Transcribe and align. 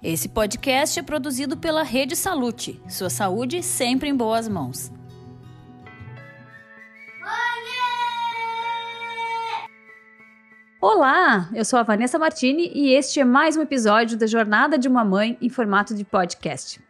Esse 0.00 0.28
podcast 0.28 1.00
é 1.00 1.02
produzido 1.02 1.56
pela 1.56 1.82
Rede 1.82 2.14
Salute. 2.14 2.80
Sua 2.88 3.10
saúde 3.10 3.64
sempre 3.64 4.08
em 4.08 4.14
boas 4.14 4.46
mãos. 4.48 4.92
Olá, 10.80 11.50
eu 11.52 11.64
sou 11.64 11.80
a 11.80 11.82
Vanessa 11.82 12.16
Martini 12.16 12.70
e 12.72 12.94
este 12.94 13.18
é 13.18 13.24
mais 13.24 13.56
um 13.56 13.62
episódio 13.62 14.16
da 14.16 14.28
Jornada 14.28 14.78
de 14.78 14.86
uma 14.86 15.04
Mãe 15.04 15.36
em 15.40 15.48
formato 15.48 15.92
de 15.92 16.04
podcast. 16.04 16.80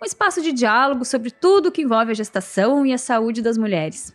Um 0.00 0.06
espaço 0.06 0.40
de 0.40 0.50
diálogo 0.50 1.04
sobre 1.04 1.30
tudo 1.30 1.70
que 1.70 1.82
envolve 1.82 2.12
a 2.12 2.14
gestação 2.14 2.86
e 2.86 2.94
a 2.94 2.98
saúde 2.98 3.42
das 3.42 3.58
mulheres. 3.58 4.14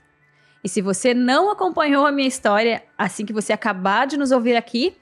E 0.64 0.68
se 0.68 0.82
você 0.82 1.14
não 1.14 1.52
acompanhou 1.52 2.04
a 2.04 2.12
minha 2.12 2.28
história 2.28 2.84
assim 2.98 3.28
que 3.28 3.32
você 3.32 3.54
acabar 3.54 4.08
de 4.08 4.18
nos 4.18 4.32
ouvir 4.32 4.56
aqui, 4.56 4.98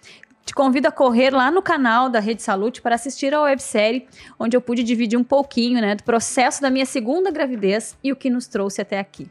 te 0.47 0.55
convido 0.55 0.87
a 0.87 0.91
correr 0.91 1.31
lá 1.31 1.51
no 1.51 1.61
canal 1.61 2.07
da 2.07 2.21
Rede 2.21 2.41
Salute 2.41 2.81
para 2.81 2.95
assistir 2.95 3.33
a 3.33 3.41
websérie, 3.41 4.07
onde 4.39 4.55
eu 4.55 4.61
pude 4.61 4.81
dividir 4.81 5.19
um 5.19 5.23
pouquinho 5.23 5.81
né, 5.81 5.93
do 5.93 6.03
processo 6.03 6.61
da 6.61 6.69
minha 6.69 6.85
segunda 6.85 7.29
gravidez 7.29 7.97
e 8.01 8.13
o 8.13 8.15
que 8.15 8.29
nos 8.29 8.47
trouxe 8.47 8.81
até 8.81 8.97
aqui. 8.97 9.29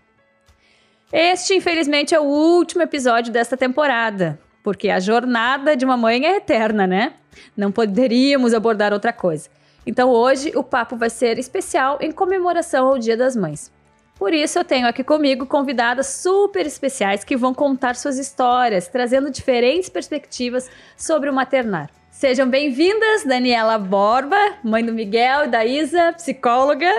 Este, 1.10 1.54
infelizmente, 1.54 2.14
é 2.14 2.20
o 2.20 2.24
último 2.24 2.82
episódio 2.82 3.32
desta 3.32 3.56
temporada, 3.56 4.38
porque 4.62 4.90
a 4.90 5.00
jornada 5.00 5.74
de 5.74 5.87
uma 5.87 5.96
mãe 5.96 6.26
é 6.26 6.37
eterna, 6.37 6.87
né? 6.87 7.14
Não 7.56 7.73
poderíamos 7.73 8.52
abordar 8.52 8.92
outra 8.92 9.12
coisa. 9.12 9.48
Então 9.87 10.10
hoje 10.10 10.52
o 10.54 10.62
papo 10.62 10.96
vai 10.96 11.09
ser 11.09 11.38
especial 11.38 11.96
em 12.02 12.12
comemoração 12.12 12.88
ao 12.88 12.98
Dia 12.98 13.16
das 13.16 13.34
Mães. 13.34 13.73
Por 14.18 14.32
isso 14.32 14.58
eu 14.58 14.64
tenho 14.64 14.88
aqui 14.88 15.04
comigo 15.04 15.44
convidadas 15.44 16.06
super 16.06 16.64
especiais 16.64 17.22
que 17.22 17.36
vão 17.36 17.52
contar 17.52 17.94
suas 17.96 18.18
histórias, 18.18 18.88
trazendo 18.88 19.30
diferentes 19.30 19.90
perspectivas 19.90 20.70
sobre 20.96 21.28
o 21.28 21.34
maternar. 21.34 21.90
Sejam 22.10 22.48
bem-vindas, 22.48 23.24
Daniela 23.24 23.78
Borba, 23.78 24.38
mãe 24.64 24.82
do 24.82 24.94
Miguel 24.94 25.44
e 25.44 25.48
da 25.48 25.66
Isa, 25.66 26.14
psicóloga. 26.14 26.90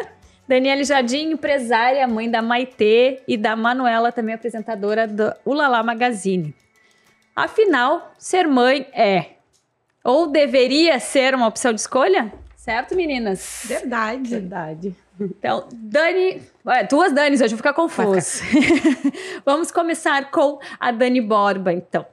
Daniela 0.48 0.84
Jardim, 0.84 1.32
empresária, 1.32 2.08
mãe 2.08 2.30
da 2.30 2.42
Maitê 2.42 3.24
e 3.28 3.36
da 3.36 3.56
Manuela, 3.56 4.12
também 4.12 4.36
apresentadora 4.36 5.08
do 5.08 5.34
Ulala 5.44 5.82
Magazine. 5.82 6.56
Afinal, 7.36 8.14
ser 8.18 8.48
mãe 8.48 8.88
é 8.94 9.38
ou 10.04 10.28
deveria 10.28 11.00
ser 11.00 11.34
uma 11.34 11.48
opção 11.48 11.74
de 11.74 11.82
escolha? 11.82 12.32
Certo, 12.68 12.98
meninas? 12.98 13.62
Verdade. 13.64 14.30
Verdade. 14.30 14.96
Então, 15.18 15.70
Dani. 15.72 16.42
Duas 16.90 17.14
Danis, 17.14 17.40
hoje 17.40 17.54
eu 17.54 17.58
vou 17.58 17.58
ficar 17.60 17.72
confuso. 17.72 18.44
Vamos 19.46 19.72
começar 19.72 20.30
com 20.30 20.60
a 20.78 20.92
Dani 20.92 21.22
Borba, 21.22 21.72
então. 21.72 22.06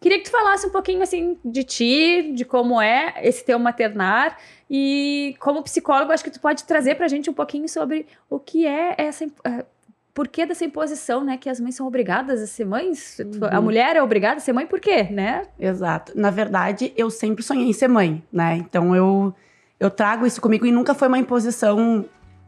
Queria 0.00 0.18
que 0.18 0.24
tu 0.24 0.32
falasse 0.32 0.66
um 0.66 0.70
pouquinho 0.70 1.00
assim 1.00 1.38
de 1.44 1.62
ti, 1.62 2.32
de 2.34 2.44
como 2.44 2.82
é 2.82 3.14
esse 3.22 3.44
teu 3.44 3.56
maternar 3.56 4.36
e 4.68 5.36
como 5.38 5.62
psicólogo, 5.62 6.10
acho 6.10 6.24
que 6.24 6.30
tu 6.30 6.40
pode 6.40 6.64
trazer 6.64 6.96
pra 6.96 7.06
gente 7.06 7.30
um 7.30 7.34
pouquinho 7.34 7.68
sobre 7.68 8.04
o 8.28 8.40
que 8.40 8.66
é 8.66 8.96
essa 8.98 9.24
uh, 9.24 9.64
por 10.12 10.26
que 10.26 10.44
dessa 10.44 10.64
imposição, 10.64 11.22
né, 11.22 11.36
que 11.36 11.48
as 11.48 11.60
mães 11.60 11.76
são 11.76 11.86
obrigadas 11.86 12.42
a 12.42 12.48
ser 12.48 12.64
mães? 12.64 13.20
Uhum. 13.20 13.48
A 13.48 13.60
mulher 13.60 13.94
é 13.94 14.02
obrigada 14.02 14.38
a 14.38 14.40
ser 14.40 14.52
mãe 14.52 14.66
por 14.66 14.80
quê, 14.80 15.04
né? 15.04 15.46
Exato. 15.56 16.12
Na 16.16 16.30
verdade, 16.30 16.92
eu 16.96 17.10
sempre 17.10 17.44
sonhei 17.44 17.68
em 17.68 17.72
ser 17.72 17.88
mãe, 17.88 18.20
né? 18.32 18.56
Então 18.56 18.94
eu 18.96 19.32
eu 19.78 19.90
trago 19.90 20.26
isso 20.26 20.40
comigo 20.40 20.66
e 20.66 20.72
nunca 20.72 20.94
foi 20.94 21.08
uma 21.08 21.18
imposição 21.18 22.04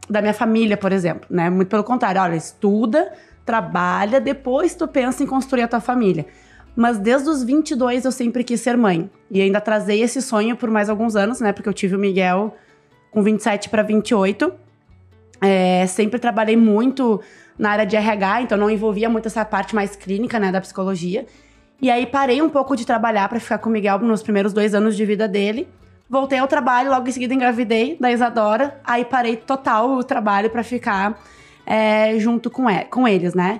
da 0.09 0.21
minha 0.21 0.33
família, 0.33 0.77
por 0.77 0.91
exemplo, 0.91 1.27
né? 1.29 1.49
Muito 1.49 1.67
pelo 1.67 1.83
contrário, 1.83 2.21
olha, 2.21 2.35
estuda, 2.35 3.11
trabalha, 3.45 4.21
depois 4.21 4.75
tu 4.75 4.87
pensa 4.87 5.23
em 5.23 5.27
construir 5.27 5.63
a 5.63 5.67
tua 5.67 5.79
família. 5.79 6.25
Mas 6.75 6.99
desde 6.99 7.29
os 7.29 7.43
22 7.43 8.05
eu 8.05 8.11
sempre 8.11 8.43
quis 8.43 8.61
ser 8.61 8.77
mãe. 8.77 9.09
E 9.31 9.41
ainda 9.41 9.59
trazei 9.59 10.01
esse 10.01 10.21
sonho 10.21 10.55
por 10.55 10.69
mais 10.69 10.89
alguns 10.89 11.15
anos, 11.15 11.41
né? 11.41 11.51
Porque 11.51 11.67
eu 11.67 11.73
tive 11.73 11.95
o 11.95 11.99
Miguel 11.99 12.55
com 13.11 13.23
27 13.23 13.69
para 13.69 13.81
28. 13.81 14.53
É, 15.41 15.85
sempre 15.87 16.19
trabalhei 16.19 16.55
muito 16.55 17.19
na 17.57 17.71
área 17.71 17.85
de 17.85 17.95
RH, 17.95 18.43
então 18.43 18.57
não 18.57 18.69
envolvia 18.69 19.09
muito 19.09 19.25
essa 19.25 19.43
parte 19.43 19.73
mais 19.73 19.95
clínica, 19.95 20.39
né, 20.39 20.51
da 20.51 20.61
psicologia. 20.61 21.25
E 21.81 21.89
aí 21.89 22.05
parei 22.05 22.41
um 22.41 22.49
pouco 22.49 22.75
de 22.75 22.85
trabalhar 22.85 23.27
para 23.27 23.39
ficar 23.39 23.57
com 23.57 23.69
o 23.69 23.71
Miguel 23.71 23.99
nos 23.99 24.21
primeiros 24.21 24.53
dois 24.53 24.75
anos 24.75 24.95
de 24.95 25.05
vida 25.05 25.27
dele. 25.27 25.67
Voltei 26.09 26.39
ao 26.39 26.47
trabalho, 26.47 26.89
logo 26.89 27.07
em 27.07 27.11
seguida 27.11 27.33
engravidei 27.33 27.97
da 27.99 28.11
Isadora. 28.11 28.79
Aí 28.83 29.03
parei 29.03 29.35
total 29.35 29.91
o 29.91 30.03
trabalho 30.03 30.49
para 30.49 30.63
ficar 30.63 31.21
é, 31.65 32.17
junto 32.17 32.49
com, 32.49 32.69
e, 32.69 32.85
com 32.85 33.07
eles, 33.07 33.33
né? 33.33 33.59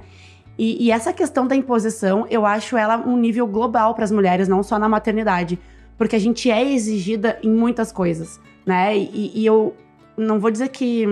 E, 0.58 0.86
e, 0.86 0.92
essa 0.92 1.14
questão 1.14 1.46
da 1.46 1.56
imposição, 1.56 2.26
eu 2.30 2.46
acho 2.46 2.76
ela 2.78 2.98
um 2.98 3.16
nível 3.18 3.46
global 3.46 3.94
para 3.94 4.06
as 4.06 4.12
mulheres, 4.12 4.48
não 4.48 4.64
só 4.64 4.80
na 4.80 4.90
maternidade. 4.90 5.60
Porque 5.98 6.16
a 6.16 6.20
gente 6.20 6.50
é 6.50 6.64
exigida 6.64 7.38
em 7.44 7.52
muitas 7.52 7.92
coisas, 7.92 8.40
né? 8.66 8.98
E, 8.98 9.32
e 9.36 9.46
eu 9.46 9.76
não 10.16 10.40
vou 10.40 10.50
dizer 10.50 10.70
que 10.70 11.06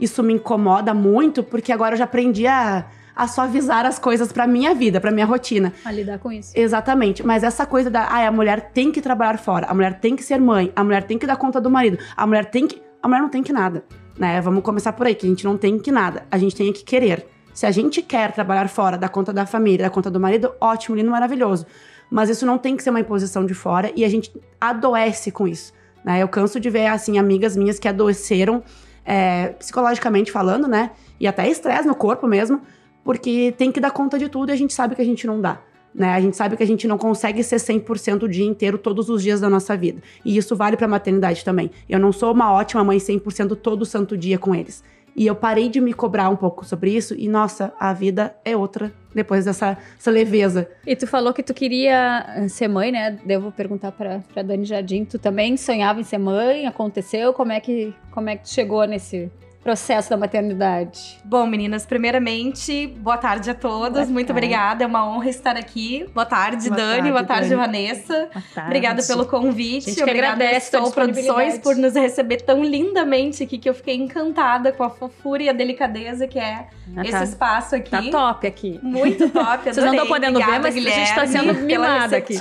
isso 0.00 0.22
me 0.22 0.34
incomoda 0.34 0.92
muito, 0.92 1.42
porque 1.42 1.72
agora 1.72 1.94
eu 1.94 1.98
já 1.98 2.04
aprendi 2.04 2.46
a 2.46 2.84
a 3.18 3.26
suavizar 3.26 3.84
as 3.84 3.98
coisas 3.98 4.30
para 4.30 4.46
minha 4.46 4.72
vida, 4.76 5.00
para 5.00 5.10
minha 5.10 5.26
rotina. 5.26 5.72
A 5.84 5.90
lidar 5.90 6.20
com 6.20 6.30
isso. 6.30 6.52
Exatamente. 6.54 7.26
Mas 7.26 7.42
essa 7.42 7.66
coisa 7.66 7.90
da, 7.90 8.04
ah, 8.04 8.28
a 8.28 8.30
mulher 8.30 8.70
tem 8.72 8.92
que 8.92 9.02
trabalhar 9.02 9.36
fora, 9.38 9.66
a 9.66 9.74
mulher 9.74 9.98
tem 9.98 10.14
que 10.14 10.22
ser 10.22 10.40
mãe, 10.40 10.72
a 10.76 10.84
mulher 10.84 11.02
tem 11.02 11.18
que 11.18 11.26
dar 11.26 11.36
conta 11.36 11.60
do 11.60 11.68
marido, 11.68 11.98
a 12.16 12.24
mulher 12.24 12.44
tem 12.44 12.68
que, 12.68 12.80
a 13.02 13.08
mulher 13.08 13.20
não 13.20 13.28
tem 13.28 13.42
que 13.42 13.52
nada, 13.52 13.82
né? 14.16 14.40
Vamos 14.40 14.62
começar 14.62 14.92
por 14.92 15.04
aí, 15.04 15.16
que 15.16 15.26
a 15.26 15.28
gente 15.28 15.44
não 15.44 15.58
tem 15.58 15.80
que 15.80 15.90
nada, 15.90 16.26
a 16.30 16.38
gente 16.38 16.54
tem 16.54 16.72
que 16.72 16.84
querer. 16.84 17.26
Se 17.52 17.66
a 17.66 17.72
gente 17.72 18.00
quer 18.02 18.30
trabalhar 18.30 18.68
fora, 18.68 18.96
dar 18.96 19.08
conta 19.08 19.32
da 19.32 19.44
família, 19.44 19.86
dar 19.86 19.90
conta 19.90 20.08
do 20.08 20.20
marido, 20.20 20.52
ótimo, 20.60 20.94
lindo, 20.94 21.10
maravilhoso. 21.10 21.66
Mas 22.08 22.30
isso 22.30 22.46
não 22.46 22.56
tem 22.56 22.76
que 22.76 22.84
ser 22.84 22.90
uma 22.90 23.00
imposição 23.00 23.44
de 23.44 23.52
fora 23.52 23.90
e 23.96 24.04
a 24.04 24.08
gente 24.08 24.32
adoece 24.60 25.32
com 25.32 25.48
isso. 25.48 25.72
Né? 26.04 26.22
Eu 26.22 26.28
canso 26.28 26.60
de 26.60 26.70
ver, 26.70 26.86
assim, 26.86 27.18
amigas 27.18 27.56
minhas 27.56 27.80
que 27.80 27.88
adoeceram, 27.88 28.62
é, 29.04 29.48
psicologicamente 29.58 30.30
falando, 30.30 30.68
né? 30.68 30.92
E 31.18 31.26
até 31.26 31.48
estresse 31.48 31.88
no 31.88 31.96
corpo 31.96 32.28
mesmo, 32.28 32.62
porque 33.04 33.54
tem 33.56 33.72
que 33.72 33.80
dar 33.80 33.90
conta 33.90 34.18
de 34.18 34.28
tudo 34.28 34.50
e 34.50 34.52
a 34.52 34.56
gente 34.56 34.72
sabe 34.72 34.94
que 34.94 35.02
a 35.02 35.04
gente 35.04 35.26
não 35.26 35.40
dá. 35.40 35.60
Né? 35.94 36.14
A 36.14 36.20
gente 36.20 36.36
sabe 36.36 36.56
que 36.56 36.62
a 36.62 36.66
gente 36.66 36.86
não 36.86 36.98
consegue 36.98 37.42
ser 37.42 37.56
100% 37.56 38.22
o 38.22 38.28
dia 38.28 38.44
inteiro, 38.44 38.78
todos 38.78 39.08
os 39.08 39.22
dias 39.22 39.40
da 39.40 39.48
nossa 39.48 39.76
vida. 39.76 40.02
E 40.24 40.36
isso 40.36 40.54
vale 40.54 40.76
para 40.76 40.86
a 40.86 40.90
maternidade 40.90 41.44
também. 41.44 41.70
Eu 41.88 41.98
não 41.98 42.12
sou 42.12 42.32
uma 42.32 42.52
ótima 42.52 42.84
mãe 42.84 42.98
100% 42.98 43.56
todo 43.56 43.84
santo 43.84 44.16
dia 44.16 44.38
com 44.38 44.54
eles. 44.54 44.84
E 45.16 45.26
eu 45.26 45.34
parei 45.34 45.68
de 45.68 45.80
me 45.80 45.92
cobrar 45.92 46.28
um 46.28 46.36
pouco 46.36 46.64
sobre 46.64 46.94
isso 46.94 47.12
e, 47.18 47.28
nossa, 47.28 47.72
a 47.80 47.92
vida 47.92 48.36
é 48.44 48.56
outra 48.56 48.92
depois 49.12 49.44
dessa 49.44 49.76
leveza. 50.06 50.68
E 50.86 50.94
tu 50.94 51.08
falou 51.08 51.32
que 51.32 51.42
tu 51.42 51.52
queria 51.52 52.46
ser 52.48 52.68
mãe, 52.68 52.92
né? 52.92 53.18
Devo 53.24 53.50
perguntar 53.50 53.90
para 53.90 54.42
Dani 54.44 54.64
Jardim, 54.64 55.04
tu 55.04 55.18
também 55.18 55.56
sonhava 55.56 56.00
em 56.00 56.04
ser 56.04 56.18
mãe? 56.18 56.66
Aconteceu? 56.66 57.32
Como 57.32 57.50
é 57.50 57.58
que, 57.58 57.92
como 58.12 58.28
é 58.28 58.36
que 58.36 58.44
tu 58.44 58.50
chegou 58.50 58.84
nesse, 58.84 59.28
processo 59.68 60.08
da 60.08 60.16
maternidade? 60.16 61.20
Bom, 61.22 61.46
meninas, 61.46 61.84
primeiramente, 61.84 62.86
boa 62.86 63.18
tarde 63.18 63.50
a 63.50 63.54
todas. 63.54 64.04
Boa 64.04 64.14
Muito 64.14 64.28
tarde. 64.28 64.32
obrigada, 64.32 64.82
é 64.82 64.86
uma 64.86 65.06
honra 65.06 65.28
estar 65.28 65.56
aqui. 65.56 66.08
Boa 66.14 66.24
tarde, 66.24 66.70
boa 66.70 66.76
Dani. 66.76 66.92
Tarde, 66.94 67.10
boa 67.10 67.24
tarde, 67.24 67.48
Dani. 67.50 67.60
Vanessa. 67.60 68.14
Boa 68.32 68.44
tarde. 68.54 68.70
Obrigada 68.70 69.02
pelo 69.02 69.26
convite. 69.26 69.90
A 69.90 69.92
gente 69.92 70.02
obrigada 70.02 70.42
agradece 70.42 70.74
a 70.74 70.90
Produções 70.90 71.58
por 71.58 71.76
nos 71.76 71.94
receber 71.94 72.38
tão 72.38 72.64
lindamente 72.64 73.42
aqui, 73.42 73.58
que 73.58 73.68
eu 73.68 73.74
fiquei 73.74 73.94
encantada 73.96 74.72
com 74.72 74.84
a 74.84 74.88
fofura 74.88 75.42
e 75.42 75.50
a 75.50 75.52
delicadeza 75.52 76.26
que 76.26 76.38
é 76.38 76.68
ah, 76.96 77.02
esse 77.02 77.12
tá. 77.12 77.24
espaço 77.24 77.76
aqui. 77.76 77.90
Tá 77.90 78.02
top 78.10 78.46
aqui. 78.46 78.80
Muito 78.82 79.28
top, 79.28 79.64
Vocês 79.64 79.76
não 79.76 79.92
estão 79.92 80.06
podendo 80.06 80.38
obrigada, 80.38 80.52
ver, 80.52 80.62
mas 80.62 80.74
Guilherme, 80.74 81.02
a 81.02 81.04
gente 81.04 81.10
está 81.10 81.26
sendo 81.26 81.54
mimada 81.60 82.16
aqui. 82.16 82.32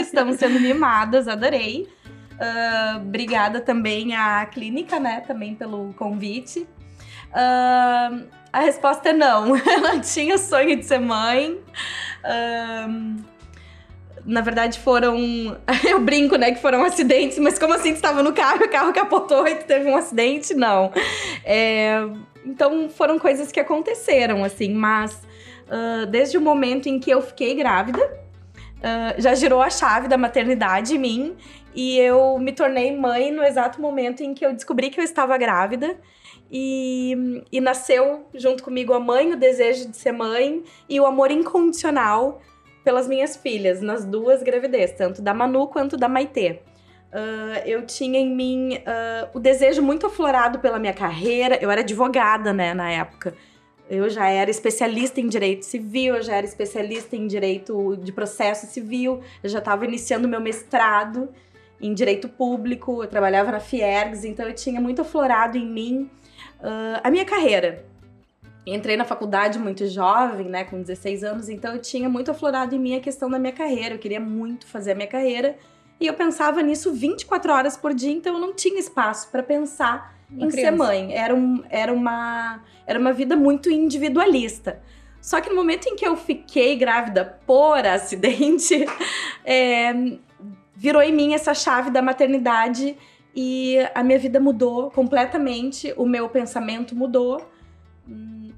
Estamos 0.00 0.36
sendo 0.36 0.58
mimadas, 0.58 1.28
adorei. 1.28 1.86
Uh, 2.36 2.98
obrigada 2.98 3.60
também 3.60 4.14
à 4.14 4.44
clínica, 4.46 5.00
né, 5.00 5.22
também 5.26 5.54
pelo 5.54 5.94
convite. 5.94 6.66
Uh, 7.30 8.26
a 8.52 8.60
resposta 8.60 9.10
é 9.10 9.12
não. 9.12 9.56
Ela 9.66 9.98
tinha 10.00 10.38
sonho 10.38 10.76
de 10.76 10.84
ser 10.84 11.00
mãe. 11.00 11.58
Uh, 12.24 13.24
na 14.24 14.40
verdade, 14.40 14.78
foram. 14.78 15.16
Eu 15.84 16.00
brinco, 16.00 16.36
né? 16.36 16.52
Que 16.52 16.60
foram 16.60 16.84
acidentes, 16.84 17.38
mas 17.38 17.58
como 17.58 17.74
assim 17.74 17.92
tu 17.92 17.96
estava 17.96 18.22
no 18.22 18.32
carro, 18.32 18.64
o 18.64 18.68
carro 18.68 18.92
capotou 18.92 19.46
e 19.46 19.54
tu 19.54 19.64
teve 19.64 19.90
um 19.90 19.96
acidente? 19.96 20.54
Não. 20.54 20.92
É, 21.44 22.06
então 22.44 22.88
foram 22.88 23.18
coisas 23.18 23.50
que 23.52 23.60
aconteceram, 23.60 24.44
assim, 24.44 24.72
mas 24.72 25.22
desde 26.10 26.38
o 26.38 26.40
momento 26.40 26.88
em 26.88 27.00
que 27.00 27.10
eu 27.10 27.20
fiquei 27.20 27.56
grávida, 27.56 28.00
uh, 28.00 29.20
já 29.20 29.34
girou 29.34 29.60
a 29.60 29.68
chave 29.68 30.06
da 30.06 30.16
maternidade 30.16 30.94
em 30.94 30.98
mim 30.98 31.36
e 31.76 31.98
eu 31.98 32.38
me 32.38 32.52
tornei 32.52 32.96
mãe 32.96 33.30
no 33.30 33.44
exato 33.44 33.82
momento 33.82 34.22
em 34.22 34.32
que 34.32 34.44
eu 34.44 34.52
descobri 34.54 34.88
que 34.88 34.98
eu 34.98 35.04
estava 35.04 35.36
grávida. 35.36 35.96
E, 36.50 37.42
e 37.50 37.60
nasceu 37.60 38.24
junto 38.32 38.62
comigo 38.62 38.92
a 38.92 39.00
mãe, 39.00 39.32
o 39.32 39.36
desejo 39.36 39.90
de 39.90 39.96
ser 39.96 40.12
mãe 40.12 40.62
e 40.88 40.98
o 41.00 41.04
amor 41.04 41.30
incondicional 41.30 42.40
pelas 42.84 43.08
minhas 43.08 43.36
filhas, 43.36 43.82
nas 43.82 44.04
duas 44.04 44.44
gravidezes, 44.44 44.96
tanto 44.96 45.20
da 45.20 45.34
Manu 45.34 45.66
quanto 45.66 45.96
da 45.96 46.08
Maitê. 46.08 46.60
Uh, 47.12 47.66
eu 47.66 47.84
tinha 47.84 48.18
em 48.18 48.34
mim 48.34 48.74
uh, 48.76 49.28
o 49.34 49.40
desejo 49.40 49.82
muito 49.82 50.06
aflorado 50.06 50.60
pela 50.60 50.78
minha 50.78 50.92
carreira. 50.92 51.58
Eu 51.60 51.70
era 51.70 51.80
advogada, 51.80 52.52
né, 52.52 52.72
na 52.74 52.90
época. 52.90 53.34
Eu 53.88 54.08
já 54.08 54.28
era 54.28 54.50
especialista 54.50 55.20
em 55.20 55.28
direito 55.28 55.64
civil, 55.64 56.16
eu 56.16 56.22
já 56.22 56.36
era 56.36 56.46
especialista 56.46 57.16
em 57.16 57.26
direito 57.26 57.96
de 57.96 58.12
processo 58.12 58.66
civil, 58.66 59.20
eu 59.42 59.48
já 59.48 59.58
estava 59.58 59.84
iniciando 59.84 60.26
meu 60.28 60.40
mestrado. 60.40 61.28
Em 61.80 61.92
direito 61.92 62.28
público, 62.28 63.02
eu 63.02 63.08
trabalhava 63.08 63.52
na 63.52 63.60
Fiergs, 63.60 64.24
então 64.24 64.46
eu 64.46 64.54
tinha 64.54 64.80
muito 64.80 65.02
aflorado 65.02 65.58
em 65.58 65.66
mim 65.66 66.10
uh, 66.60 67.00
a 67.02 67.10
minha 67.10 67.24
carreira. 67.24 67.84
Entrei 68.66 68.96
na 68.96 69.04
faculdade 69.04 69.58
muito 69.58 69.86
jovem, 69.86 70.48
né, 70.48 70.64
com 70.64 70.80
16 70.80 71.22
anos, 71.22 71.48
então 71.48 71.74
eu 71.74 71.80
tinha 71.80 72.08
muito 72.08 72.30
aflorado 72.30 72.74
em 72.74 72.78
mim 72.78 72.96
a 72.96 73.00
questão 73.00 73.30
da 73.30 73.38
minha 73.38 73.52
carreira. 73.52 73.94
Eu 73.94 73.98
queria 73.98 74.18
muito 74.18 74.66
fazer 74.66 74.92
a 74.92 74.94
minha 74.94 75.06
carreira 75.06 75.56
e 76.00 76.06
eu 76.06 76.14
pensava 76.14 76.60
nisso 76.62 76.92
24 76.92 77.52
horas 77.52 77.76
por 77.76 77.94
dia, 77.94 78.12
então 78.12 78.34
eu 78.34 78.40
não 78.40 78.52
tinha 78.52 78.78
espaço 78.78 79.30
para 79.30 79.42
pensar 79.42 80.14
uma 80.30 80.46
em 80.46 80.48
criança. 80.48 80.70
ser 80.70 80.76
mãe. 80.76 81.14
Era, 81.14 81.34
um, 81.34 81.62
era, 81.70 81.92
uma, 81.92 82.60
era 82.86 82.98
uma 82.98 83.12
vida 83.12 83.36
muito 83.36 83.70
individualista. 83.70 84.82
Só 85.20 85.40
que 85.40 85.48
no 85.48 85.56
momento 85.56 85.88
em 85.88 85.96
que 85.96 86.06
eu 86.06 86.16
fiquei 86.16 86.76
grávida 86.76 87.38
por 87.46 87.84
acidente, 87.86 88.84
é, 89.44 89.92
virou 90.76 91.02
em 91.02 91.12
mim 91.12 91.34
essa 91.34 91.54
chave 91.54 91.90
da 91.90 92.02
maternidade 92.02 92.96
e 93.34 93.78
a 93.94 94.02
minha 94.02 94.18
vida 94.18 94.38
mudou 94.38 94.90
completamente, 94.90 95.92
o 95.96 96.06
meu 96.06 96.28
pensamento 96.28 96.94
mudou. 96.94 97.46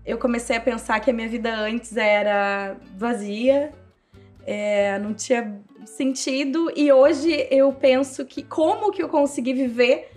Eu 0.05 0.19
comecei 0.19 0.57
a 0.57 0.61
pensar 0.61 1.01
que 1.01 1.11
a 1.11 1.13
minha 1.13 1.29
vida 1.29 1.55
antes 1.55 1.97
era 1.97 2.77
vazia, 2.97 3.73
é, 4.47 4.99
não 4.99 5.13
tinha 5.13 5.61
sentido, 5.85 6.73
e 6.75 6.91
hoje 6.93 7.47
eu 7.51 7.73
penso 7.73 8.25
que 8.25 8.43
como 8.43 8.91
que 8.91 9.03
eu 9.03 9.09
consegui 9.09 9.53
viver 9.53 10.11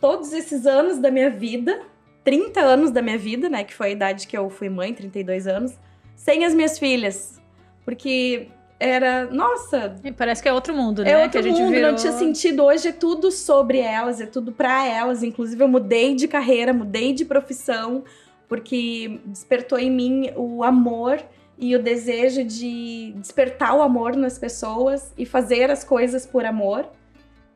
todos 0.00 0.32
esses 0.32 0.66
anos 0.66 0.98
da 0.98 1.10
minha 1.10 1.30
vida, 1.30 1.82
30 2.24 2.60
anos 2.60 2.90
da 2.90 3.00
minha 3.00 3.18
vida, 3.18 3.48
né, 3.48 3.64
que 3.64 3.72
foi 3.72 3.88
a 3.88 3.90
idade 3.90 4.26
que 4.26 4.36
eu 4.36 4.50
fui 4.50 4.68
mãe, 4.68 4.92
32 4.92 5.46
anos, 5.46 5.78
sem 6.16 6.44
as 6.44 6.54
minhas 6.54 6.78
filhas. 6.78 7.40
Porque 7.84 8.48
era, 8.78 9.24
nossa. 9.30 9.96
E 10.04 10.12
parece 10.12 10.42
que 10.42 10.48
é 10.48 10.52
outro 10.52 10.74
mundo, 10.74 11.02
né? 11.02 11.10
É 11.10 11.22
outro 11.22 11.42
que 11.42 11.50
mundo, 11.50 11.70
virou... 11.70 11.92
não 11.92 11.98
tinha 11.98 12.12
sentido. 12.12 12.64
Hoje 12.64 12.88
é 12.88 12.92
tudo 12.92 13.30
sobre 13.30 13.78
elas, 13.78 14.20
é 14.20 14.26
tudo 14.26 14.52
para 14.52 14.86
elas. 14.86 15.22
Inclusive, 15.22 15.62
eu 15.62 15.68
mudei 15.68 16.14
de 16.14 16.28
carreira, 16.28 16.72
mudei 16.72 17.12
de 17.12 17.24
profissão, 17.24 18.04
porque 18.48 19.20
despertou 19.24 19.78
em 19.78 19.90
mim 19.90 20.30
o 20.36 20.62
amor 20.62 21.22
e 21.58 21.74
o 21.74 21.82
desejo 21.82 22.44
de 22.44 23.14
despertar 23.16 23.74
o 23.74 23.80
amor 23.80 24.14
nas 24.14 24.38
pessoas 24.38 25.12
e 25.16 25.24
fazer 25.24 25.70
as 25.70 25.82
coisas 25.82 26.26
por 26.26 26.44
amor. 26.44 26.86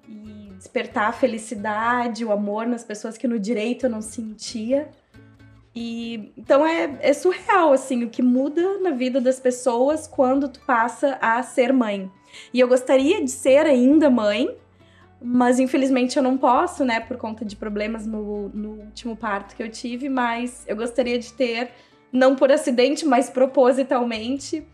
E 0.09 0.53
despertar 0.57 1.09
a 1.09 1.13
felicidade, 1.13 2.25
o 2.25 2.33
amor 2.33 2.67
nas 2.67 2.83
pessoas 2.83 3.19
que 3.19 3.29
no 3.29 3.39
direito 3.39 3.87
eu 3.87 3.91
não 3.91 4.01
sentia. 4.01 4.89
E 5.75 6.33
então 6.37 6.67
é, 6.67 6.99
é 7.01 7.13
surreal, 7.13 7.73
assim, 7.73 8.05
o 8.05 8.11
que 8.11 8.23
muda 8.23 8.79
na 8.81 8.91
vida 8.91 9.21
das 9.21 9.39
pessoas 9.39 10.07
quando 10.07 10.49
tu 10.49 10.61
passa 10.67 11.17
a 11.21 11.43
ser 11.43 11.73
mãe. 11.73 12.11
E 12.53 12.61
eu 12.61 12.69
gostaria 12.69 13.23
de 13.23 13.31
ser 13.31 13.67
ainda 13.67 14.11
mãe, 14.11 14.57
mas 15.23 15.61
infelizmente 15.61 16.17
eu 16.17 16.23
não 16.23 16.37
posso, 16.37 16.85
né, 16.85 16.99
por 17.01 17.17
conta 17.17 17.45
de 17.45 17.55
problemas 17.55 18.07
no, 18.07 18.49
no 18.49 18.71
último 18.83 19.17
parto 19.17 19.55
que 19.55 19.63
eu 19.63 19.71
tive, 19.71 20.09
mas 20.09 20.65
eu 20.67 20.77
gostaria 20.77 21.19
de 21.19 21.33
ter, 21.33 21.71
não 22.13 22.35
por 22.35 22.51
acidente, 22.51 23.05
mas 23.05 23.31
propositalmente, 23.31 24.67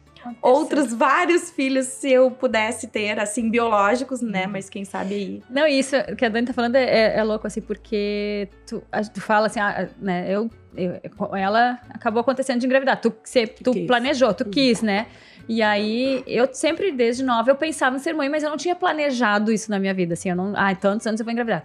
outros 0.43 0.93
vários 0.93 1.51
filhos 1.51 1.87
se 1.87 2.11
eu 2.11 2.31
pudesse 2.31 2.89
ter, 2.89 3.19
assim, 3.19 3.51
biológicos, 3.51 4.21
né? 4.21 4.47
Uhum. 4.47 4.53
Mas 4.53 4.69
quem 4.69 4.85
sabe 4.85 5.15
aí. 5.15 5.43
Não, 5.51 5.67
isso 5.67 5.97
que 6.17 6.25
a 6.25 6.29
Dani 6.29 6.47
tá 6.47 6.53
falando 6.53 6.77
é, 6.77 7.17
é 7.17 7.23
louco, 7.23 7.47
assim, 7.47 7.61
porque 7.61 8.49
tu, 8.67 8.83
tu 9.13 9.21
fala 9.21 9.47
assim, 9.47 9.61
ah, 9.61 9.89
né? 10.01 10.27
Eu, 10.29 10.51
eu, 10.77 11.01
ela 11.37 11.81
acabou 11.91 12.21
acontecendo 12.21 12.61
de 12.61 12.67
engravidar. 12.67 13.01
Tu, 13.01 13.13
você, 13.23 13.47
tu 13.47 13.73
planejou, 13.87 14.33
tu 14.35 14.45
uhum. 14.45 14.51
quis, 14.51 14.83
né? 14.83 15.07
E 15.49 15.63
aí, 15.63 16.25
eu 16.27 16.49
sempre, 16.53 16.91
desde 16.91 17.25
nova, 17.25 17.51
eu 17.51 17.57
pensava 17.57 17.97
em 17.97 17.99
ser 18.01 18.13
mãe, 18.13 18.29
mas 18.29 18.43
eu 18.43 18.51
não 18.51 18.57
tinha 18.57 18.75
planejado 18.75 19.53
isso 19.53 19.71
na 19.71 19.79
minha 19.79 19.95
vida, 19.95 20.15
assim, 20.15 20.31
eu 20.31 20.37
não, 20.37 20.53
ah, 20.57 20.75
tantos 20.75 21.07
anos 21.07 21.21
eu 21.21 21.25
vou 21.25 21.33
engravidar. 21.33 21.63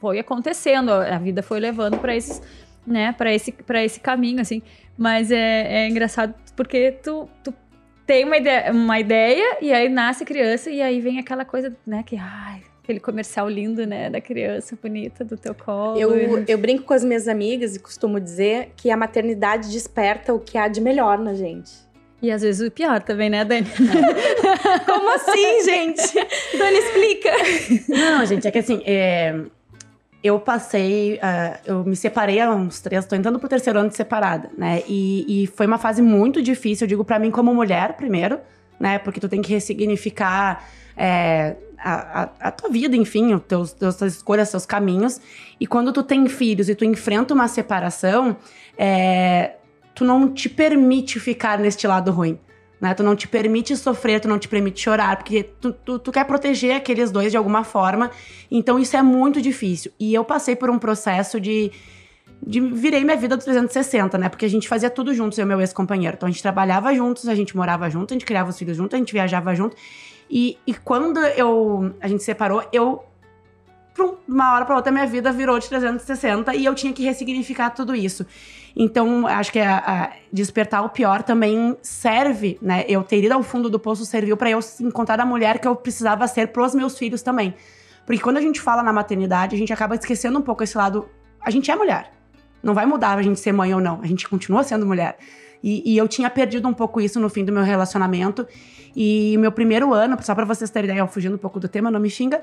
Foi 0.00 0.18
acontecendo, 0.18 0.90
a 0.90 1.18
vida 1.18 1.42
foi 1.42 1.60
levando 1.60 1.98
para 1.98 2.16
esses, 2.16 2.42
né, 2.84 3.12
para 3.12 3.32
esse, 3.32 3.52
pra 3.52 3.82
esse 3.84 4.00
caminho, 4.00 4.40
assim. 4.40 4.60
Mas 4.98 5.30
é, 5.30 5.84
é 5.84 5.88
engraçado 5.88 6.34
porque 6.56 6.92
tu, 7.02 7.28
tu 7.44 7.54
tem 8.06 8.24
uma 8.24 8.36
ideia, 8.36 8.72
uma 8.72 9.00
ideia 9.00 9.58
e 9.60 9.72
aí 9.72 9.88
nasce 9.88 10.22
a 10.22 10.26
criança 10.26 10.70
e 10.70 10.80
aí 10.80 11.00
vem 11.00 11.18
aquela 11.18 11.44
coisa, 11.44 11.76
né, 11.86 12.04
que 12.06 12.16
ai, 12.16 12.62
aquele 12.82 13.00
comercial 13.00 13.48
lindo, 13.48 13.84
né, 13.84 14.08
da 14.08 14.20
criança 14.20 14.78
bonita 14.80 15.24
do 15.24 15.36
teu 15.36 15.54
colo. 15.54 15.98
Eu, 15.98 16.44
eu 16.46 16.56
brinco 16.56 16.84
com 16.84 16.94
as 16.94 17.04
minhas 17.04 17.26
amigas 17.26 17.74
e 17.74 17.80
costumo 17.80 18.20
dizer 18.20 18.72
que 18.76 18.90
a 18.90 18.96
maternidade 18.96 19.70
desperta 19.72 20.32
o 20.32 20.38
que 20.38 20.56
há 20.56 20.68
de 20.68 20.80
melhor 20.80 21.18
na 21.18 21.34
gente. 21.34 21.72
E 22.22 22.30
às 22.30 22.42
vezes 22.42 22.66
o 22.66 22.70
pior 22.70 23.02
também, 23.02 23.28
né, 23.28 23.44
Dani? 23.44 23.66
Como 24.86 25.14
assim, 25.14 25.64
gente? 25.64 26.14
Dani, 26.56 26.78
explica. 26.78 27.30
Não, 27.88 28.24
gente, 28.24 28.48
é 28.48 28.50
que 28.50 28.58
assim, 28.58 28.82
é, 28.86 29.34
eu 30.22 30.40
passei, 30.40 31.14
uh, 31.16 31.58
eu 31.64 31.84
me 31.84 31.94
separei 31.94 32.40
há 32.40 32.50
uns 32.50 32.80
três, 32.80 33.04
tô 33.06 33.14
entrando 33.14 33.38
pro 33.38 33.48
terceiro 33.48 33.78
ano 33.78 33.88
de 33.88 33.96
separada, 33.96 34.50
né? 34.56 34.82
E, 34.88 35.44
e 35.44 35.46
foi 35.46 35.66
uma 35.66 35.78
fase 35.78 36.02
muito 36.02 36.42
difícil, 36.42 36.84
eu 36.84 36.88
digo 36.88 37.04
para 37.04 37.18
mim 37.18 37.30
como 37.30 37.54
mulher, 37.54 37.94
primeiro, 37.96 38.40
né? 38.78 38.98
Porque 38.98 39.20
tu 39.20 39.28
tem 39.28 39.42
que 39.42 39.52
ressignificar 39.52 40.64
é, 40.96 41.56
a, 41.78 42.22
a, 42.22 42.30
a, 42.40 42.50
tua 42.50 42.70
vida, 42.70 42.96
enfim, 42.96 43.34
os 43.34 43.42
teus, 43.42 43.72
teus, 43.72 43.96
tuas 43.96 44.14
escolhas, 44.14 44.48
seus 44.48 44.66
caminhos. 44.66 45.20
E 45.60 45.66
quando 45.66 45.92
tu 45.92 46.02
tem 46.02 46.26
filhos 46.28 46.68
e 46.68 46.74
tu 46.74 46.84
enfrenta 46.84 47.34
uma 47.34 47.48
separação, 47.48 48.36
é, 48.76 49.52
tu 49.94 50.04
não 50.04 50.32
te 50.32 50.48
permite 50.48 51.20
ficar 51.20 51.58
neste 51.58 51.86
lado 51.86 52.10
ruim. 52.10 52.38
Né? 52.80 52.92
Tu 52.94 53.02
não 53.02 53.16
te 53.16 53.26
permite 53.26 53.76
sofrer, 53.76 54.20
tu 54.20 54.28
não 54.28 54.38
te 54.38 54.48
permite 54.48 54.80
chorar, 54.80 55.16
porque 55.16 55.42
tu, 55.60 55.72
tu, 55.72 55.98
tu, 55.98 56.12
quer 56.12 56.24
proteger 56.24 56.76
aqueles 56.76 57.10
dois 57.10 57.30
de 57.30 57.36
alguma 57.36 57.64
forma. 57.64 58.10
Então 58.50 58.78
isso 58.78 58.96
é 58.96 59.02
muito 59.02 59.40
difícil. 59.40 59.92
E 59.98 60.12
eu 60.12 60.24
passei 60.24 60.54
por 60.54 60.68
um 60.68 60.78
processo 60.78 61.40
de. 61.40 61.72
de 62.46 62.60
virei 62.60 63.02
minha 63.02 63.16
vida 63.16 63.36
do 63.36 63.42
360, 63.42 64.18
né? 64.18 64.28
Porque 64.28 64.44
a 64.44 64.50
gente 64.50 64.68
fazia 64.68 64.90
tudo 64.90 65.14
juntos, 65.14 65.38
eu 65.38 65.44
e 65.44 65.48
meu 65.48 65.60
ex-companheiro. 65.60 66.16
Então 66.16 66.28
a 66.28 66.30
gente 66.30 66.42
trabalhava 66.42 66.94
juntos, 66.94 67.28
a 67.28 67.34
gente 67.34 67.56
morava 67.56 67.88
junto, 67.88 68.12
a 68.12 68.14
gente 68.14 68.26
criava 68.26 68.50
os 68.50 68.58
filhos 68.58 68.76
juntos, 68.76 68.94
a 68.94 68.98
gente 68.98 69.12
viajava 69.12 69.54
junto. 69.54 69.74
E, 70.30 70.58
e 70.66 70.74
quando 70.74 71.18
eu, 71.20 71.94
a 72.00 72.08
gente 72.08 72.22
separou, 72.22 72.62
eu 72.72 73.02
uma 74.28 74.54
hora 74.54 74.66
para 74.66 74.76
outra 74.76 74.92
minha 74.92 75.06
vida 75.06 75.32
virou 75.32 75.58
de 75.58 75.68
360 75.68 76.54
e 76.54 76.66
eu 76.66 76.74
tinha 76.74 76.92
que 76.92 77.02
ressignificar 77.02 77.70
tudo 77.70 77.94
isso. 77.94 78.26
Então, 78.78 79.26
acho 79.26 79.50
que 79.50 79.58
a, 79.58 79.78
a 79.78 80.12
despertar 80.30 80.84
o 80.84 80.90
pior 80.90 81.22
também 81.22 81.74
serve, 81.80 82.58
né? 82.60 82.84
Eu 82.86 83.02
ter 83.02 83.24
ido 83.24 83.32
ao 83.32 83.42
fundo 83.42 83.70
do 83.70 83.80
poço 83.80 84.04
serviu 84.04 84.36
para 84.36 84.50
eu 84.50 84.60
encontrar 84.80 85.18
a 85.18 85.24
mulher 85.24 85.58
que 85.58 85.66
eu 85.66 85.74
precisava 85.74 86.28
ser 86.28 86.48
pros 86.48 86.74
meus 86.74 86.98
filhos 86.98 87.22
também. 87.22 87.54
Porque 88.04 88.20
quando 88.20 88.36
a 88.36 88.40
gente 88.40 88.60
fala 88.60 88.82
na 88.82 88.92
maternidade, 88.92 89.56
a 89.56 89.58
gente 89.58 89.72
acaba 89.72 89.94
esquecendo 89.94 90.38
um 90.38 90.42
pouco 90.42 90.62
esse 90.62 90.76
lado. 90.76 91.08
A 91.40 91.50
gente 91.50 91.70
é 91.70 91.74
mulher. 91.74 92.12
Não 92.62 92.74
vai 92.74 92.84
mudar 92.84 93.16
a 93.16 93.22
gente 93.22 93.40
ser 93.40 93.52
mãe 93.52 93.72
ou 93.72 93.80
não. 93.80 94.02
A 94.02 94.06
gente 94.06 94.28
continua 94.28 94.62
sendo 94.62 94.84
mulher. 94.84 95.16
E, 95.62 95.94
e 95.94 95.96
eu 95.96 96.06
tinha 96.06 96.28
perdido 96.28 96.68
um 96.68 96.74
pouco 96.74 97.00
isso 97.00 97.18
no 97.18 97.30
fim 97.30 97.46
do 97.46 97.52
meu 97.52 97.62
relacionamento. 97.62 98.46
E 98.94 99.36
meu 99.38 99.50
primeiro 99.50 99.94
ano, 99.94 100.18
só 100.20 100.34
para 100.34 100.44
vocês 100.44 100.68
terem 100.68 100.90
ideia, 100.90 101.06
fugindo 101.06 101.34
um 101.34 101.38
pouco 101.38 101.58
do 101.58 101.66
tema, 101.66 101.90
não 101.90 101.98
me 101.98 102.10
xinga. 102.10 102.42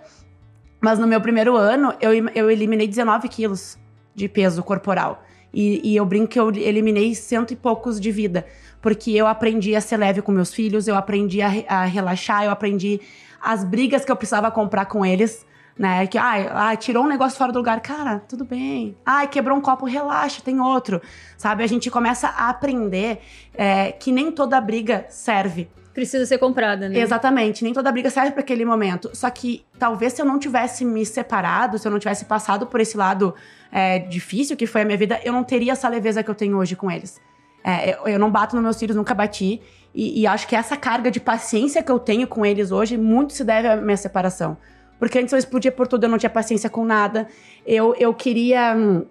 Mas 0.81 0.97
no 0.97 1.05
meu 1.05 1.21
primeiro 1.21 1.55
ano, 1.55 1.93
eu, 2.01 2.11
eu 2.33 2.49
eliminei 2.49 2.87
19 2.87 3.29
quilos 3.29 3.77
de 4.15 4.27
peso 4.27 4.63
corporal. 4.63 5.23
E, 5.53 5.91
e, 5.91 5.95
eu 5.95 6.05
brinco 6.05 6.27
que 6.27 6.39
eu 6.39 6.49
eliminei 6.49 7.13
cento 7.13 7.51
e 7.51 7.55
poucos 7.55 7.99
de 7.99 8.11
vida. 8.11 8.45
Porque 8.81 9.11
eu 9.11 9.27
aprendi 9.27 9.75
a 9.75 9.81
ser 9.81 9.97
leve 9.97 10.21
com 10.21 10.31
meus 10.31 10.53
filhos, 10.53 10.87
eu 10.87 10.95
aprendi 10.95 11.41
a, 11.41 11.49
a 11.67 11.85
relaxar, 11.85 12.43
eu 12.43 12.51
aprendi 12.51 12.99
as 13.41 13.63
brigas 13.63 14.03
que 14.03 14.11
eu 14.11 14.15
precisava 14.15 14.49
comprar 14.49 14.85
com 14.85 15.05
eles. 15.05 15.45
Né? 15.77 16.05
Que, 16.07 16.17
ai, 16.17 16.47
ai, 16.51 16.77
tirou 16.77 17.03
um 17.03 17.07
negócio 17.07 17.37
fora 17.37 17.51
do 17.51 17.59
lugar. 17.59 17.79
Cara, 17.81 18.19
tudo 18.27 18.45
bem. 18.45 18.95
Ai, 19.05 19.27
quebrou 19.27 19.57
um 19.57 19.61
copo, 19.61 19.85
relaxa, 19.85 20.41
tem 20.41 20.59
outro. 20.59 21.01
Sabe? 21.37 21.63
A 21.63 21.67
gente 21.67 21.89
começa 21.89 22.27
a 22.27 22.49
aprender 22.49 23.21
é, 23.53 23.91
que 23.91 24.11
nem 24.11 24.31
toda 24.31 24.59
briga 24.59 25.05
serve. 25.09 25.69
Precisa 25.93 26.25
ser 26.25 26.39
comprada, 26.39 26.89
né? 26.89 26.99
Exatamente. 26.99 27.63
Nem 27.63 27.71
toda 27.71 27.91
briga 27.91 28.09
serve 28.09 28.31
para 28.31 28.41
aquele 28.41 28.65
momento. 28.65 29.11
Só 29.13 29.29
que 29.29 29.63
talvez 29.77 30.13
se 30.13 30.21
eu 30.21 30.25
não 30.25 30.39
tivesse 30.39 30.83
me 30.83 31.05
separado, 31.05 31.77
se 31.77 31.87
eu 31.87 31.91
não 31.91 31.99
tivesse 31.99 32.25
passado 32.25 32.65
por 32.65 32.79
esse 32.79 32.97
lado 32.97 33.35
é, 33.71 33.99
difícil 33.99 34.57
que 34.57 34.65
foi 34.65 34.81
a 34.81 34.85
minha 34.85 34.97
vida, 34.97 35.19
eu 35.23 35.31
não 35.31 35.43
teria 35.43 35.73
essa 35.73 35.87
leveza 35.87 36.23
que 36.23 36.29
eu 36.29 36.35
tenho 36.35 36.57
hoje 36.57 36.75
com 36.75 36.89
eles. 36.89 37.21
É, 37.63 37.93
eu, 37.93 38.07
eu, 38.07 38.19
não 38.19 38.29
bato 38.29 38.55
nos 38.55 38.63
meus 38.63 38.77
filhos, 38.77 38.95
nunca 38.95 39.13
bati. 39.13 39.61
E, 39.93 40.21
e, 40.21 40.27
acho 40.27 40.47
que 40.47 40.55
essa 40.55 40.75
carga 40.75 41.11
de 41.11 41.19
paciência 41.19 41.83
que 41.83 41.91
eu 41.91 41.99
tenho 41.99 42.27
com 42.27 42.45
eles 42.45 42.71
hoje, 42.71 42.97
muito 42.97 43.31
se 43.31 43.43
deve 43.43 43.67
à 43.67 43.75
minha 43.77 43.95
separação. 43.95 44.57
Porque 44.99 45.19
antes 45.19 45.31
eu 45.31 45.39
explodia 45.39 45.71
por 45.71 45.87
tudo, 45.87 46.05
eu 46.05 46.09
não 46.09 46.17
tinha 46.17 46.29
paciência 46.29 46.69
com 46.69 46.83
nada. 46.83 47.27
Eu, 47.65 47.95
eu 47.99 48.13
queria, 48.13 48.75
hum, 48.75 49.05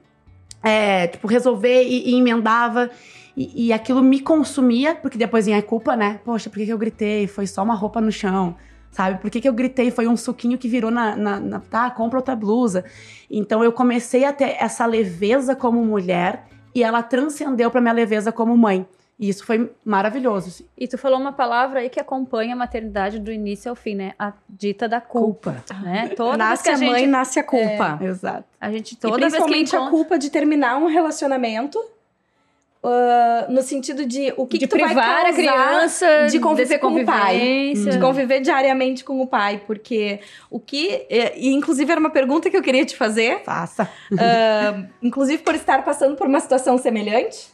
é, 0.62 1.07
tipo, 1.07 1.27
resolver 1.29 1.83
e, 1.85 2.11
e 2.11 2.19
emendava. 2.19 2.91
E, 3.37 3.69
e, 3.69 3.73
aquilo 3.73 4.03
me 4.03 4.21
consumia, 4.21 4.95
porque 4.95 5.17
depois 5.17 5.47
vinha 5.47 5.59
a 5.59 5.62
culpa, 5.62 5.97
né? 5.97 6.21
Poxa, 6.25 6.51
por 6.51 6.59
que, 6.59 6.67
que 6.67 6.73
eu 6.73 6.79
gritei? 6.79 7.27
Foi 7.27 7.47
só 7.47 7.62
uma 7.62 7.75
roupa 7.75 8.01
no 8.01 8.12
chão, 8.12 8.57
sabe? 8.91 9.21
Por 9.21 9.31
que, 9.31 9.41
que 9.41 9.49
eu 9.49 9.55
gritei? 9.55 9.91
Foi 9.91 10.07
um 10.07 10.17
suquinho 10.17 10.59
que 10.59 10.69
virou 10.69 10.91
na, 10.91 11.17
na, 11.17 11.41
na. 11.41 11.61
Tá, 11.61 11.91
compra 11.91 12.19
outra 12.19 12.37
blusa. 12.37 12.85
Então 13.31 13.65
eu 13.65 13.73
comecei 13.73 14.25
a 14.25 14.33
ter 14.33 14.57
essa 14.61 14.85
leveza 14.85 15.57
como 15.57 15.83
mulher 15.85 16.45
e 16.75 16.83
ela 16.83 17.03
transcendeu 17.03 17.71
para 17.71 17.81
minha 17.81 17.95
leveza 17.95 18.31
como 18.31 18.57
mãe. 18.57 18.87
E 19.19 19.29
isso 19.29 19.47
foi 19.47 19.71
maravilhoso. 19.85 20.49
Assim. 20.49 20.65
E 20.77 20.89
tu 20.89 20.99
falou 20.99 21.21
uma 21.21 21.33
palavra 21.33 21.81
aí 21.81 21.89
que 21.89 22.01
acompanha 22.01 22.55
a 22.55 22.57
maternidade 22.57 23.19
do 23.19 23.31
início 23.31 23.71
ao 23.71 23.77
fim, 23.77 23.95
né? 23.95 24.15
A 24.19 24.33
dita 24.49 24.89
da 24.89 25.01
culpa, 25.01 25.62
Culpa. 25.65 25.81
né? 25.81 26.09
Toda 26.17 26.37
nasce 26.37 26.69
a 26.69 26.75
a 26.75 26.79
mãe, 26.79 27.01
gente, 27.01 27.07
nasce 27.07 27.39
a 27.39 27.45
culpa. 27.45 27.99
Exato. 28.03 28.45
a 28.61 28.71
gente 28.71 28.95
E 28.95 28.97
toda 28.97 29.19
vez 29.19 29.33
que 29.33 29.39
principalmente 29.39 29.77
a 29.77 29.79
encontra, 29.79 29.97
culpa 29.97 30.19
de 30.19 30.29
terminar 30.29 30.77
um 30.77 30.87
relacionamento. 30.87 31.79
Ah, 32.85 33.47
no 33.49 33.62
sentido 33.62 34.05
de 34.05 34.35
o 34.37 34.45
que, 34.45 34.59
de 34.59 34.67
que 34.67 34.71
tu 34.75 34.79
vai 34.79 34.87
privar 34.87 35.21
a 35.21 35.23
causar 35.25 35.33
criança 35.35 36.27
de 36.29 36.41
conviver 36.41 36.79
com 36.79 36.89
o 36.89 37.05
pai. 37.05 37.75
de 37.75 37.99
conviver 38.01 38.41
diariamente 38.41 39.05
com 39.05 39.21
o 39.21 39.27
pai, 39.27 39.62
porque 39.67 40.19
o 40.51 40.59
que, 40.59 41.07
e, 41.09 41.49
e, 41.49 41.53
inclusive 41.53 41.91
era 41.91 42.01
uma 42.01 42.11
pergunta 42.11 42.51
que 42.51 42.57
eu 42.57 42.62
queria 42.62 42.85
te 42.85 42.97
fazer, 42.97 43.43
Faça. 43.45 43.89
ah, 44.19 44.83
inclusive 45.01 45.43
por 45.43 45.55
estar 45.55 45.85
passando 45.85 46.17
por 46.17 46.27
uma 46.27 46.41
situação 46.41 46.77
semelhante. 46.77 47.51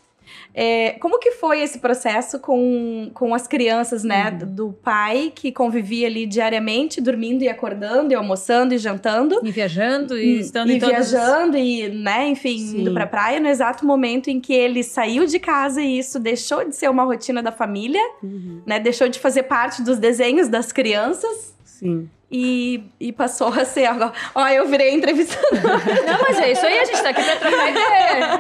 É, 0.55 0.93
como 1.01 1.19
que 1.19 1.33
foi 1.33 1.61
esse 1.61 1.79
processo 1.79 2.39
com, 2.39 3.11
com 3.15 3.35
as 3.35 3.47
crianças, 3.47 4.03
né? 4.03 4.31
Do 4.31 4.73
pai 4.73 5.33
que 5.35 5.53
convivia 5.53 6.07
ali 6.07 6.27
diariamente, 6.27 7.01
dormindo 7.01 7.43
e 7.43 7.49
acordando, 7.49 8.13
e 8.13 8.15
almoçando 8.15 8.75
e 8.75 8.79
jantando. 8.79 9.41
E 9.43 9.51
viajando 9.51 10.19
e 10.19 10.41
estando 10.41 10.71
e 10.71 10.75
em 10.77 10.79
viajando 10.79 11.57
e, 11.57 11.89
né, 11.89 12.29
enfim, 12.29 12.59
Sim. 12.59 12.81
indo 12.81 12.93
pra 12.93 13.07
praia 13.07 13.39
no 13.41 13.49
exato 13.49 13.87
momento 13.87 14.29
em 14.29 14.41
que 14.41 14.53
ele 14.53 14.83
saiu 14.83 15.27
de 15.27 15.39
casa 15.39 15.81
e 15.81 15.99
isso 15.99 16.19
deixou 16.19 16.65
de 16.65 16.75
ser 16.75 16.89
uma 16.91 17.05
rotina 17.05 17.43
da 17.43 17.53
família, 17.53 18.01
Uhum. 18.23 18.63
né? 18.67 18.81
Deixou 18.81 19.09
de 19.09 19.19
fazer 19.19 19.45
parte 19.45 19.83
dos 19.83 19.99
desenhos 19.99 20.49
das 20.49 20.73
crianças 20.73 21.55
Sim. 21.65 22.09
E, 22.31 22.85
e 23.01 23.11
passou 23.13 23.49
a 23.49 23.65
ser 23.65 23.87
agora. 23.87 24.13
Ó, 24.35 24.47
eu 24.49 24.69
virei 24.69 24.95
entrevistando. 24.95 25.57
Não, 26.07 26.19
mas 26.29 26.39
é 26.39 26.53
isso 26.53 26.65
aí, 26.67 26.79
a 26.79 26.85
gente 26.85 27.03
tá 27.03 27.09
aqui 27.09 27.23
pra 27.23 27.37
trocar 27.37 27.71
ideia. 27.71 28.39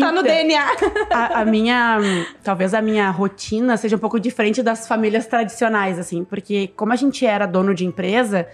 tá 0.00 0.12
no 0.12 0.20
Então, 0.20 0.22
DNA. 0.22 0.66
a, 1.10 1.40
a 1.40 1.44
minha, 1.44 1.98
talvez 2.44 2.74
a 2.74 2.82
minha 2.82 3.10
rotina 3.10 3.76
seja 3.76 3.96
um 3.96 3.98
pouco 3.98 4.20
diferente 4.20 4.62
das 4.62 4.86
famílias 4.86 5.26
tradicionais, 5.26 5.98
assim, 5.98 6.24
porque 6.24 6.68
como 6.76 6.92
a 6.92 6.96
gente 6.96 7.24
era 7.24 7.46
dono 7.46 7.74
de 7.74 7.86
empresa, 7.86 8.46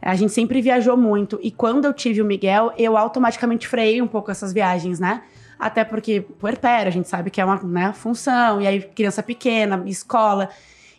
a 0.00 0.14
gente 0.14 0.32
sempre 0.32 0.60
viajou 0.60 0.96
muito. 0.96 1.38
E 1.42 1.50
quando 1.50 1.86
eu 1.86 1.92
tive 1.94 2.20
o 2.20 2.24
Miguel, 2.24 2.72
eu 2.76 2.96
automaticamente 2.98 3.66
freiei 3.66 4.02
um 4.02 4.08
pouco 4.08 4.30
essas 4.30 4.52
viagens, 4.52 5.00
né? 5.00 5.22
Até 5.58 5.84
porque 5.84 6.20
puerpério, 6.20 6.88
a 6.88 6.92
gente 6.92 7.08
sabe 7.08 7.30
que 7.30 7.40
é 7.40 7.44
uma 7.44 7.62
né, 7.62 7.92
função, 7.94 8.60
e 8.60 8.66
aí 8.66 8.80
criança 8.80 9.22
pequena, 9.22 9.82
escola. 9.86 10.50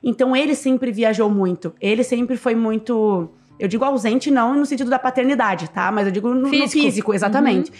Então 0.03 0.36
ele 0.36 0.53
sempre 0.53 0.91
viajou 0.91 1.29
muito. 1.29 1.74
Ele 1.79 2.03
sempre 2.03 2.36
foi 2.36 2.53
muito. 2.53 3.29
Eu 3.60 3.67
digo 3.67 3.86
ausente, 3.86 4.29
não 4.29 4.53
no 4.55 4.65
sentido 4.65 4.89
da 4.89 5.00
paternidade, 5.00 5.69
tá? 5.69 5.91
Mas 5.91 6.07
eu 6.07 6.12
digo 6.12 6.29
no 6.29 6.41
no 6.41 6.50
Físico. 6.50 6.83
físico, 6.83 7.13
exatamente. 7.13 7.72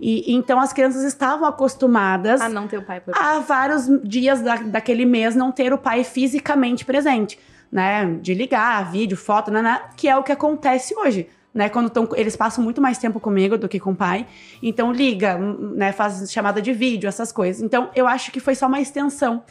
E, 0.00 0.34
então 0.34 0.60
as 0.60 0.72
crianças 0.72 1.02
estavam 1.04 1.46
acostumadas 1.46 2.40
Ah, 2.40 2.48
não 2.48 2.68
ter 2.68 2.78
o 2.78 2.82
pai 2.82 3.00
por 3.00 3.14
há 3.16 3.38
vários 3.40 3.88
dias 4.04 4.42
da, 4.42 4.56
daquele 4.56 5.06
mês 5.06 5.34
não 5.34 5.50
ter 5.50 5.72
o 5.72 5.78
pai 5.78 6.04
fisicamente 6.04 6.84
presente, 6.84 7.38
né? 7.70 8.18
De 8.20 8.34
ligar, 8.34 8.90
vídeo, 8.90 9.16
foto, 9.16 9.50
né? 9.50 9.80
que 9.96 10.08
é 10.08 10.16
o 10.16 10.22
que 10.22 10.32
acontece 10.32 10.94
hoje. 10.94 11.28
Né, 11.54 11.70
quando 11.70 11.88
tão, 11.88 12.06
eles 12.14 12.36
passam 12.36 12.62
muito 12.62 12.82
mais 12.82 12.98
tempo 12.98 13.18
comigo 13.18 13.56
do 13.56 13.66
que 13.66 13.80
com 13.80 13.92
o 13.92 13.96
pai. 13.96 14.26
Então 14.62 14.92
liga, 14.92 15.38
né, 15.38 15.90
faz 15.90 16.30
chamada 16.30 16.60
de 16.60 16.70
vídeo, 16.74 17.08
essas 17.08 17.32
coisas. 17.32 17.62
Então 17.62 17.88
eu 17.94 18.06
acho 18.06 18.30
que 18.30 18.40
foi 18.40 18.54
só 18.54 18.66
uma 18.66 18.78
extensão. 18.78 19.42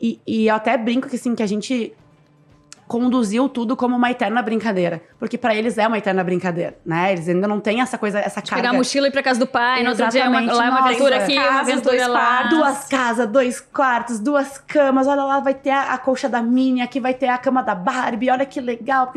E, 0.00 0.20
e 0.26 0.46
eu 0.48 0.54
até 0.54 0.76
brinco 0.76 1.08
que 1.08 1.16
assim, 1.16 1.34
que 1.34 1.42
a 1.42 1.46
gente 1.46 1.94
conduziu 2.86 3.48
tudo 3.48 3.76
como 3.76 3.96
uma 3.96 4.10
eterna 4.10 4.40
brincadeira. 4.40 5.02
Porque 5.18 5.36
pra 5.36 5.54
eles 5.54 5.76
é 5.76 5.86
uma 5.86 5.98
eterna 5.98 6.22
brincadeira, 6.22 6.76
né? 6.84 7.12
Eles 7.12 7.28
ainda 7.28 7.48
não 7.48 7.60
têm 7.60 7.80
essa 7.80 7.98
coisa, 7.98 8.18
essa 8.18 8.40
carga. 8.40 8.56
Pegar 8.56 8.70
a 8.70 8.72
mochila 8.72 9.06
e 9.06 9.08
ir 9.08 9.12
pra 9.12 9.22
casa 9.22 9.40
do 9.40 9.46
pai, 9.46 9.82
no 9.82 9.90
outro 9.90 10.08
dia 10.08 10.24
é 10.24 10.28
uma, 10.28 10.42
Exatamente. 10.42 10.56
lá 10.56 10.66
é 10.66 10.70
uma 10.70 10.88
aventura 10.88 11.16
aqui, 11.16 11.38
uma 11.38 11.60
aventura 11.60 12.06
lá. 12.06 12.18
quartos. 12.18 12.58
Duas 12.58 12.84
casas, 12.84 13.28
dois 13.28 13.60
quartos, 13.60 14.18
duas 14.20 14.58
camas. 14.58 15.06
Olha 15.06 15.24
lá, 15.24 15.40
vai 15.40 15.54
ter 15.54 15.70
a, 15.70 15.94
a 15.94 15.98
colcha 15.98 16.28
da 16.28 16.40
Minnie, 16.40 16.82
aqui 16.82 17.00
vai 17.00 17.14
ter 17.14 17.28
a 17.28 17.38
cama 17.38 17.62
da 17.62 17.74
Barbie. 17.74 18.30
Olha 18.30 18.46
que 18.46 18.60
legal. 18.60 19.12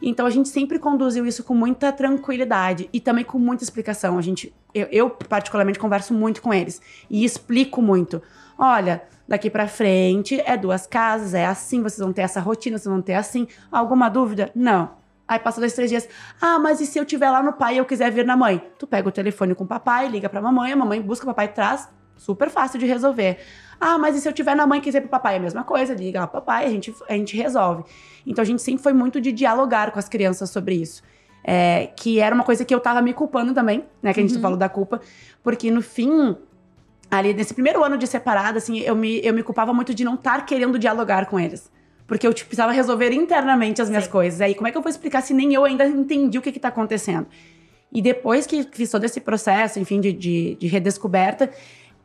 Então 0.00 0.26
a 0.26 0.30
gente 0.30 0.48
sempre 0.48 0.78
conduziu 0.78 1.26
isso 1.26 1.42
com 1.42 1.54
muita 1.54 1.90
tranquilidade 1.92 2.88
e 2.92 3.00
também 3.00 3.24
com 3.24 3.38
muita 3.38 3.64
explicação. 3.64 4.16
A 4.16 4.22
gente, 4.22 4.54
eu, 4.72 4.86
eu 4.92 5.10
particularmente 5.10 5.78
converso 5.78 6.14
muito 6.14 6.40
com 6.40 6.54
eles 6.54 6.80
e 7.10 7.24
explico 7.24 7.82
muito. 7.82 8.22
Olha, 8.58 9.02
daqui 9.26 9.50
pra 9.50 9.66
frente 9.66 10.40
é 10.44 10.56
duas 10.56 10.86
casas, 10.86 11.34
é 11.34 11.46
assim, 11.46 11.82
vocês 11.82 11.98
vão 11.98 12.12
ter 12.12 12.22
essa 12.22 12.40
rotina, 12.40 12.78
vocês 12.78 12.92
vão 12.92 13.02
ter 13.02 13.14
assim. 13.14 13.46
Alguma 13.70 14.08
dúvida? 14.08 14.50
Não. 14.54 14.90
Aí 15.28 15.40
passa 15.40 15.60
dois, 15.60 15.72
três 15.72 15.90
dias. 15.90 16.08
Ah, 16.40 16.58
mas 16.58 16.80
e 16.80 16.86
se 16.86 16.98
eu 16.98 17.04
tiver 17.04 17.28
lá 17.30 17.42
no 17.42 17.52
pai 17.52 17.74
e 17.74 17.78
eu 17.78 17.84
quiser 17.84 18.12
vir 18.12 18.24
na 18.24 18.36
mãe? 18.36 18.62
Tu 18.78 18.86
pega 18.86 19.08
o 19.08 19.12
telefone 19.12 19.54
com 19.54 19.64
o 19.64 19.66
papai, 19.66 20.08
liga 20.08 20.28
pra 20.28 20.40
mamãe, 20.40 20.72
a 20.72 20.76
mamãe 20.76 21.02
busca 21.02 21.24
o 21.24 21.26
papai 21.26 21.46
e 21.46 21.48
traz. 21.48 21.88
Super 22.16 22.48
fácil 22.48 22.78
de 22.78 22.86
resolver. 22.86 23.38
Ah, 23.80 23.98
mas 23.98 24.16
e 24.16 24.20
se 24.20 24.28
eu 24.28 24.32
tiver 24.32 24.54
na 24.54 24.66
mãe 24.66 24.78
e 24.78 24.82
quiser 24.82 25.00
pro 25.00 25.10
papai? 25.10 25.34
É 25.34 25.36
a 25.38 25.40
mesma 25.40 25.64
coisa, 25.64 25.94
liga 25.94 26.20
lá 26.20 26.26
pro 26.26 26.40
papai, 26.40 26.64
a 26.64 26.70
gente, 26.70 26.94
a 27.08 27.12
gente 27.12 27.36
resolve. 27.36 27.84
Então 28.26 28.40
a 28.42 28.44
gente 28.44 28.62
sempre 28.62 28.82
foi 28.82 28.92
muito 28.92 29.20
de 29.20 29.32
dialogar 29.32 29.90
com 29.90 29.98
as 29.98 30.08
crianças 30.08 30.48
sobre 30.48 30.76
isso. 30.76 31.02
É, 31.44 31.88
que 31.96 32.18
era 32.18 32.34
uma 32.34 32.42
coisa 32.44 32.64
que 32.64 32.74
eu 32.74 32.80
tava 32.80 33.02
me 33.02 33.12
culpando 33.12 33.52
também, 33.52 33.84
né? 34.02 34.14
Que 34.14 34.20
a 34.20 34.22
gente 34.22 34.38
falou 34.40 34.56
da 34.56 34.68
culpa. 34.68 35.00
Porque 35.42 35.70
no 35.70 35.82
fim, 35.82 36.36
ali 37.10 37.32
nesse 37.34 37.54
primeiro 37.54 37.82
ano 37.84 37.96
de 37.96 38.06
separada, 38.06 38.58
assim, 38.58 38.80
eu 38.80 38.96
me, 38.96 39.20
eu 39.24 39.32
me 39.32 39.42
culpava 39.42 39.72
muito 39.72 39.94
de 39.94 40.04
não 40.04 40.14
estar 40.14 40.44
querendo 40.44 40.78
dialogar 40.78 41.26
com 41.26 41.38
eles. 41.38 41.70
Porque 42.06 42.26
eu 42.26 42.32
tipo, 42.32 42.48
precisava 42.48 42.72
resolver 42.72 43.12
internamente 43.12 43.82
as 43.82 43.88
minhas 43.88 44.04
Sim. 44.04 44.10
coisas. 44.10 44.40
Aí, 44.40 44.54
como 44.54 44.68
é 44.68 44.70
que 44.70 44.78
eu 44.78 44.82
vou 44.82 44.90
explicar 44.90 45.22
se 45.22 45.34
nem 45.34 45.52
eu 45.54 45.64
ainda 45.64 45.86
entendi 45.86 46.38
o 46.38 46.42
que, 46.42 46.52
que 46.52 46.60
tá 46.60 46.68
acontecendo? 46.68 47.26
E 47.92 48.00
depois 48.00 48.46
que 48.46 48.62
fiz 48.72 48.90
todo 48.90 49.04
esse 49.04 49.20
processo, 49.20 49.80
enfim, 49.80 50.00
de, 50.00 50.12
de, 50.12 50.54
de 50.54 50.66
redescoberta, 50.66 51.50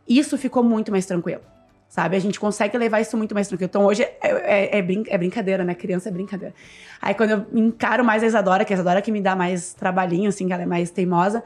isso 0.07 0.37
ficou 0.37 0.63
muito 0.63 0.91
mais 0.91 1.05
tranquilo. 1.05 1.41
Sabe? 1.87 2.15
A 2.15 2.19
gente 2.19 2.39
consegue 2.39 2.77
levar 2.77 3.01
isso 3.01 3.17
muito 3.17 3.35
mais 3.35 3.47
tranquilo. 3.47 3.67
Então, 3.69 3.85
hoje 3.85 4.01
é, 4.03 4.17
é, 4.23 4.77
é 4.77 4.81
brin- 4.81 5.03
é 5.07 5.17
brincadeira, 5.17 5.63
né? 5.63 5.75
Criança 5.75 6.07
é 6.09 6.11
brincadeira. 6.11 6.55
Aí, 7.01 7.13
quando 7.13 7.31
eu 7.31 7.45
encaro 7.53 8.03
mais 8.03 8.23
a 8.23 8.27
Isadora, 8.27 8.63
que 8.63 8.73
a 8.73 8.75
Isadora 8.75 9.01
que 9.01 9.11
me 9.11 9.19
dá 9.19 9.35
mais 9.35 9.73
trabalhinho, 9.73 10.29
assim, 10.29 10.47
que 10.47 10.53
ela 10.53 10.63
é 10.63 10.65
mais 10.65 10.89
teimosa, 10.89 11.43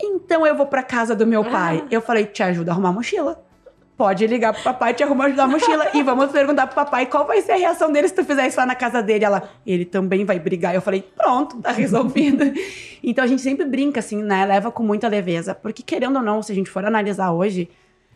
então 0.00 0.46
eu 0.46 0.54
vou 0.54 0.66
pra 0.66 0.82
casa 0.82 1.14
do 1.14 1.26
meu 1.26 1.44
pai. 1.44 1.84
Eu 1.90 2.00
falei, 2.00 2.26
te 2.26 2.42
ajuda 2.42 2.70
a 2.70 2.74
arrumar 2.74 2.90
a 2.90 2.92
mochila. 2.92 3.42
Pode 3.96 4.26
ligar 4.26 4.52
pro 4.52 4.62
papai, 4.62 4.94
te 4.94 5.02
arrumar 5.02 5.26
ajudar 5.26 5.44
a 5.44 5.46
mochila. 5.46 5.90
e 5.94 6.02
vamos 6.02 6.32
perguntar 6.32 6.66
pro 6.66 6.74
papai 6.74 7.06
qual 7.06 7.26
vai 7.26 7.40
ser 7.40 7.52
a 7.52 7.56
reação 7.56 7.92
dele 7.92 8.08
se 8.08 8.14
tu 8.14 8.24
fizer 8.24 8.46
isso 8.48 8.58
lá 8.58 8.66
na 8.66 8.74
casa 8.74 9.02
dele. 9.02 9.24
Ela, 9.24 9.48
ele 9.66 9.84
também 9.84 10.24
vai 10.24 10.38
brigar. 10.40 10.74
Eu 10.74 10.80
falei, 10.80 11.02
pronto, 11.16 11.60
tá 11.60 11.70
resolvido. 11.70 12.44
então 13.02 13.22
a 13.22 13.26
gente 13.26 13.42
sempre 13.42 13.64
brinca, 13.64 14.00
assim, 14.00 14.22
né? 14.22 14.44
Leva 14.44 14.72
com 14.72 14.82
muita 14.82 15.06
leveza. 15.08 15.54
Porque 15.54 15.82
querendo 15.82 16.16
ou 16.16 16.22
não, 16.22 16.42
se 16.42 16.50
a 16.50 16.54
gente 16.54 16.70
for 16.70 16.84
analisar 16.84 17.32
hoje, 17.32 17.70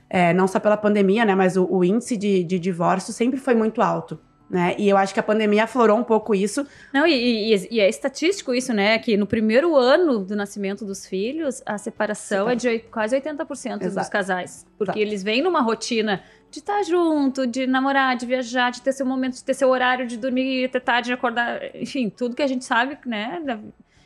é, 0.09 0.33
não 0.33 0.49
só 0.49 0.59
pela 0.59 0.76
pandemia, 0.76 1.25
né? 1.25 1.35
Mas 1.35 1.56
o, 1.56 1.66
o 1.71 1.85
índice 1.85 2.16
de, 2.16 2.42
de 2.42 2.59
divórcio 2.59 3.12
sempre 3.12 3.38
foi 3.38 3.54
muito 3.54 3.80
alto. 3.83 4.18
Né? 4.49 4.76
E 4.79 4.88
eu 4.88 4.97
acho 4.97 5.12
que 5.12 5.19
a 5.19 5.23
pandemia 5.25 5.65
aflorou 5.65 5.99
um 5.99 6.05
pouco 6.05 6.33
isso. 6.33 6.65
Não, 6.93 7.05
e, 7.05 7.53
e- 7.53 7.69
e 7.69 7.81
é 7.81 7.88
estatístico 7.88 8.55
isso, 8.55 8.73
né? 8.73 8.97
Que 8.99 9.17
no 9.17 9.26
primeiro 9.26 9.75
ano 9.75 10.21
do 10.21 10.37
nascimento 10.37 10.85
dos 10.85 11.05
filhos, 11.05 11.61
a 11.67 11.76
separação 11.79 12.49
é 12.49 12.55
de 12.55 12.79
quase 12.79 13.17
80% 13.17 13.79
dos 13.79 13.87
Exato. 13.88 14.11
casais. 14.11 14.65
Porque 14.79 14.91
Exato. 14.93 14.99
eles 15.00 15.23
vêm 15.25 15.43
numa 15.43 15.61
rotina 15.61 16.23
de 16.49 16.61
estar 16.61 16.81
junto, 16.85 17.45
de 17.45 17.67
namorar, 17.67 18.17
de 18.17 18.25
viajar, 18.25 18.71
de 18.71 18.81
ter 18.83 18.93
seu 18.93 19.05
momento, 19.05 19.35
de 19.35 19.43
ter 19.43 19.53
seu 19.55 19.69
horário 19.69 20.07
de 20.07 20.17
dormir, 20.17 20.71
ter 20.71 20.81
tarde 20.81 21.07
de 21.09 21.12
acordar, 21.12 21.61
enfim, 21.75 22.09
tudo 22.09 22.37
que 22.37 22.43
a 22.43 22.47
gente 22.47 22.65
sabe, 22.65 22.97
né? 23.05 23.43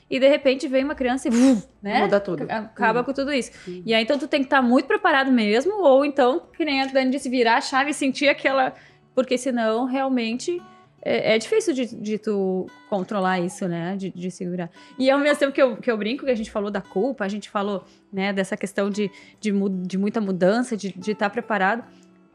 E 0.08 0.18
de 0.18 0.26
repente 0.26 0.66
vem 0.66 0.82
uma 0.82 0.94
criança 0.94 1.28
e 1.28 1.30
vum, 1.30 1.60
né? 1.82 2.00
Muda 2.00 2.18
tudo. 2.18 2.44
Acaba 2.48 3.00
Uhum. 3.00 3.04
com 3.04 3.12
tudo 3.12 3.30
isso. 3.32 3.52
E 3.84 3.92
aí, 3.94 4.02
então, 4.02 4.18
tu 4.18 4.26
tem 4.26 4.40
que 4.40 4.46
estar 4.46 4.62
muito 4.62 4.86
preparado 4.86 5.30
mesmo, 5.30 5.82
ou 5.84 6.02
então, 6.02 6.44
que 6.56 6.64
nem 6.64 6.80
a 6.82 6.86
Dani 6.86 7.10
disse, 7.10 7.28
virar 7.28 7.56
a 7.58 7.60
chave 7.60 7.90
e 7.90 7.94
sentir 7.94 8.28
aquela. 8.28 8.72
Porque 9.14 9.36
senão, 9.36 9.84
realmente, 9.84 10.62
é, 11.02 11.34
é 11.34 11.38
difícil 11.38 11.72
de, 11.72 11.86
de 11.94 12.18
tu 12.18 12.66
controlar 12.88 13.40
isso, 13.40 13.66
né? 13.66 13.96
De, 13.96 14.10
de 14.10 14.30
segurar. 14.30 14.70
E 14.98 15.10
ao 15.10 15.18
mesmo 15.18 15.38
tempo 15.38 15.52
que 15.52 15.62
eu, 15.62 15.76
que 15.76 15.90
eu 15.90 15.96
brinco, 15.96 16.24
que 16.24 16.30
a 16.30 16.36
gente 16.36 16.50
falou 16.50 16.70
da 16.70 16.80
culpa, 16.80 17.24
a 17.24 17.28
gente 17.28 17.48
falou, 17.48 17.84
né, 18.12 18.32
dessa 18.32 18.56
questão 18.56 18.90
de, 18.90 19.10
de, 19.40 19.52
de 19.82 19.98
muita 19.98 20.20
mudança, 20.20 20.76
de 20.76 20.94
estar 21.10 21.30
preparado. 21.30 21.84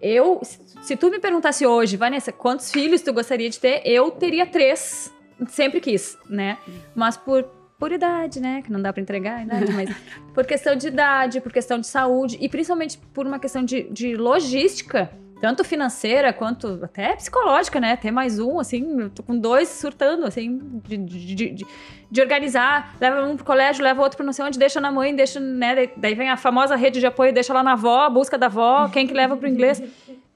Eu, 0.01 0.41
se, 0.43 0.95
tu 0.95 1.09
me 1.09 1.19
perguntasse 1.19 1.65
hoje, 1.65 1.95
Vanessa, 1.95 2.31
quantos 2.31 2.71
filhos 2.71 3.01
tu 3.01 3.13
gostaria 3.13 3.49
de 3.49 3.59
ter? 3.59 3.81
Eu 3.85 4.11
teria 4.11 4.45
três. 4.45 5.11
Sempre 5.47 5.79
quis, 5.81 6.17
né? 6.29 6.57
Mas 6.93 7.17
por, 7.17 7.43
por 7.79 7.91
idade, 7.91 8.39
né? 8.39 8.61
Que 8.61 8.71
não 8.71 8.81
dá 8.81 8.91
pra 8.91 9.01
entregar 9.01 9.37
a 9.37 9.43
idade, 9.43 9.71
mas 9.73 9.89
por 10.33 10.45
questão 10.45 10.75
de 10.75 10.87
idade, 10.87 11.41
por 11.41 11.51
questão 11.51 11.79
de 11.79 11.87
saúde 11.87 12.37
e 12.39 12.47
principalmente 12.47 12.97
por 13.13 13.25
uma 13.25 13.39
questão 13.39 13.63
de, 13.63 13.83
de 13.89 14.15
logística, 14.15 15.09
tanto 15.41 15.63
financeira 15.63 16.31
quanto 16.33 16.79
até 16.83 17.15
psicológica, 17.15 17.79
né? 17.79 17.95
Ter 17.97 18.11
mais 18.11 18.39
um, 18.39 18.59
assim, 18.59 19.01
eu 19.01 19.09
tô 19.09 19.21
com 19.21 19.37
dois 19.37 19.67
surtando, 19.69 20.25
assim, 20.25 20.59
de, 20.87 20.97
de, 20.97 21.35
de- 21.35 21.65
de- 22.11 22.21
organizar, 22.21 22.95
leva 22.99 23.21
um 23.23 23.35
pro 23.35 23.45
colégio, 23.45 23.83
leva 23.83 24.01
outro 24.01 24.15
pra 24.17 24.25
não 24.25 24.31
sei 24.33 24.45
onde, 24.45 24.57
deixa 24.57 24.79
na 24.79 24.91
mãe, 24.91 25.13
deixa, 25.15 25.39
né? 25.39 25.89
Daí- 25.97 26.15
vem 26.15 26.29
a 26.29 26.37
famosa 26.37 26.75
rede 26.75 26.99
de 26.99 27.05
apoio, 27.05 27.33
deixa 27.33 27.53
lá 27.53 27.61
na 27.61 27.73
avó, 27.73 28.09
busca 28.09 28.37
da 28.37 28.45
avó, 28.45 28.87
quem 28.89 29.05
que 29.05 29.13
leva 29.13 29.35
pro 29.35 29.47
inglês. 29.47 29.81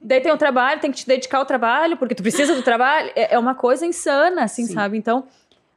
Daí 0.01 0.22
tem 0.22 0.32
o 0.32 0.38
trabalho, 0.38 0.79
tem 0.79 0.91
que 0.91 0.98
te 1.00 1.08
dedicar 1.08 1.38
ao 1.39 1.46
trabalho, 1.46 1.98
porque 1.98 2.15
tu 2.15 2.22
precisa 2.24 2.53
do 2.56 2.62
trabalho. 2.62 3.12
É 3.15 3.36
é 3.36 3.39
uma 3.39 3.56
coisa 3.56 3.86
insana, 3.86 4.44
assim, 4.44 4.65
Sim. 4.65 4.74
sabe? 4.74 4.98
Então, 4.98 5.25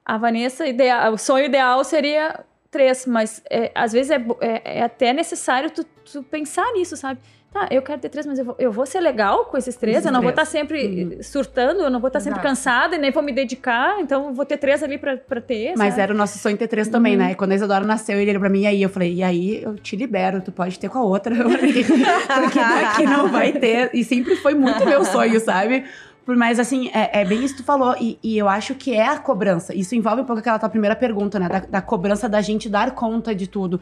a 0.05 0.17
Vanessa, 0.19 0.67
ideal, 0.67 1.12
o 1.12 1.19
sonho 1.19 1.45
ideal 1.47 1.83
seria 1.85 2.41
três, 2.71 3.07
mas 3.07 3.43
é, 3.50 3.71
às 3.75 3.93
vezes 3.93 4.11
é, 4.11 4.25
é- 4.41 4.79
é 4.79 4.83
até 4.83 5.12
necessário 5.12 5.71
tu, 5.71 5.85
tu 5.85 6.23
pensar 6.23 6.71
nisso, 6.73 6.97
sabe? 6.97 7.21
Tá, 7.53 7.69
eu 7.71 7.83
quero 7.83 8.01
ter 8.01 8.09
três, 8.09 8.25
mas 8.25 8.39
eu 8.39 8.47
vou, 8.47 8.57
eu 8.59 8.73
vou 8.73 8.87
ser 8.87 8.99
legal 9.01 9.45
com 9.45 9.59
esses 9.59 9.77
três. 9.77 9.99
Esses 9.99 10.07
eu 10.07 10.13
não 10.13 10.23
vou 10.23 10.31
estar 10.31 10.47
sempre 10.47 10.87
Uhum. 11.17 11.23
surtando, 11.23 11.81
eu 11.83 11.91
não 11.91 12.01
vou 12.01 12.09
estar 12.09 12.19
sempre 12.21 12.39
Exato. 12.39 12.49
cansada 12.49 12.97
e 12.97 12.99
nem 12.99 13.11
vou 13.11 13.23
me 13.23 13.31
dedicar. 13.31 14.01
Então, 14.01 14.29
eu 14.29 14.33
vou 14.35 14.47
ter 14.47 14.57
três 14.57 14.83
ali 14.83 14.97
pra, 14.97 15.19
pra 15.19 15.39
ter. 15.39 15.75
Mas 15.77 15.91
sabe? 15.91 16.03
era 16.03 16.15
o 16.15 16.17
nosso 16.17 16.39
sonho 16.39 16.57
ter 16.57 16.67
três 16.67 16.89
também, 16.89 17.13
Uhum. 17.13 17.19
né? 17.25 17.33
E 17.33 17.35
quando 17.35 17.53
a 17.53 17.55
Isadora 17.55 17.85
nasceu, 17.85 18.19
ele 18.19 18.31
olhou 18.31 18.41
pra 18.41 18.49
mim, 18.49 18.63
e 18.63 18.67
aí 18.67 18.83
eu 18.83 18.89
falei, 18.89 19.13
e 19.15 19.23
aí 19.23 19.63
eu 19.63 19.75
te 19.77 19.97
libero, 19.97 20.41
tu 20.41 20.51
pode 20.51 20.79
ter 20.79 20.89
com 20.89 20.99
a 20.99 21.03
outra. 21.05 21.35
Eu 21.37 21.51
falei, 21.51 21.85
Porque 21.85 22.59
daqui 22.59 23.05
não 23.05 23.29
vai 23.29 23.53
ter. 23.53 23.91
E 23.93 24.03
sempre 24.03 24.35
foi 24.37 24.55
muito 24.55 24.85
meu 24.87 25.05
sonho, 25.05 25.39
sabe? 25.39 25.85
Por- 26.25 26.37
Mas 26.37 26.59
assim, 26.59 26.89
é, 26.95 27.21
é 27.21 27.25
bem 27.25 27.45
isso 27.45 27.55
que 27.57 27.63
tu 27.63 27.67
falou. 27.67 27.95
E, 28.01 28.19
e 28.23 28.39
eu 28.39 28.49
acho 28.49 28.75
que 28.77 28.95
é 28.95 29.07
a 29.09 29.19
cobrança. 29.19 29.75
Isso 29.75 29.95
envolve 29.95 30.23
um 30.23 30.25
pouco 30.25 30.41
aquela 30.41 30.59
tua 30.59 30.69
primeira 30.71 30.97
pergunta, 30.97 31.39
né? 31.39 31.49
Da, 31.51 31.59
da 31.59 31.83
cobrança 31.83 32.29
da 32.31 32.41
gente 32.41 32.69
dar 32.71 32.93
conta 32.93 33.35
de 33.35 33.47
tudo. 33.47 33.79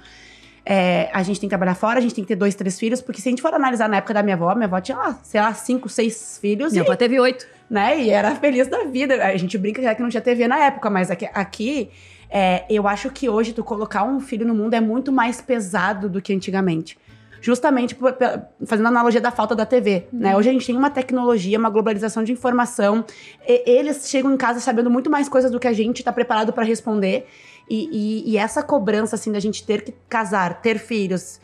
É, 0.64 1.08
a 1.12 1.22
gente 1.22 1.40
tem 1.40 1.48
que 1.48 1.50
trabalhar 1.50 1.74
fora, 1.74 1.98
a 1.98 2.02
gente 2.02 2.14
tem 2.14 2.22
que 2.24 2.28
ter 2.28 2.36
dois, 2.36 2.54
três 2.54 2.78
filhos, 2.78 3.00
porque 3.00 3.20
se 3.20 3.28
a 3.28 3.30
gente 3.30 3.40
for 3.42 3.52
analisar 3.54 3.88
na 3.88 3.96
época 3.96 4.12
da 4.14 4.22
minha 4.22 4.36
avó, 4.36 4.54
minha 4.54 4.66
avó 4.66 4.80
tinha 4.80 4.96
lá, 4.98 5.18
sei 5.22 5.40
lá, 5.40 5.52
cinco, 5.54 5.88
seis 5.88 6.38
filhos. 6.40 6.72
Minha 6.72 6.84
e 6.84 6.86
avó 6.86 6.96
teve 6.96 7.18
oito. 7.18 7.46
né? 7.68 8.00
E 8.00 8.10
era 8.10 8.34
feliz 8.36 8.68
da 8.68 8.84
vida. 8.84 9.14
A 9.24 9.36
gente 9.36 9.56
brinca 9.56 9.94
que 9.94 10.02
não 10.02 10.08
tinha 10.08 10.20
TV 10.20 10.46
na 10.46 10.58
época, 10.58 10.90
mas 10.90 11.10
aqui, 11.10 11.28
aqui, 11.32 11.90
é, 12.30 12.64
eu 12.68 12.86
acho 12.86 13.10
que 13.10 13.28
hoje 13.28 13.52
tu 13.52 13.64
colocar 13.64 14.04
um 14.04 14.20
filho 14.20 14.46
no 14.46 14.54
mundo 14.54 14.74
é 14.74 14.80
muito 14.80 15.10
mais 15.10 15.40
pesado 15.40 16.08
do 16.08 16.20
que 16.20 16.32
antigamente. 16.32 16.98
Justamente 17.42 17.94
por- 17.94 18.12
pe- 18.12 18.38
fazendo 18.66 18.86
analogia 18.88 19.18
da 19.20 19.30
falta 19.30 19.56
da 19.56 19.64
TV, 19.64 20.04
né? 20.12 20.36
Hoje 20.36 20.50
a 20.50 20.52
gente 20.52 20.66
tem 20.66 20.76
uma 20.76 20.90
tecnologia, 20.90 21.58
uma 21.58 21.70
globalização 21.70 22.22
de 22.22 22.32
informação. 22.32 23.02
e- 23.48 23.62
eles 23.66 24.10
chegam 24.10 24.30
em 24.34 24.36
casa 24.36 24.60
sabendo 24.60 24.90
muito 24.90 25.08
mais 25.08 25.26
coisas 25.26 25.50
do 25.50 25.58
que 25.58 25.66
a 25.66 25.72
gente 25.72 26.02
tá 26.04 26.12
preparado 26.12 26.52
para 26.52 26.64
responder. 26.64 27.26
E, 27.68 27.88
e- 28.26 28.30
e 28.32 28.36
essa 28.36 28.62
cobrança, 28.62 29.16
assim, 29.16 29.30
da 29.32 29.40
gente 29.40 29.64
ter 29.64 29.82
que 29.82 29.92
casar, 30.08 30.60
ter 30.60 30.78
filhos, 30.78 31.40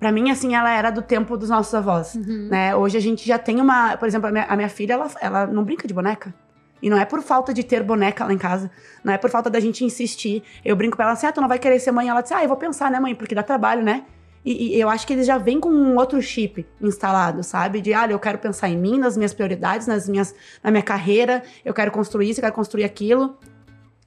Pra 0.00 0.12
mim, 0.12 0.30
assim, 0.30 0.54
ela 0.54 0.70
era 0.70 0.92
do 0.92 1.02
tempo 1.02 1.36
dos 1.36 1.48
nossos 1.50 1.74
avós, 1.74 2.14
né? 2.48 2.72
Hoje 2.76 2.96
a 2.96 3.00
gente 3.00 3.26
já 3.26 3.36
tem 3.36 3.60
uma... 3.60 3.96
Por 3.96 4.06
exemplo, 4.06 4.28
a 4.28 4.30
minha, 4.30 4.44
a 4.44 4.54
minha 4.54 4.68
filha, 4.68 4.92
ela, 4.92 5.10
ela 5.20 5.46
não 5.48 5.64
brinca 5.64 5.88
de 5.88 5.92
boneca. 5.92 6.32
E 6.80 6.88
não 6.88 6.96
é 6.96 7.04
por 7.04 7.20
falta 7.20 7.52
de 7.52 7.64
ter 7.64 7.82
boneca 7.82 8.24
lá 8.24 8.32
em 8.32 8.38
casa. 8.38 8.70
Não 9.02 9.12
é 9.12 9.18
por 9.18 9.28
falta 9.28 9.50
da 9.50 9.58
gente 9.58 9.84
insistir. 9.84 10.44
Eu 10.64 10.76
brinco 10.76 10.94
pra 10.96 11.06
ela 11.06 11.14
assim, 11.14 11.26
ah, 11.26 11.32
tu 11.32 11.40
não 11.40 11.48
vai 11.48 11.58
querer 11.58 11.80
ser 11.80 11.90
mãe? 11.90 12.08
Ela 12.08 12.20
diz, 12.20 12.30
ah, 12.30 12.40
eu 12.44 12.46
vou 12.48 12.56
pensar, 12.56 12.92
né, 12.92 13.00
mãe? 13.00 13.12
Porque 13.12 13.34
dá 13.34 13.42
trabalho, 13.42 13.82
né? 13.82 14.04
E, 14.44 14.76
e 14.76 14.80
eu 14.80 14.88
acho 14.88 15.04
que 15.04 15.12
eles 15.14 15.26
já 15.26 15.36
vêm 15.36 15.58
com 15.58 15.68
um 15.68 15.96
outro 15.96 16.22
chip 16.22 16.64
instalado, 16.80 17.42
sabe? 17.42 17.80
De, 17.80 17.92
olha, 17.92 18.12
eu 18.12 18.20
quero 18.20 18.38
pensar 18.38 18.68
em 18.68 18.78
mim, 18.78 19.00
nas 19.00 19.16
minhas 19.16 19.34
prioridades, 19.34 19.88
nas 19.88 20.08
minhas, 20.08 20.32
na 20.62 20.70
minha 20.70 20.82
carreira. 20.84 21.42
Eu 21.64 21.74
quero 21.74 21.90
construir 21.90 22.30
isso, 22.30 22.38
eu 22.38 22.42
quero 22.44 22.54
construir 22.54 22.84
aquilo. 22.84 23.36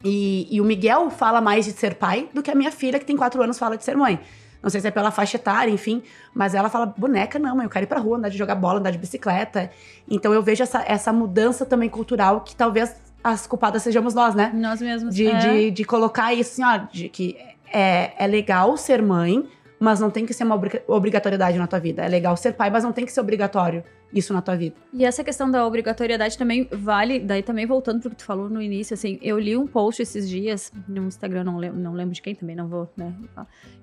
E, 0.03 0.47
e 0.49 0.59
o 0.59 0.63
Miguel 0.63 1.09
fala 1.09 1.41
mais 1.41 1.65
de 1.65 1.71
ser 1.71 1.95
pai 1.95 2.29
do 2.33 2.41
que 2.41 2.49
a 2.49 2.55
minha 2.55 2.71
filha, 2.71 2.99
que 2.99 3.05
tem 3.05 3.15
quatro 3.15 3.41
anos, 3.41 3.59
fala 3.59 3.77
de 3.77 3.83
ser 3.83 3.95
mãe. 3.95 4.19
Não 4.61 4.69
sei 4.69 4.79
se 4.79 4.87
é 4.87 4.91
pela 4.91 5.09
faixa 5.09 5.37
etária, 5.37 5.71
enfim, 5.71 6.03
mas 6.35 6.53
ela 6.53 6.69
fala, 6.69 6.85
boneca 6.85 7.39
não, 7.39 7.55
mãe, 7.55 7.65
eu 7.65 7.69
quero 7.69 7.85
ir 7.85 7.87
pra 7.87 7.99
rua, 7.99 8.17
andar 8.17 8.29
de 8.29 8.37
jogar 8.37 8.53
bola, 8.55 8.79
andar 8.79 8.91
de 8.91 8.97
bicicleta. 8.97 9.71
Então 10.09 10.33
eu 10.33 10.43
vejo 10.43 10.61
essa, 10.61 10.83
essa 10.87 11.11
mudança 11.11 11.65
também 11.65 11.89
cultural 11.89 12.41
que 12.41 12.55
talvez 12.55 12.95
as 13.23 13.47
culpadas 13.47 13.81
sejamos 13.81 14.13
nós, 14.13 14.35
né? 14.35 14.51
Nós 14.53 14.79
mesmos. 14.81 15.15
De, 15.15 15.27
é. 15.27 15.37
de, 15.39 15.71
de 15.71 15.83
colocar 15.83 16.33
isso 16.33 16.61
assim, 16.61 16.63
ó, 16.63 16.85
de 16.91 17.09
que 17.09 17.37
é, 17.71 18.11
é 18.23 18.27
legal 18.27 18.77
ser 18.77 19.01
mãe, 19.01 19.47
mas 19.79 19.99
não 19.99 20.11
tem 20.11 20.27
que 20.27 20.33
ser 20.33 20.43
uma 20.43 20.55
obri- 20.55 20.81
obrigatoriedade 20.87 21.57
na 21.57 21.65
tua 21.65 21.79
vida. 21.79 22.03
É 22.03 22.07
legal 22.07 22.37
ser 22.37 22.53
pai, 22.53 22.69
mas 22.69 22.83
não 22.83 22.91
tem 22.91 23.05
que 23.05 23.11
ser 23.11 23.19
obrigatório 23.19 23.83
isso 24.13 24.33
na 24.33 24.41
tua 24.41 24.55
vida. 24.55 24.75
E 24.93 25.05
essa 25.05 25.23
questão 25.23 25.49
da 25.49 25.65
obrigatoriedade 25.65 26.37
também 26.37 26.67
vale, 26.71 27.19
daí 27.19 27.41
também 27.41 27.65
voltando 27.65 28.01
pro 28.01 28.09
que 28.09 28.17
tu 28.17 28.25
falou 28.25 28.49
no 28.49 28.61
início, 28.61 28.93
assim, 28.93 29.17
eu 29.21 29.39
li 29.39 29.55
um 29.55 29.65
post 29.65 30.01
esses 30.01 30.27
dias 30.29 30.71
no 30.87 31.05
Instagram, 31.05 31.45
não 31.45 31.57
lembro, 31.57 31.79
não 31.79 31.93
lembro 31.93 32.13
de 32.13 32.21
quem 32.21 32.35
também, 32.35 32.55
não 32.55 32.67
vou, 32.67 32.89
né, 32.95 33.13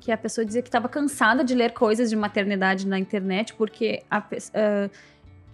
que 0.00 0.12
a 0.12 0.18
pessoa 0.18 0.44
dizia 0.44 0.62
que 0.62 0.68
estava 0.68 0.88
cansada 0.88 1.42
de 1.42 1.54
ler 1.54 1.72
coisas 1.72 2.10
de 2.10 2.16
maternidade 2.16 2.86
na 2.86 2.98
internet 2.98 3.54
porque 3.54 4.02
a, 4.10 4.18
ah, 4.18 4.90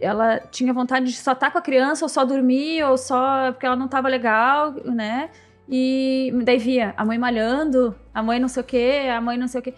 ela 0.00 0.38
tinha 0.38 0.72
vontade 0.72 1.06
de 1.06 1.16
só 1.16 1.32
estar 1.32 1.50
com 1.50 1.58
a 1.58 1.62
criança 1.62 2.04
ou 2.04 2.08
só 2.08 2.24
dormir 2.24 2.82
ou 2.84 2.98
só 2.98 3.52
porque 3.52 3.66
ela 3.66 3.76
não 3.76 3.86
estava 3.86 4.08
legal, 4.08 4.72
né? 4.84 5.30
E 5.68 6.32
daí 6.44 6.58
via 6.58 6.92
a 6.96 7.04
mãe 7.04 7.16
malhando, 7.16 7.94
a 8.12 8.22
mãe 8.22 8.38
não 8.38 8.48
sei 8.48 8.62
o 8.62 8.66
quê, 8.66 9.08
a 9.10 9.20
mãe 9.20 9.38
não 9.38 9.48
sei 9.48 9.60
o 9.60 9.62
quê. 9.62 9.74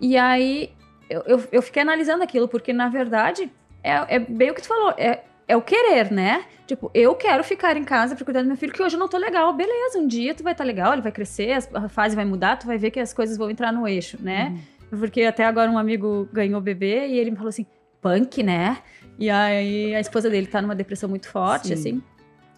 E 0.00 0.16
aí 0.16 0.70
eu, 1.08 1.22
eu, 1.26 1.44
eu 1.50 1.62
fiquei 1.62 1.82
analisando 1.82 2.22
aquilo, 2.22 2.46
porque 2.46 2.72
na 2.72 2.88
verdade 2.88 3.50
é, 3.82 4.16
é 4.16 4.18
bem 4.18 4.50
o 4.50 4.54
que 4.54 4.62
tu 4.62 4.68
falou, 4.68 4.94
é, 4.96 5.20
é 5.48 5.56
o 5.56 5.62
querer, 5.62 6.10
né? 6.12 6.44
Tipo, 6.66 6.90
eu 6.94 7.14
quero 7.14 7.42
ficar 7.42 7.76
em 7.76 7.82
casa 7.84 8.14
pra 8.14 8.24
cuidar 8.24 8.42
do 8.42 8.48
meu 8.48 8.56
filho, 8.56 8.72
que 8.72 8.82
hoje 8.82 8.94
eu 8.94 9.00
não 9.00 9.08
tô 9.08 9.18
legal. 9.18 9.52
Beleza, 9.52 9.98
um 9.98 10.06
dia 10.06 10.34
tu 10.34 10.42
vai 10.44 10.52
estar 10.52 10.62
legal, 10.64 10.92
ele 10.92 11.02
vai 11.02 11.10
crescer, 11.10 11.58
a 11.74 11.88
fase 11.88 12.14
vai 12.14 12.24
mudar, 12.24 12.56
tu 12.56 12.66
vai 12.66 12.78
ver 12.78 12.90
que 12.92 13.00
as 13.00 13.12
coisas 13.12 13.36
vão 13.36 13.50
entrar 13.50 13.72
no 13.72 13.88
eixo, 13.88 14.16
né? 14.22 14.56
Porque 14.88 15.22
até 15.22 15.44
agora 15.44 15.70
um 15.70 15.78
amigo 15.78 16.28
ganhou 16.32 16.60
bebê 16.60 17.08
e 17.08 17.18
ele 17.18 17.30
me 17.32 17.36
falou 17.36 17.48
assim, 17.48 17.66
punk, 18.00 18.42
né? 18.42 18.78
E 19.18 19.28
aí 19.28 19.94
a 19.94 20.00
esposa 20.00 20.30
dele 20.30 20.46
tá 20.46 20.62
numa 20.62 20.74
depressão 20.74 21.08
muito 21.08 21.28
forte, 21.28 21.68
Sim. 21.68 21.74
assim. 21.74 22.02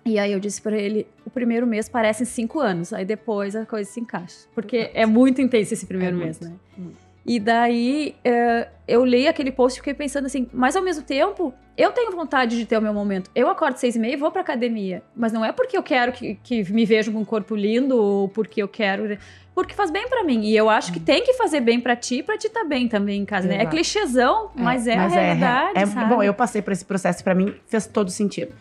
E 0.05 0.19
aí 0.19 0.33
eu 0.33 0.41
disse 0.41 0.61
pra 0.61 0.77
ele, 0.77 1.07
o 1.25 1.31
primeiro 1.31 1.67
mês 1.67 1.89
parece 1.89 2.27
cinco 2.27 2.59
anos, 2.59 2.93
aí 2.93 3.05
depois 3.05 3.55
a 3.55 3.65
coisa 3.65 3.89
se 3.89 4.01
encaixa. 4.01 4.47
Porque 4.55 4.91
é 4.95 5.07
muito 5.07 5.41
intenso 5.41 5.73
esse 5.75 5.87
primeiro 5.87 6.17
É 6.17 6.25
mês, 6.25 6.41
muito, 6.41 6.53
né? 6.53 6.61
muito. 6.77 6.97
E 7.25 7.39
daí 7.39 8.17
é, 8.25 8.69
eu 8.89 9.05
li 9.05 9.29
aquele 9.29 9.53
post 9.53 9.77
e 9.79 9.81
fiquei 9.81 9.95
pensando 9.95 10.27
assim, 10.27 10.49
mas 10.53 10.75
ao 10.75 10.83
mesmo 10.83 11.05
tempo, 11.05 11.55
eu 11.77 11.93
tenho 11.93 12.11
vontade 12.11 12.57
de 12.59 12.67
ter 12.67 12.77
o 12.77 12.83
meu 12.83 12.93
momento. 12.93 13.31
Eu 13.35 13.49
acordo 13.49 13.77
seis 13.77 13.95
e 13.95 13.99
meia 13.99 14.15
e 14.15 14.17
vou 14.17 14.31
pra 14.33 14.41
academia. 14.41 15.03
Mas 15.15 15.33
não 15.33 15.45
é 15.45 15.53
porque 15.53 15.77
eu 15.77 15.83
quero 15.83 16.13
que, 16.13 16.35
que 16.43 16.71
me 16.73 16.85
vejam 16.85 17.15
com 17.15 17.21
um 17.21 17.25
corpo 17.25 17.55
lindo 17.55 17.97
ou 17.97 18.29
porque 18.29 18.61
eu 18.63 18.67
quero. 18.69 19.17
Porque 19.55 19.73
faz 19.75 19.91
bem 19.91 20.09
pra 20.09 20.25
mim. 20.25 20.43
E 20.45 20.57
eu 20.57 20.69
acho 20.69 20.93
que 20.93 20.99
tem 20.99 21.23
que 21.23 21.35
fazer 21.35 21.61
bem 21.61 21.79
pra 21.79 21.95
ti, 21.95 22.23
pra 22.25 22.37
ti 22.37 22.49
tá 22.49 22.65
bem 22.65 22.89
também 22.89 23.21
em 23.21 23.25
casa, 23.25 23.47
né? 23.47 23.63
É 23.63 23.67
clichêzão, 23.67 24.51
mas 24.57 24.87
é, 24.89 24.95
a 24.95 25.07
realidade, 25.15 25.79
é, 25.79 25.87
sabe? 25.87 26.15
Bom, 26.15 26.23
eu 26.23 26.35
passei 26.35 26.61
por 26.61 26.73
esse 26.73 26.85
processo 26.85 27.21
e 27.21 27.25
pra 27.25 27.35
mim 27.35 27.55
fez 27.69 27.87
todo 27.87 28.11
sentido. 28.11 28.53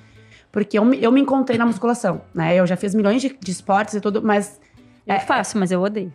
Porque 0.51 0.77
eu, 0.77 0.83
me- 0.85 1.01
eu 1.01 1.11
me 1.11 1.21
encontrei 1.21 1.57
na 1.57 1.65
musculação, 1.65 2.21
né? 2.35 2.53
Eu 2.55 2.67
já 2.67 2.75
fiz 2.75 2.93
milhões 2.93 3.21
de, 3.21 3.35
de 3.39 3.51
esportes 3.51 3.95
e 3.95 4.01
tudo, 4.01 4.21
mas 4.21 4.59
Eu 5.07 5.19
faço, 5.21 5.57
mas 5.57 5.71
eu 5.71 5.81
odeio. 5.81 6.13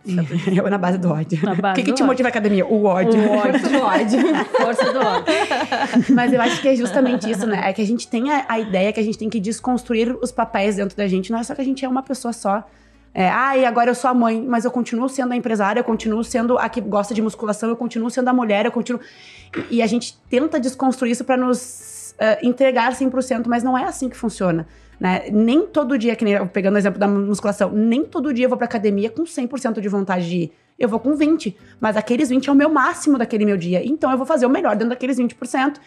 eu 0.55 0.69
na 0.71 0.77
base 0.77 0.97
do 0.97 1.09
ódio. 1.11 1.39
Base 1.61 1.71
o 1.71 1.75
que, 1.75 1.83
que 1.83 1.93
te 1.93 2.01
ódio. 2.01 2.05
motiva 2.05 2.29
a 2.29 2.31
academia? 2.31 2.65
O 2.65 2.85
ódio. 2.85 3.19
O 3.19 3.37
ódio. 3.37 3.59
Do 3.69 3.81
ódio. 3.81 4.45
Força 4.45 4.93
do 4.93 4.99
ódio. 4.99 5.33
Mas 6.15 6.31
eu 6.31 6.41
acho 6.41 6.61
que 6.61 6.69
é 6.69 6.75
justamente 6.75 7.29
isso, 7.29 7.45
né? 7.45 7.69
É 7.69 7.73
que 7.73 7.81
a 7.81 7.85
gente 7.85 8.07
tem 8.07 8.31
a, 8.31 8.45
a 8.47 8.59
ideia 8.59 8.93
que 8.93 8.99
a 8.99 9.03
gente 9.03 9.17
tem 9.17 9.29
que 9.29 9.39
desconstruir 9.39 10.17
os 10.21 10.31
papéis 10.31 10.77
dentro 10.77 10.95
da 10.95 11.07
gente. 11.07 11.31
Não 11.31 11.39
é 11.39 11.43
só 11.43 11.53
que 11.53 11.61
a 11.61 11.65
gente 11.65 11.83
é 11.83 11.87
uma 11.87 12.01
pessoa 12.01 12.31
só. 12.31 12.63
É, 13.13 13.29
ah, 13.29 13.57
e 13.57 13.65
agora 13.65 13.89
eu 13.89 13.95
sou 13.95 14.09
a 14.09 14.13
mãe, 14.13 14.41
mas 14.47 14.63
eu 14.63 14.71
continuo 14.71 15.09
sendo 15.09 15.33
a 15.33 15.35
empresária, 15.35 15.79
eu 15.79 15.83
continuo 15.83 16.23
sendo 16.23 16.57
a 16.57 16.69
que 16.69 16.79
gosta 16.79 17.13
de 17.13 17.21
musculação, 17.21 17.67
eu 17.67 17.75
continuo 17.75 18.09
sendo 18.09 18.27
a 18.29 18.33
mulher, 18.33 18.65
eu 18.65 18.71
continuo. 18.71 19.01
E, 19.69 19.77
e 19.77 19.81
a 19.81 19.87
gente 19.87 20.17
tenta 20.29 20.59
desconstruir 20.59 21.11
isso 21.11 21.25
pra 21.25 21.35
nos 21.35 21.57
eh, 22.19 22.39
entregar 22.43 22.91
100%, 22.93 23.45
mas 23.47 23.63
não 23.63 23.77
é 23.77 23.83
assim 23.85 24.09
que 24.09 24.17
funciona. 24.17 24.67
Né? 24.99 25.29
Nem 25.31 25.67
todo 25.67 25.97
dia, 25.97 26.15
que 26.15 26.25
nem 26.25 26.45
pegando 26.47 26.75
o 26.75 26.77
exemplo 26.77 26.99
da 26.99 27.07
musculação, 27.07 27.71
nem 27.71 28.03
todo 28.03 28.33
dia 28.33 28.45
eu 28.45 28.49
vou 28.49 28.57
pra 28.57 28.65
academia 28.65 29.09
com 29.09 29.23
100% 29.23 29.79
de 29.79 29.87
vontade 29.87 30.27
de 30.27 30.35
ir. 30.37 30.51
Eu 30.79 30.89
vou 30.89 30.99
com 30.99 31.15
20, 31.15 31.55
mas 31.79 31.95
aqueles 31.97 32.29
20 32.29 32.49
é 32.49 32.51
o 32.51 32.55
meu 32.55 32.69
máximo 32.69 33.17
daquele 33.17 33.45
meu 33.45 33.57
dia. 33.57 33.83
Então 33.85 34.11
eu 34.11 34.17
vou 34.17 34.25
fazer 34.25 34.45
o 34.45 34.49
melhor 34.49 34.75
dentro 34.75 34.89
daqueles 34.89 35.17
20%. 35.17 35.77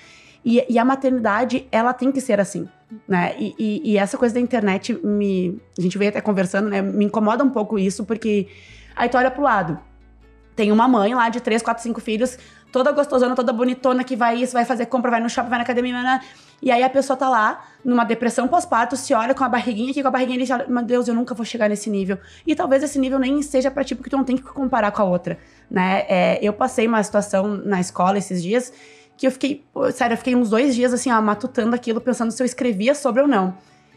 E, 0.45 0.65
e 0.69 0.79
a 0.79 0.85
maternidade, 0.85 1.67
ela 1.71 1.93
tem 1.93 2.11
que 2.11 2.21
ser 2.21 2.41
assim, 2.41 2.67
né? 3.07 3.35
E, 3.39 3.55
e- 3.59 3.93
e 3.93 3.99
essa 3.99 4.17
coisa 4.17 4.35
da 4.35 4.41
internet 4.41 4.95
me. 5.05 5.61
A 5.79 5.83
gente 5.83 5.99
veio 5.99 6.09
até 6.09 6.21
conversando, 6.21 6.69
né? 6.71 6.81
Me 6.81 7.05
incomoda 7.05 7.45
um 7.45 7.51
pouco 7.51 7.79
isso, 7.79 8.05
porque 8.05 8.49
aí 8.97 9.09
tu 9.09 9.19
olha 9.19 9.31
pro 9.31 9.43
lado. 9.43 9.79
Tem 10.57 10.73
uma 10.73 10.89
mãe 10.89 11.15
lá 11.15 11.29
de 11.29 11.41
3, 11.41 11.61
4, 11.63 11.83
5 11.83 12.01
filhos, 12.01 12.39
toda 12.73 12.93
gostosona, 12.93 13.35
toda 13.35 13.53
bonitona, 13.53 14.05
que 14.05 14.17
vai 14.17 14.37
isso, 14.37 14.53
vai 14.53 14.65
fazer 14.65 14.87
compra, 14.87 15.11
vai 15.11 15.21
no 15.21 15.29
shopping, 15.29 15.49
vai 15.49 15.59
na 15.59 15.63
academia, 15.65 15.93
vai 15.93 16.03
na- 16.03 16.21
e 16.63 16.71
aí 16.71 16.83
a 16.83 16.91
pessoa 16.91 17.17
tá 17.17 17.29
lá, 17.29 17.65
numa 17.85 18.05
depressão 18.05 18.47
pós-parto, 18.47 18.97
se 18.97 19.15
olha 19.15 19.35
com 19.35 19.43
a 19.43 19.49
barriguinha 19.49 19.91
aqui, 19.91 20.03
com 20.03 20.09
a 20.09 20.11
barriguinha 20.11 20.37
ali, 20.37 20.45
e 20.45 20.47
fala, 20.47 20.67
meu 20.69 20.83
Deus, 20.83 21.09
eu 21.09 21.15
nunca 21.15 21.35
vou 21.35 21.45
chegar 21.45 21.69
nesse 21.69 21.89
nível. 21.89 22.19
E 22.47 22.55
talvez 22.55 22.83
esse 22.83 22.99
nível 22.99 23.19
nem 23.19 23.41
seja 23.43 23.71
pra 23.71 23.83
ti, 23.83 23.95
porque 23.95 24.11
tu 24.11 24.17
não 24.17 24.25
tem 24.25 24.37
que 24.37 24.43
comparar 24.43 24.91
com 24.91 25.01
a 25.01 25.05
outra, 25.05 25.39
né? 25.71 26.05
É, 26.09 26.39
eu 26.43 26.53
passei 26.53 26.87
uma 26.87 27.03
situação 27.03 27.49
na 27.49 27.81
escola 27.81 28.19
esses 28.19 28.43
dias, 28.43 28.73
que 29.17 29.27
eu 29.27 29.31
fiquei, 29.31 29.65
sério, 29.93 30.15
eu 30.15 30.19
fiquei 30.19 30.35
uns 30.35 30.51
dois 30.51 30.75
dias, 30.75 30.93
assim, 30.93 31.11
ó, 31.11 31.21
matutando 31.21 31.75
aquilo, 31.75 32.01
pensando 32.01 32.31
se 32.31 32.43
eu 32.43 32.47
escrevia 32.47 32.95
sobre 32.95 33.23
ou 33.23 33.29
não. 33.29 33.55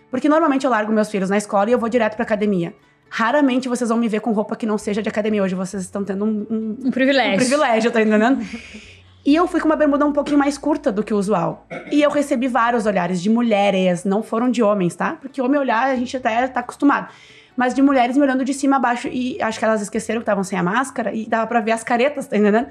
Porque 0.10 0.30
normalmente 0.30 0.66
eu 0.66 0.70
largo 0.70 0.92
meus 0.92 1.10
filhos 1.10 1.30
na 1.30 1.38
escola 1.38 1.70
e 1.70 1.74
eu 1.74 1.80
vou 1.80 1.90
direto 1.90 2.16
pra 2.16 2.24
academia. 2.24 2.74
Raramente 3.16 3.70
vocês 3.70 3.90
vão 3.90 4.00
me 4.00 4.08
ver 4.08 4.22
com 4.22 4.32
roupa 4.32 4.56
que 4.56 4.66
não 4.66 4.76
seja 4.76 5.00
de 5.00 5.08
academia. 5.08 5.44
Hoje 5.44 5.54
vocês 5.54 5.84
estão 5.84 6.04
tendo 6.04 6.26
um- 6.26 6.48
um, 6.50 6.78
Um 6.88 6.90
privilégio. 6.92 7.36
um 7.36 7.38
privilégio, 7.38 7.92
tá 7.92 8.02
entendendo? 8.02 8.40
E 9.26 9.34
eu 9.36 9.48
fui 9.48 9.62
com 9.62 9.68
uma 9.68 9.78
bermuda 9.78 10.06
um 10.06 10.12
pouquinho 10.12 10.38
mais 10.38 10.58
curta 10.58 10.92
do 10.92 11.02
que 11.02 11.14
o 11.14 11.18
usual. 11.18 11.66
E 11.90 12.02
eu 12.02 12.10
recebi 12.10 12.46
vários 12.50 12.86
olhares 12.86 13.22
de 13.22 13.30
mulheres, 13.30 14.04
não 14.04 14.22
foram 14.22 14.52
de 14.52 14.62
homens, 14.62 14.96
tá? 14.98 15.14
Porque 15.22 15.42
homem 15.42 15.58
olhar 15.58 15.88
a 15.92 15.96
gente 15.96 16.18
até 16.18 16.46
tá 16.50 16.60
acostumado. 16.60 17.08
Mas 17.56 17.74
de 17.74 17.82
mulheres 17.82 18.18
me 18.18 18.24
olhando 18.24 18.44
de 18.44 18.54
cima 18.54 18.76
a 18.76 18.80
baixo 18.80 19.08
e 19.08 19.42
acho 19.42 19.58
que 19.60 19.64
elas 19.64 19.82
esqueceram 19.82 20.20
que 20.20 20.24
estavam 20.24 20.44
sem 20.44 20.60
a 20.60 20.64
máscara 20.64 21.14
e 21.16 21.26
dava 21.26 21.48
pra 21.48 21.62
ver 21.62 21.72
as 21.72 21.86
caretas, 21.86 22.28
tá 22.28 22.36
entendendo? 22.36 22.68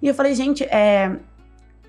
E 0.00 0.08
eu 0.08 0.14
falei, 0.14 0.34
gente, 0.34 0.64
é. 0.64 1.16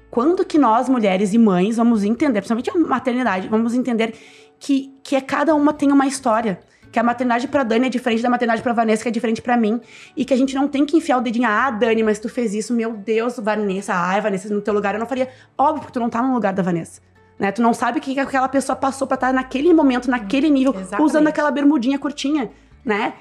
Quando 0.09 0.43
que 0.43 0.57
nós, 0.57 0.89
mulheres 0.89 1.33
e 1.33 1.37
mães, 1.37 1.77
vamos 1.77 2.03
entender, 2.03 2.41
principalmente 2.41 2.69
a 2.69 2.77
maternidade, 2.77 3.47
vamos 3.47 3.73
entender 3.73 4.13
que, 4.59 4.93
que 5.03 5.15
é 5.15 5.21
cada 5.21 5.55
uma 5.55 5.71
tem 5.71 5.89
uma 5.89 6.05
história. 6.05 6.59
Que 6.91 6.99
a 6.99 7.03
maternidade 7.03 7.47
pra 7.47 7.63
Dani 7.63 7.87
é 7.87 7.89
diferente 7.89 8.21
da 8.21 8.29
maternidade 8.29 8.61
pra 8.61 8.73
Vanessa, 8.73 9.03
que 9.03 9.09
é 9.09 9.11
diferente 9.11 9.41
pra 9.41 9.55
mim. 9.55 9.79
E 10.15 10.25
que 10.25 10.33
a 10.33 10.37
gente 10.37 10.53
não 10.53 10.67
tem 10.67 10.85
que 10.85 10.97
enfiar 10.97 11.17
o 11.17 11.21
dedinho, 11.21 11.47
ah, 11.47 11.71
Dani, 11.71 12.03
mas 12.03 12.19
tu 12.19 12.27
fez 12.27 12.53
isso, 12.53 12.73
meu 12.73 12.93
Deus, 12.93 13.37
Vanessa, 13.39 13.93
ai, 13.93 14.19
Vanessa, 14.19 14.53
no 14.53 14.61
teu 14.61 14.73
lugar 14.73 14.93
eu 14.93 14.99
não 14.99 15.07
faria. 15.07 15.29
Óbvio, 15.57 15.81
porque 15.81 15.93
tu 15.93 15.99
não 15.99 16.09
tá 16.09 16.21
no 16.21 16.33
lugar 16.33 16.53
da 16.53 16.61
Vanessa. 16.61 17.01
Né? 17.39 17.51
Tu 17.51 17.61
não 17.61 17.73
sabe 17.73 17.99
o 17.99 18.01
que 18.01 18.19
aquela 18.19 18.47
pessoa 18.47 18.75
passou 18.75 19.07
pra 19.07 19.15
estar 19.15 19.33
naquele 19.33 19.73
momento, 19.73 20.11
naquele 20.11 20.49
nível, 20.49 20.73
Exatamente. 20.75 21.09
usando 21.09 21.27
aquela 21.27 21.49
bermudinha 21.49 21.97
curtinha, 21.97 22.51
né? 22.85 23.13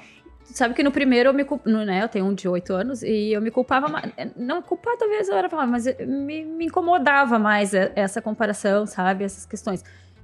Sabe 0.43 0.73
que 0.73 0.83
no 0.83 0.91
primeiro 0.91 1.29
eu 1.29 1.33
me 1.33 1.45
culpava, 1.45 1.85
né? 1.85 2.03
Eu 2.03 2.09
tenho 2.09 2.25
um 2.25 2.33
de 2.33 2.47
8 2.47 2.73
anos 2.73 3.03
e 3.03 3.31
eu 3.31 3.41
me 3.41 3.49
culpava 3.49 3.87
mais. 3.87 4.11
Não 4.35 4.61
culpar, 4.61 4.97
talvez 4.97 5.29
eu 5.29 5.35
era 5.35 5.49
mas 5.65 5.85
me, 6.05 6.43
me 6.43 6.65
incomodava 6.65 7.39
mais 7.39 7.73
essa 7.73 8.21
comparação, 8.21 8.85
sabe? 8.85 9.23
Essas 9.23 9.45
questões. 9.45 9.83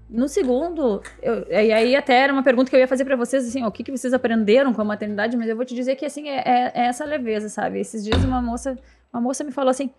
No 0.10 0.30
segundo, 0.30 1.02
eu, 1.22 1.46
e 1.50 1.74
aí 1.74 1.96
até 1.96 2.14
era 2.14 2.32
uma 2.32 2.44
pergunta 2.44 2.70
que 2.70 2.76
eu 2.76 2.80
ia 2.80 2.88
fazer 2.88 3.04
para 3.04 3.18
vocês, 3.18 3.46
assim, 3.46 3.64
ó, 3.64 3.68
o 3.68 3.72
que, 3.72 3.84
que 3.84 3.92
vocês 3.92 4.14
aprenderam 4.14 4.74
com 4.74 4.82
a 4.82 4.86
maternidade, 4.86 5.36
mas 5.36 5.50
eu 5.50 5.56
vou 5.56 5.66
te 5.66 5.76
dizer 5.76 5.96
que, 5.96 6.06
assim, 6.06 6.30
é, 6.30 6.44
é, 6.46 6.72
é 6.74 6.86
essa 6.86 7.04
leveza, 7.04 7.50
sabe? 7.50 7.80
Esses 7.80 8.04
dias 8.06 8.24
uma 8.24 8.42
moça, 8.42 8.78
uma 9.12 9.22
moça 9.22 9.44
me 9.44 9.52
falou 9.52 9.70
assim, 9.70 9.90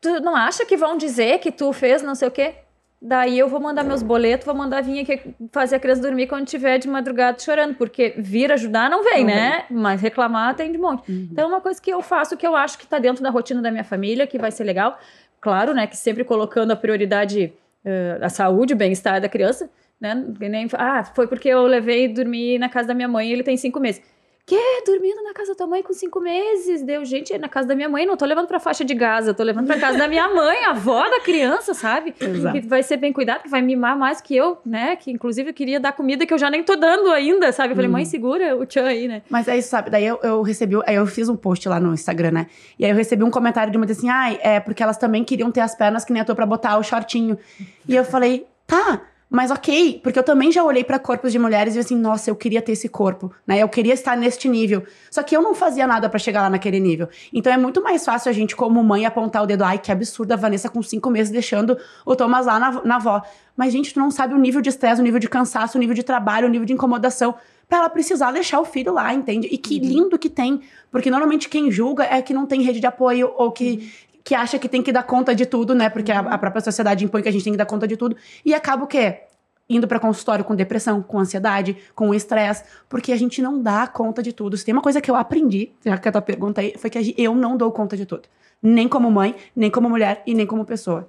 tu 0.00 0.20
não 0.20 0.34
acha 0.34 0.64
que 0.64 0.76
vão 0.76 0.96
dizer 0.96 1.38
que 1.38 1.52
tu 1.52 1.72
fez 1.72 2.02
não 2.02 2.14
sei 2.14 2.28
o 2.28 2.30
quê? 2.30 2.54
Daí 3.00 3.38
eu 3.38 3.48
vou 3.48 3.60
mandar 3.60 3.84
meus 3.84 4.02
boletos, 4.02 4.44
vou 4.44 4.54
mandar 4.56 4.82
vir 4.82 5.00
aqui 5.00 5.32
fazer 5.52 5.76
a 5.76 5.78
criança 5.78 6.02
dormir 6.02 6.26
quando 6.26 6.46
tiver 6.46 6.78
de 6.78 6.88
madrugada 6.88 7.38
chorando, 7.38 7.76
porque 7.76 8.14
vir 8.18 8.50
ajudar 8.50 8.90
não 8.90 9.04
vem, 9.04 9.20
não 9.20 9.26
né? 9.26 9.64
Vem. 9.68 9.78
Mas 9.78 10.00
reclamar 10.00 10.56
tem 10.56 10.72
de 10.72 10.78
monte. 10.78 11.08
Uhum. 11.08 11.28
Então 11.30 11.44
é 11.44 11.46
uma 11.46 11.60
coisa 11.60 11.80
que 11.80 11.90
eu 11.90 12.02
faço 12.02 12.36
que 12.36 12.44
eu 12.44 12.56
acho 12.56 12.76
que 12.76 12.86
tá 12.86 12.98
dentro 12.98 13.22
da 13.22 13.30
rotina 13.30 13.62
da 13.62 13.70
minha 13.70 13.84
família, 13.84 14.26
que 14.26 14.36
vai 14.36 14.50
ser 14.50 14.64
legal. 14.64 14.98
Claro, 15.40 15.72
né, 15.72 15.86
que 15.86 15.96
sempre 15.96 16.24
colocando 16.24 16.72
a 16.72 16.76
prioridade 16.76 17.52
uh, 17.84 18.24
a 18.24 18.28
saúde, 18.28 18.74
o 18.74 18.76
bem-estar 18.76 19.20
da 19.20 19.28
criança, 19.28 19.70
né? 20.00 20.14
Nem, 20.40 20.68
ah, 20.74 21.04
foi 21.04 21.26
porque 21.26 21.48
eu 21.48 21.62
levei 21.62 22.08
dormir 22.08 22.58
na 22.58 22.68
casa 22.68 22.88
da 22.88 22.94
minha 22.94 23.08
mãe 23.08 23.28
e 23.28 23.32
ele 23.32 23.42
tem 23.42 23.56
cinco 23.56 23.80
meses. 23.80 24.02
Que? 24.48 24.82
Dormindo 24.86 25.22
na 25.22 25.34
casa 25.34 25.50
da 25.50 25.54
tua 25.54 25.66
mãe 25.66 25.82
com 25.82 25.92
cinco 25.92 26.20
meses? 26.20 26.82
Deu, 26.82 27.04
gente, 27.04 27.34
é 27.34 27.38
na 27.38 27.50
casa 27.50 27.68
da 27.68 27.74
minha 27.74 27.88
mãe, 27.88 28.06
não 28.06 28.16
tô 28.16 28.24
levando 28.24 28.46
pra 28.46 28.58
faixa 28.58 28.82
de 28.82 28.94
Gaza, 28.94 29.34
tô 29.34 29.42
levando 29.42 29.66
pra 29.66 29.78
casa 29.78 29.98
da 29.98 30.08
minha 30.08 30.26
mãe, 30.26 30.64
a 30.64 30.70
avó 30.70 31.06
da 31.06 31.20
criança, 31.20 31.74
sabe? 31.74 32.14
Exato. 32.18 32.58
Que 32.58 32.66
vai 32.66 32.82
ser 32.82 32.96
bem 32.96 33.12
cuidado, 33.12 33.42
que 33.42 33.48
vai 33.50 33.60
mimar 33.60 33.94
mais 33.94 34.22
que 34.22 34.34
eu, 34.34 34.56
né? 34.64 34.96
Que 34.96 35.10
inclusive 35.10 35.50
eu 35.50 35.54
queria 35.54 35.78
dar 35.78 35.92
comida 35.92 36.24
que 36.24 36.32
eu 36.32 36.38
já 36.38 36.48
nem 36.48 36.64
tô 36.64 36.76
dando 36.76 37.10
ainda, 37.10 37.52
sabe? 37.52 37.72
Eu 37.72 37.76
falei, 37.76 37.90
hum. 37.90 37.92
mãe, 37.92 38.06
segura 38.06 38.56
o 38.56 38.64
tchan 38.64 38.86
aí, 38.86 39.06
né? 39.06 39.20
Mas 39.28 39.48
é 39.48 39.58
isso, 39.58 39.68
sabe? 39.68 39.90
Daí 39.90 40.06
eu, 40.06 40.18
eu 40.22 40.40
recebi, 40.40 40.76
aí 40.86 40.94
eu 40.94 41.06
fiz 41.06 41.28
um 41.28 41.36
post 41.36 41.68
lá 41.68 41.78
no 41.78 41.92
Instagram, 41.92 42.30
né? 42.30 42.46
E 42.78 42.86
aí 42.86 42.90
eu 42.90 42.96
recebi 42.96 43.22
um 43.22 43.30
comentário 43.30 43.70
de 43.70 43.76
uma 43.76 43.84
assim, 43.84 44.08
ai, 44.08 44.40
ah, 44.42 44.48
é 44.48 44.60
porque 44.60 44.82
elas 44.82 44.96
também 44.96 45.24
queriam 45.24 45.52
ter 45.52 45.60
as 45.60 45.74
pernas 45.74 46.06
que 46.06 46.12
nem 46.14 46.22
a 46.22 46.24
tua 46.24 46.34
pra 46.34 46.46
botar 46.46 46.78
o 46.78 46.82
shortinho. 46.82 47.38
E 47.86 47.94
eu 47.94 48.02
falei, 48.02 48.46
tá. 48.66 49.02
Mas 49.30 49.50
ok, 49.50 50.00
porque 50.02 50.18
eu 50.18 50.22
também 50.22 50.50
já 50.50 50.64
olhei 50.64 50.82
para 50.82 50.98
corpos 50.98 51.32
de 51.32 51.38
mulheres 51.38 51.76
e 51.76 51.78
assim, 51.78 51.94
nossa, 51.94 52.30
eu 52.30 52.36
queria 52.36 52.62
ter 52.62 52.72
esse 52.72 52.88
corpo, 52.88 53.30
né? 53.46 53.58
Eu 53.58 53.68
queria 53.68 53.92
estar 53.92 54.16
neste 54.16 54.48
nível. 54.48 54.84
Só 55.10 55.22
que 55.22 55.36
eu 55.36 55.42
não 55.42 55.54
fazia 55.54 55.86
nada 55.86 56.08
para 56.08 56.18
chegar 56.18 56.42
lá 56.42 56.50
naquele 56.50 56.80
nível. 56.80 57.08
Então 57.32 57.52
é 57.52 57.58
muito 57.58 57.82
mais 57.82 58.04
fácil 58.04 58.30
a 58.30 58.32
gente, 58.32 58.56
como 58.56 58.82
mãe, 58.82 59.04
apontar 59.04 59.42
o 59.42 59.46
dedo, 59.46 59.64
ai, 59.64 59.78
que 59.78 59.92
absurda 59.92 60.32
a 60.32 60.36
Vanessa 60.36 60.70
com 60.70 60.82
cinco 60.82 61.10
meses 61.10 61.30
deixando 61.30 61.76
o 62.06 62.16
Thomas 62.16 62.46
lá 62.46 62.58
na, 62.58 62.82
na 62.82 62.96
avó. 62.96 63.22
Mas, 63.54 63.72
gente, 63.72 63.92
tu 63.92 64.00
não 64.00 64.10
sabe 64.10 64.32
o 64.32 64.38
nível 64.38 64.62
de 64.62 64.70
estresse, 64.70 65.00
o 65.00 65.04
nível 65.04 65.20
de 65.20 65.28
cansaço, 65.28 65.76
o 65.76 65.80
nível 65.80 65.94
de 65.94 66.02
trabalho, 66.02 66.46
o 66.46 66.50
nível 66.50 66.64
de 66.64 66.72
incomodação 66.72 67.34
para 67.68 67.78
ela 67.78 67.90
precisar 67.90 68.32
deixar 68.32 68.60
o 68.60 68.64
filho 68.64 68.94
lá, 68.94 69.12
entende? 69.12 69.46
E 69.50 69.58
que 69.58 69.74
uhum. 69.74 69.84
lindo 69.84 70.18
que 70.18 70.30
tem, 70.30 70.62
porque 70.90 71.10
normalmente 71.10 71.50
quem 71.50 71.70
julga 71.70 72.04
é 72.04 72.22
que 72.22 72.32
não 72.32 72.46
tem 72.46 72.62
rede 72.62 72.80
de 72.80 72.86
apoio 72.86 73.30
ou 73.36 73.52
que, 73.52 73.72
uhum 73.72 74.07
que 74.28 74.34
acha 74.34 74.58
que 74.58 74.68
tem 74.68 74.82
que 74.82 74.92
dar 74.92 75.04
conta 75.04 75.34
de 75.34 75.46
tudo, 75.46 75.74
né? 75.74 75.88
Porque 75.88 76.12
a, 76.12 76.20
a, 76.20 76.36
própria 76.36 76.60
sociedade 76.60 77.02
impõe 77.02 77.22
que 77.22 77.30
a 77.30 77.32
gente 77.32 77.44
tem 77.44 77.54
que 77.54 77.56
dar 77.56 77.64
conta 77.64 77.88
de 77.88 77.96
tudo. 77.96 78.14
E 78.44 78.52
acaba 78.52 78.84
o 78.84 78.86
quê? 78.86 79.22
Indo 79.66 79.88
para 79.88 79.98
consultório 79.98 80.44
com 80.44 80.54
depressão, 80.54 81.02
com 81.02 81.18
ansiedade, 81.18 81.78
com 81.94 82.12
estresse, 82.12 82.62
porque 82.90 83.10
a 83.10 83.16
gente 83.16 83.40
não 83.40 83.62
dá 83.62 83.86
conta 83.86 84.22
de 84.22 84.34
tudo. 84.34 84.54
Se 84.54 84.66
tem 84.66 84.74
uma 84.74 84.82
coisa 84.82 85.00
que 85.00 85.10
eu 85.10 85.16
aprendi, 85.16 85.72
já 85.82 85.96
que 85.96 86.10
a 86.10 86.12
tua 86.12 86.20
pergunta 86.20 86.60
aí, 86.60 86.74
foi 86.76 86.90
que 86.90 87.14
eu 87.16 87.34
não 87.34 87.56
dou 87.56 87.72
conta 87.72 87.96
de 87.96 88.04
tudo. 88.04 88.28
Nem 88.62 88.86
como 88.86 89.10
mãe, 89.10 89.34
nem 89.56 89.70
como 89.70 89.88
mulher 89.88 90.22
e 90.26 90.34
nem 90.34 90.46
como 90.46 90.62
pessoa. 90.62 91.08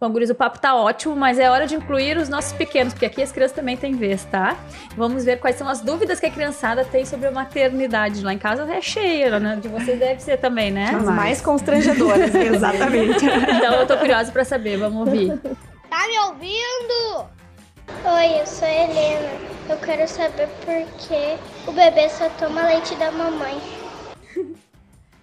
Bom, 0.00 0.10
Guris, 0.10 0.30
o 0.30 0.34
papo 0.34 0.60
tá 0.60 0.76
ótimo, 0.76 1.16
mas 1.16 1.40
é 1.40 1.50
hora 1.50 1.66
de 1.66 1.74
incluir 1.74 2.16
os 2.16 2.28
nossos 2.28 2.52
pequenos, 2.52 2.92
porque 2.92 3.06
aqui 3.06 3.20
as 3.20 3.32
crianças 3.32 3.56
também 3.56 3.76
têm 3.76 3.96
vez, 3.96 4.24
tá? 4.26 4.56
Vamos 4.96 5.24
ver 5.24 5.40
quais 5.40 5.56
são 5.56 5.68
as 5.68 5.80
dúvidas 5.80 6.20
que 6.20 6.26
a 6.26 6.30
criançada 6.30 6.84
tem 6.84 7.04
sobre 7.04 7.26
a 7.26 7.32
maternidade. 7.32 8.22
Lá 8.22 8.32
em 8.32 8.38
casa 8.38 8.62
é 8.72 8.80
cheia, 8.80 9.40
né? 9.40 9.56
De 9.60 9.66
vocês 9.66 9.98
deve 9.98 10.22
ser 10.22 10.36
também, 10.36 10.70
né? 10.70 10.94
As 10.94 11.02
mais 11.02 11.40
constrangedoras, 11.40 12.30
exatamente. 12.32 13.26
então 13.26 13.74
eu 13.74 13.86
tô 13.88 13.96
curiosa 13.96 14.30
para 14.30 14.44
saber, 14.44 14.76
vamos 14.76 15.08
ouvir. 15.08 15.36
Tá 15.90 16.06
me 16.06 16.18
ouvindo? 16.28 17.26
Oi, 18.04 18.40
eu 18.40 18.46
sou 18.46 18.68
a 18.68 18.70
Helena. 18.70 19.28
Eu 19.68 19.78
quero 19.78 20.06
saber 20.06 20.46
por 20.64 20.98
que 20.98 21.36
o 21.66 21.72
bebê 21.72 22.08
só 22.08 22.28
toma 22.38 22.68
leite 22.68 22.94
da 22.94 23.10
mamãe. 23.10 23.60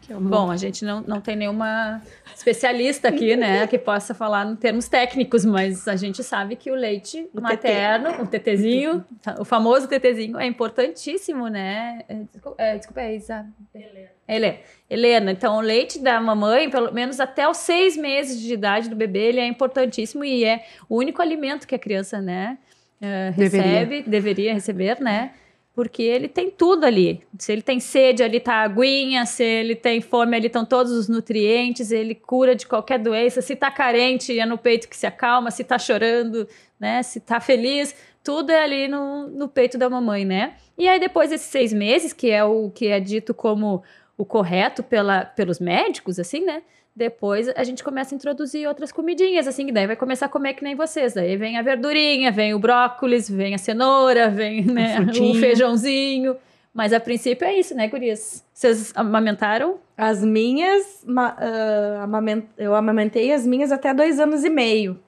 Bom, 0.09 0.51
a 0.51 0.57
gente 0.57 0.83
não, 0.83 1.01
não 1.01 1.21
tem 1.21 1.35
nenhuma 1.35 2.01
especialista 2.45 3.07
aqui, 3.07 3.35
né, 3.35 3.65
que 3.65 3.77
possa 3.77 4.13
falar 4.13 4.45
em 4.45 4.55
termos 4.55 4.87
técnicos, 4.87 5.43
mas 5.43 5.87
a 5.87 5.95
gente 5.95 6.23
sabe 6.23 6.55
que 6.55 6.69
o 6.69 6.75
leite 6.75 7.27
o 7.33 7.41
materno, 7.41 8.21
o 8.21 8.27
tetezinho, 8.27 9.03
o 9.39 9.43
famoso 9.43 9.87
tetezinho, 9.87 10.37
é 10.37 10.45
importantíssimo, 10.45 11.47
né? 11.47 12.03
É, 12.07 12.13
desculpa, 12.31 12.61
é, 12.61 12.77
desculpa 12.77 13.01
é 13.01 13.15
Isa. 13.15 13.45
Helena. 13.73 14.09
Helena. 14.27 14.57
Helena, 14.87 15.31
então 15.31 15.57
o 15.57 15.61
leite 15.61 15.99
da 15.99 16.21
mamãe, 16.21 16.69
pelo 16.69 16.93
menos 16.93 17.19
até 17.19 17.49
os 17.49 17.57
seis 17.57 17.97
meses 17.97 18.39
de 18.39 18.53
idade 18.53 18.89
do 18.89 18.95
bebê, 18.95 19.29
ele 19.29 19.39
é 19.39 19.47
importantíssimo 19.47 20.23
e 20.23 20.45
é 20.45 20.63
o 20.87 20.97
único 20.97 21.21
alimento 21.21 21.67
que 21.67 21.73
a 21.73 21.79
criança, 21.79 22.21
né, 22.21 22.59
uh, 23.01 23.35
recebe, 23.35 23.59
deveria. 23.59 24.03
deveria 24.03 24.53
receber, 24.53 24.99
né? 24.99 25.31
Porque 25.75 26.01
ele 26.01 26.29
tem 26.29 26.49
tudo 26.49 26.85
ali. 26.85 27.21
Se 27.37 27.51
ele 27.51 27.61
tem 27.61 27.81
sede, 27.81 28.23
ali 28.23 28.39
tá 28.39 28.55
a 28.55 28.63
aguinha, 28.63 29.25
se 29.25 29.43
ele 29.43 29.75
tem 29.75 29.99
fome, 29.99 30.37
ali 30.37 30.47
estão 30.47 30.63
todos 30.63 30.93
os 30.93 31.09
nutrientes, 31.09 31.91
ele 31.91 32.15
cura 32.15 32.55
de 32.55 32.65
qualquer 32.65 32.97
doença. 32.97 33.41
Se 33.41 33.57
tá 33.57 33.69
carente, 33.69 34.39
é 34.39 34.45
no 34.45 34.57
peito 34.57 34.87
que 34.87 34.95
se 34.95 35.05
acalma, 35.05 35.51
se 35.51 35.65
tá 35.65 35.77
chorando, 35.77 36.47
né? 36.79 37.03
Se 37.03 37.19
tá 37.19 37.41
feliz, 37.41 37.93
tudo 38.23 38.51
é 38.51 38.63
ali 38.63 38.87
no, 38.87 39.27
no 39.27 39.49
peito 39.49 39.77
da 39.77 39.89
mamãe, 39.89 40.23
né? 40.23 40.55
E 40.77 40.87
aí, 40.87 40.97
depois 40.97 41.29
desses 41.29 41.47
seis 41.47 41.73
meses, 41.73 42.13
que 42.13 42.31
é 42.31 42.43
o 42.43 42.69
que 42.69 42.87
é 42.87 42.99
dito 43.01 43.33
como 43.33 43.83
o 44.17 44.25
correto 44.25 44.83
pela, 44.83 45.25
pelos 45.25 45.59
médicos, 45.59 46.19
assim, 46.19 46.45
né? 46.45 46.61
Depois 46.95 47.49
a 47.49 47.63
gente 47.65 47.83
começa 47.83 48.15
a 48.15 48.17
introduzir 48.17 48.67
outras 48.67 48.91
comidinhas, 48.91 49.47
assim, 49.47 49.65
que 49.65 49.71
daí 49.71 49.85
vai 49.85 49.97
começar 49.97 50.27
a 50.27 50.29
comer 50.29 50.53
que 50.53 50.63
nem 50.63 50.75
vocês. 50.75 51.13
Daí 51.13 51.35
vem 51.35 51.57
a 51.57 51.61
verdurinha, 51.61 52.31
vem 52.31 52.53
o 52.53 52.59
brócolis, 52.59 53.29
vem 53.29 53.53
a 53.53 53.57
cenoura, 53.57 54.29
vem 54.29 54.63
né, 54.63 54.99
o 55.19 55.33
feijãozinho. 55.33 56.37
Mas 56.73 56.93
a 56.93 56.99
princípio 56.99 57.45
é 57.45 57.57
isso, 57.57 57.75
né, 57.75 57.87
gurias? 57.87 58.45
Vocês 58.53 58.93
amamentaram? 58.95 59.77
As 59.97 60.23
minhas, 60.23 61.03
uh, 61.03 62.01
amament... 62.01 62.45
eu 62.57 62.73
amamentei 62.75 63.31
as 63.33 63.45
minhas 63.45 63.71
até 63.71 63.93
dois 63.93 64.19
anos 64.19 64.43
e 64.43 64.49
meio. 64.49 64.99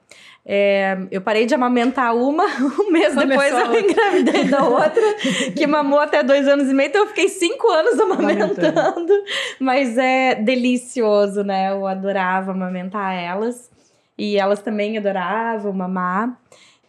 É, 0.44 0.96
eu 1.10 1.20
parei 1.20 1.44
de 1.44 1.54
amamentar 1.54 2.16
uma, 2.16 2.44
um 2.80 2.90
mês 2.90 3.14
Começou 3.14 3.26
depois 3.26 3.52
eu 3.52 3.80
engravidei 3.80 4.44
da 4.44 4.64
outra, 4.64 5.14
que 5.54 5.66
mamou 5.66 5.98
até 5.98 6.22
dois 6.22 6.48
anos 6.48 6.70
e 6.70 6.74
meio, 6.74 6.88
então 6.88 7.02
eu 7.02 7.08
fiquei 7.08 7.28
cinco 7.28 7.68
anos 7.68 8.00
amamentando. 8.00 9.12
Mas 9.60 9.98
é 9.98 10.36
delicioso, 10.36 11.44
né? 11.44 11.70
Eu 11.72 11.86
adorava 11.86 12.52
amamentar 12.52 13.14
elas. 13.14 13.70
E 14.16 14.36
elas 14.36 14.60
também 14.60 14.98
adoravam 14.98 15.72
mamar. 15.72 16.36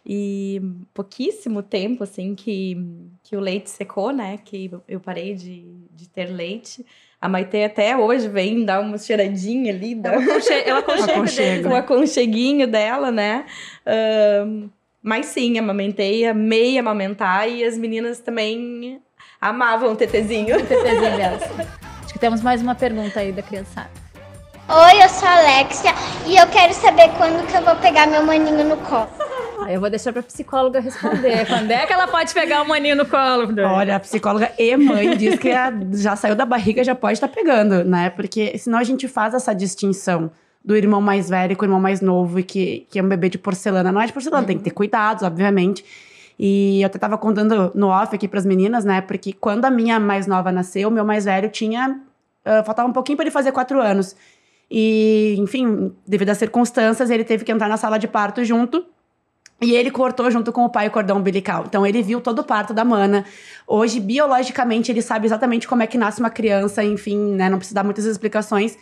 E 0.04 0.60
pouquíssimo 0.94 1.62
tempo, 1.62 2.02
assim, 2.02 2.34
que, 2.34 2.76
que 3.22 3.36
o 3.36 3.40
leite 3.40 3.70
secou, 3.70 4.10
né? 4.10 4.38
Que 4.44 4.70
eu 4.88 4.98
parei 4.98 5.34
de, 5.34 5.64
de 5.94 6.08
ter 6.08 6.26
leite. 6.26 6.84
A 7.20 7.28
Maite 7.28 7.62
até 7.62 7.94
hoje 7.94 8.28
vem 8.28 8.64
dar 8.64 8.80
uma 8.80 8.96
cheiradinha 8.96 9.72
ali. 9.72 9.94
Dá... 9.94 10.12
Ela 10.64 10.80
aconchega 11.04 11.68
um 11.68 11.76
aconcheguinho 11.76 12.66
dela, 12.66 13.10
né? 13.10 13.44
Um, 14.46 14.70
mas 15.02 15.26
sim, 15.26 15.58
amamentei, 15.58 16.26
amei 16.26 16.78
amamentar 16.78 17.46
e 17.46 17.62
as 17.62 17.76
meninas 17.76 18.20
também 18.20 19.02
amavam 19.38 19.92
o 19.92 19.96
tetezinho. 19.96 20.56
O 20.56 20.62
tetezinho 20.64 21.16
delas. 21.16 21.42
Acho 22.04 22.12
que 22.12 22.18
temos 22.18 22.40
mais 22.40 22.62
uma 22.62 22.74
pergunta 22.74 23.20
aí 23.20 23.32
da 23.32 23.42
criançada. 23.42 23.90
Oi, 24.68 25.02
eu 25.02 25.08
sou 25.08 25.28
a 25.28 25.38
Alexia 25.38 25.92
e 26.26 26.36
eu 26.36 26.46
quero 26.46 26.72
saber 26.72 27.10
quando 27.18 27.46
que 27.46 27.56
eu 27.56 27.62
vou 27.62 27.76
pegar 27.76 28.06
meu 28.06 28.24
maninho 28.24 28.64
no 28.64 28.76
colo. 28.78 29.10
Eu 29.68 29.80
vou 29.80 29.90
deixar 29.90 30.12
pra 30.12 30.22
psicóloga 30.22 30.80
responder. 30.80 31.46
Quando 31.48 31.70
é 31.70 31.86
que 31.86 31.92
ela 31.92 32.06
pode 32.06 32.32
pegar 32.32 32.62
o 32.62 32.68
maninho 32.68 32.96
no 32.96 33.06
colo? 33.06 33.48
Olha, 33.66 33.96
a 33.96 34.00
psicóloga 34.00 34.52
e 34.58 34.76
mãe 34.76 35.16
diz 35.16 35.38
que 35.38 35.50
a, 35.50 35.72
já 35.92 36.16
saiu 36.16 36.34
da 36.34 36.46
barriga, 36.46 36.82
já 36.84 36.94
pode 36.94 37.14
estar 37.14 37.28
tá 37.28 37.34
pegando, 37.34 37.84
né? 37.84 38.10
Porque 38.10 38.56
senão 38.58 38.78
a 38.78 38.84
gente 38.84 39.08
faz 39.08 39.34
essa 39.34 39.54
distinção 39.54 40.30
do 40.64 40.76
irmão 40.76 41.00
mais 41.00 41.28
velho 41.28 41.56
com 41.56 41.62
o 41.62 41.66
irmão 41.66 41.80
mais 41.80 42.00
novo 42.00 42.38
e 42.38 42.42
que, 42.42 42.86
que 42.90 42.98
é 42.98 43.02
um 43.02 43.08
bebê 43.08 43.28
de 43.28 43.38
porcelana. 43.38 43.90
Não 43.90 44.00
é 44.00 44.06
de 44.06 44.12
porcelana, 44.12 44.42
uhum. 44.42 44.46
tem 44.46 44.58
que 44.58 44.64
ter 44.64 44.70
cuidados, 44.70 45.22
obviamente. 45.22 45.84
E 46.38 46.80
eu 46.80 46.86
até 46.86 46.98
tava 46.98 47.18
contando 47.18 47.70
no 47.74 47.88
off 47.88 48.14
aqui 48.14 48.26
pras 48.26 48.46
meninas, 48.46 48.84
né? 48.84 49.00
Porque 49.00 49.32
quando 49.32 49.64
a 49.66 49.70
minha 49.70 50.00
mais 50.00 50.26
nova 50.26 50.50
nasceu, 50.50 50.88
o 50.88 50.92
meu 50.92 51.04
mais 51.04 51.24
velho 51.24 51.50
tinha. 51.50 52.00
Uh, 52.46 52.64
faltava 52.64 52.88
um 52.88 52.92
pouquinho 52.92 53.16
para 53.16 53.24
ele 53.24 53.30
fazer 53.30 53.52
quatro 53.52 53.80
anos. 53.80 54.16
E, 54.70 55.34
enfim, 55.38 55.92
devido 56.06 56.30
às 56.30 56.38
circunstâncias, 56.38 57.10
ele 57.10 57.24
teve 57.24 57.44
que 57.44 57.50
entrar 57.50 57.68
na 57.68 57.76
sala 57.76 57.98
de 57.98 58.06
parto 58.06 58.44
junto. 58.44 58.84
E 59.60 59.74
ele 59.74 59.90
cortou 59.90 60.30
junto 60.30 60.52
com 60.52 60.64
o 60.64 60.70
pai 60.70 60.88
o 60.88 60.90
cordão 60.90 61.18
umbilical. 61.18 61.64
Então 61.66 61.86
ele 61.86 62.02
viu 62.02 62.20
todo 62.20 62.38
o 62.38 62.44
parto 62.44 62.72
da 62.72 62.84
Mana. 62.84 63.24
Hoje, 63.66 64.00
biologicamente, 64.00 64.90
ele 64.90 65.02
sabe 65.02 65.26
exatamente 65.26 65.68
como 65.68 65.82
é 65.82 65.86
que 65.86 65.98
nasce 65.98 66.18
uma 66.18 66.30
criança, 66.30 66.82
enfim, 66.82 67.34
né? 67.34 67.50
Não 67.50 67.58
precisa 67.58 67.74
dar 67.74 67.84
muitas 67.84 68.06
explicações. 68.06 68.78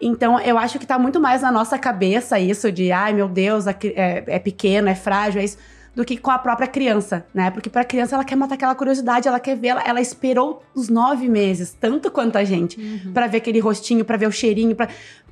Então, 0.00 0.40
eu 0.40 0.56
acho 0.56 0.78
que 0.78 0.86
tá 0.86 0.98
muito 0.98 1.20
mais 1.20 1.42
na 1.42 1.50
nossa 1.50 1.78
cabeça 1.78 2.38
isso 2.38 2.72
de, 2.72 2.90
ai 2.90 3.12
meu 3.12 3.28
Deus, 3.28 3.66
é, 3.66 3.76
é 4.26 4.38
pequeno, 4.38 4.88
é 4.88 4.94
frágil, 4.94 5.42
é 5.42 5.44
isso, 5.44 5.58
do 5.94 6.04
que 6.04 6.16
com 6.16 6.30
a 6.30 6.38
própria 6.38 6.66
criança, 6.66 7.26
né? 7.34 7.50
Porque 7.50 7.68
pra 7.68 7.84
criança 7.84 8.14
ela 8.14 8.24
quer 8.24 8.36
matar 8.36 8.54
aquela 8.54 8.74
curiosidade, 8.74 9.28
ela 9.28 9.38
quer 9.38 9.56
ver, 9.56 9.68
ela, 9.68 9.82
ela 9.82 10.00
esperou 10.00 10.62
os 10.74 10.88
nove 10.88 11.28
meses, 11.28 11.76
tanto 11.78 12.10
quanto 12.10 12.38
a 12.38 12.44
gente, 12.44 12.80
uhum. 12.80 13.12
para 13.12 13.26
ver 13.26 13.38
aquele 13.38 13.58
rostinho, 13.58 14.04
para 14.04 14.16
ver 14.16 14.26
o 14.26 14.32
cheirinho, 14.32 14.74
pra, 14.74 14.88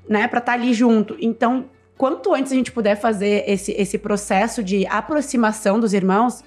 né, 0.07 0.29
pra 0.29 0.39
estar 0.39 0.53
tá 0.53 0.59
ali 0.59 0.75
junto. 0.75 1.17
Então, 1.19 1.65
quanto 1.99 2.33
antes 2.33 2.53
a 2.53 2.55
gente 2.55 2.71
puder 2.71 2.95
fazer 2.95 3.45
esse, 3.47 3.73
esse 3.73 3.99
processo 3.99 4.63
de 4.63 4.87
aproximação 4.87 5.79
dos 5.81 5.93
irmãos, 5.93 6.45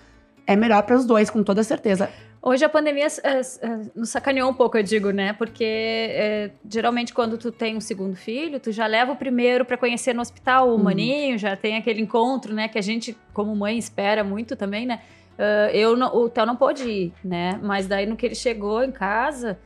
é 0.47 0.55
melhor 0.55 0.81
para 0.83 0.95
os 0.95 1.05
dois, 1.05 1.29
com 1.29 1.43
toda 1.43 1.61
certeza. 1.61 2.09
Hoje 2.41 2.65
a 2.65 2.69
pandemia 2.69 3.05
uh, 3.05 3.91
nos 3.93 4.09
sacaneou 4.09 4.49
um 4.49 4.53
pouco, 4.53 4.75
eu 4.75 4.81
digo, 4.81 5.11
né? 5.11 5.33
Porque 5.33 6.49
uh, 6.49 6.57
geralmente 6.67 7.13
quando 7.13 7.37
tu 7.37 7.51
tem 7.51 7.77
um 7.77 7.81
segundo 7.81 8.15
filho, 8.15 8.59
tu 8.59 8.71
já 8.71 8.87
leva 8.87 9.11
o 9.11 9.15
primeiro 9.15 9.63
para 9.63 9.77
conhecer 9.77 10.15
no 10.15 10.21
hospital 10.21 10.69
o 10.69 10.71
uhum. 10.71 10.83
maninho, 10.83 11.37
já 11.37 11.55
tem 11.55 11.77
aquele 11.77 12.01
encontro, 12.01 12.51
né? 12.55 12.67
Que 12.67 12.79
a 12.79 12.81
gente, 12.81 13.15
como 13.31 13.55
mãe, 13.55 13.77
espera 13.77 14.23
muito 14.23 14.55
também, 14.55 14.87
né? 14.87 15.01
Uh, 15.37 15.69
eu 15.71 15.95
não, 15.95 16.15
o 16.15 16.29
Theo 16.29 16.45
não 16.47 16.55
pôde 16.55 16.89
ir, 16.89 17.13
né? 17.23 17.59
Mas 17.61 17.87
daí 17.87 18.07
no 18.07 18.15
que 18.15 18.25
ele 18.25 18.35
chegou 18.35 18.83
em 18.83 18.91
casa, 18.91 19.59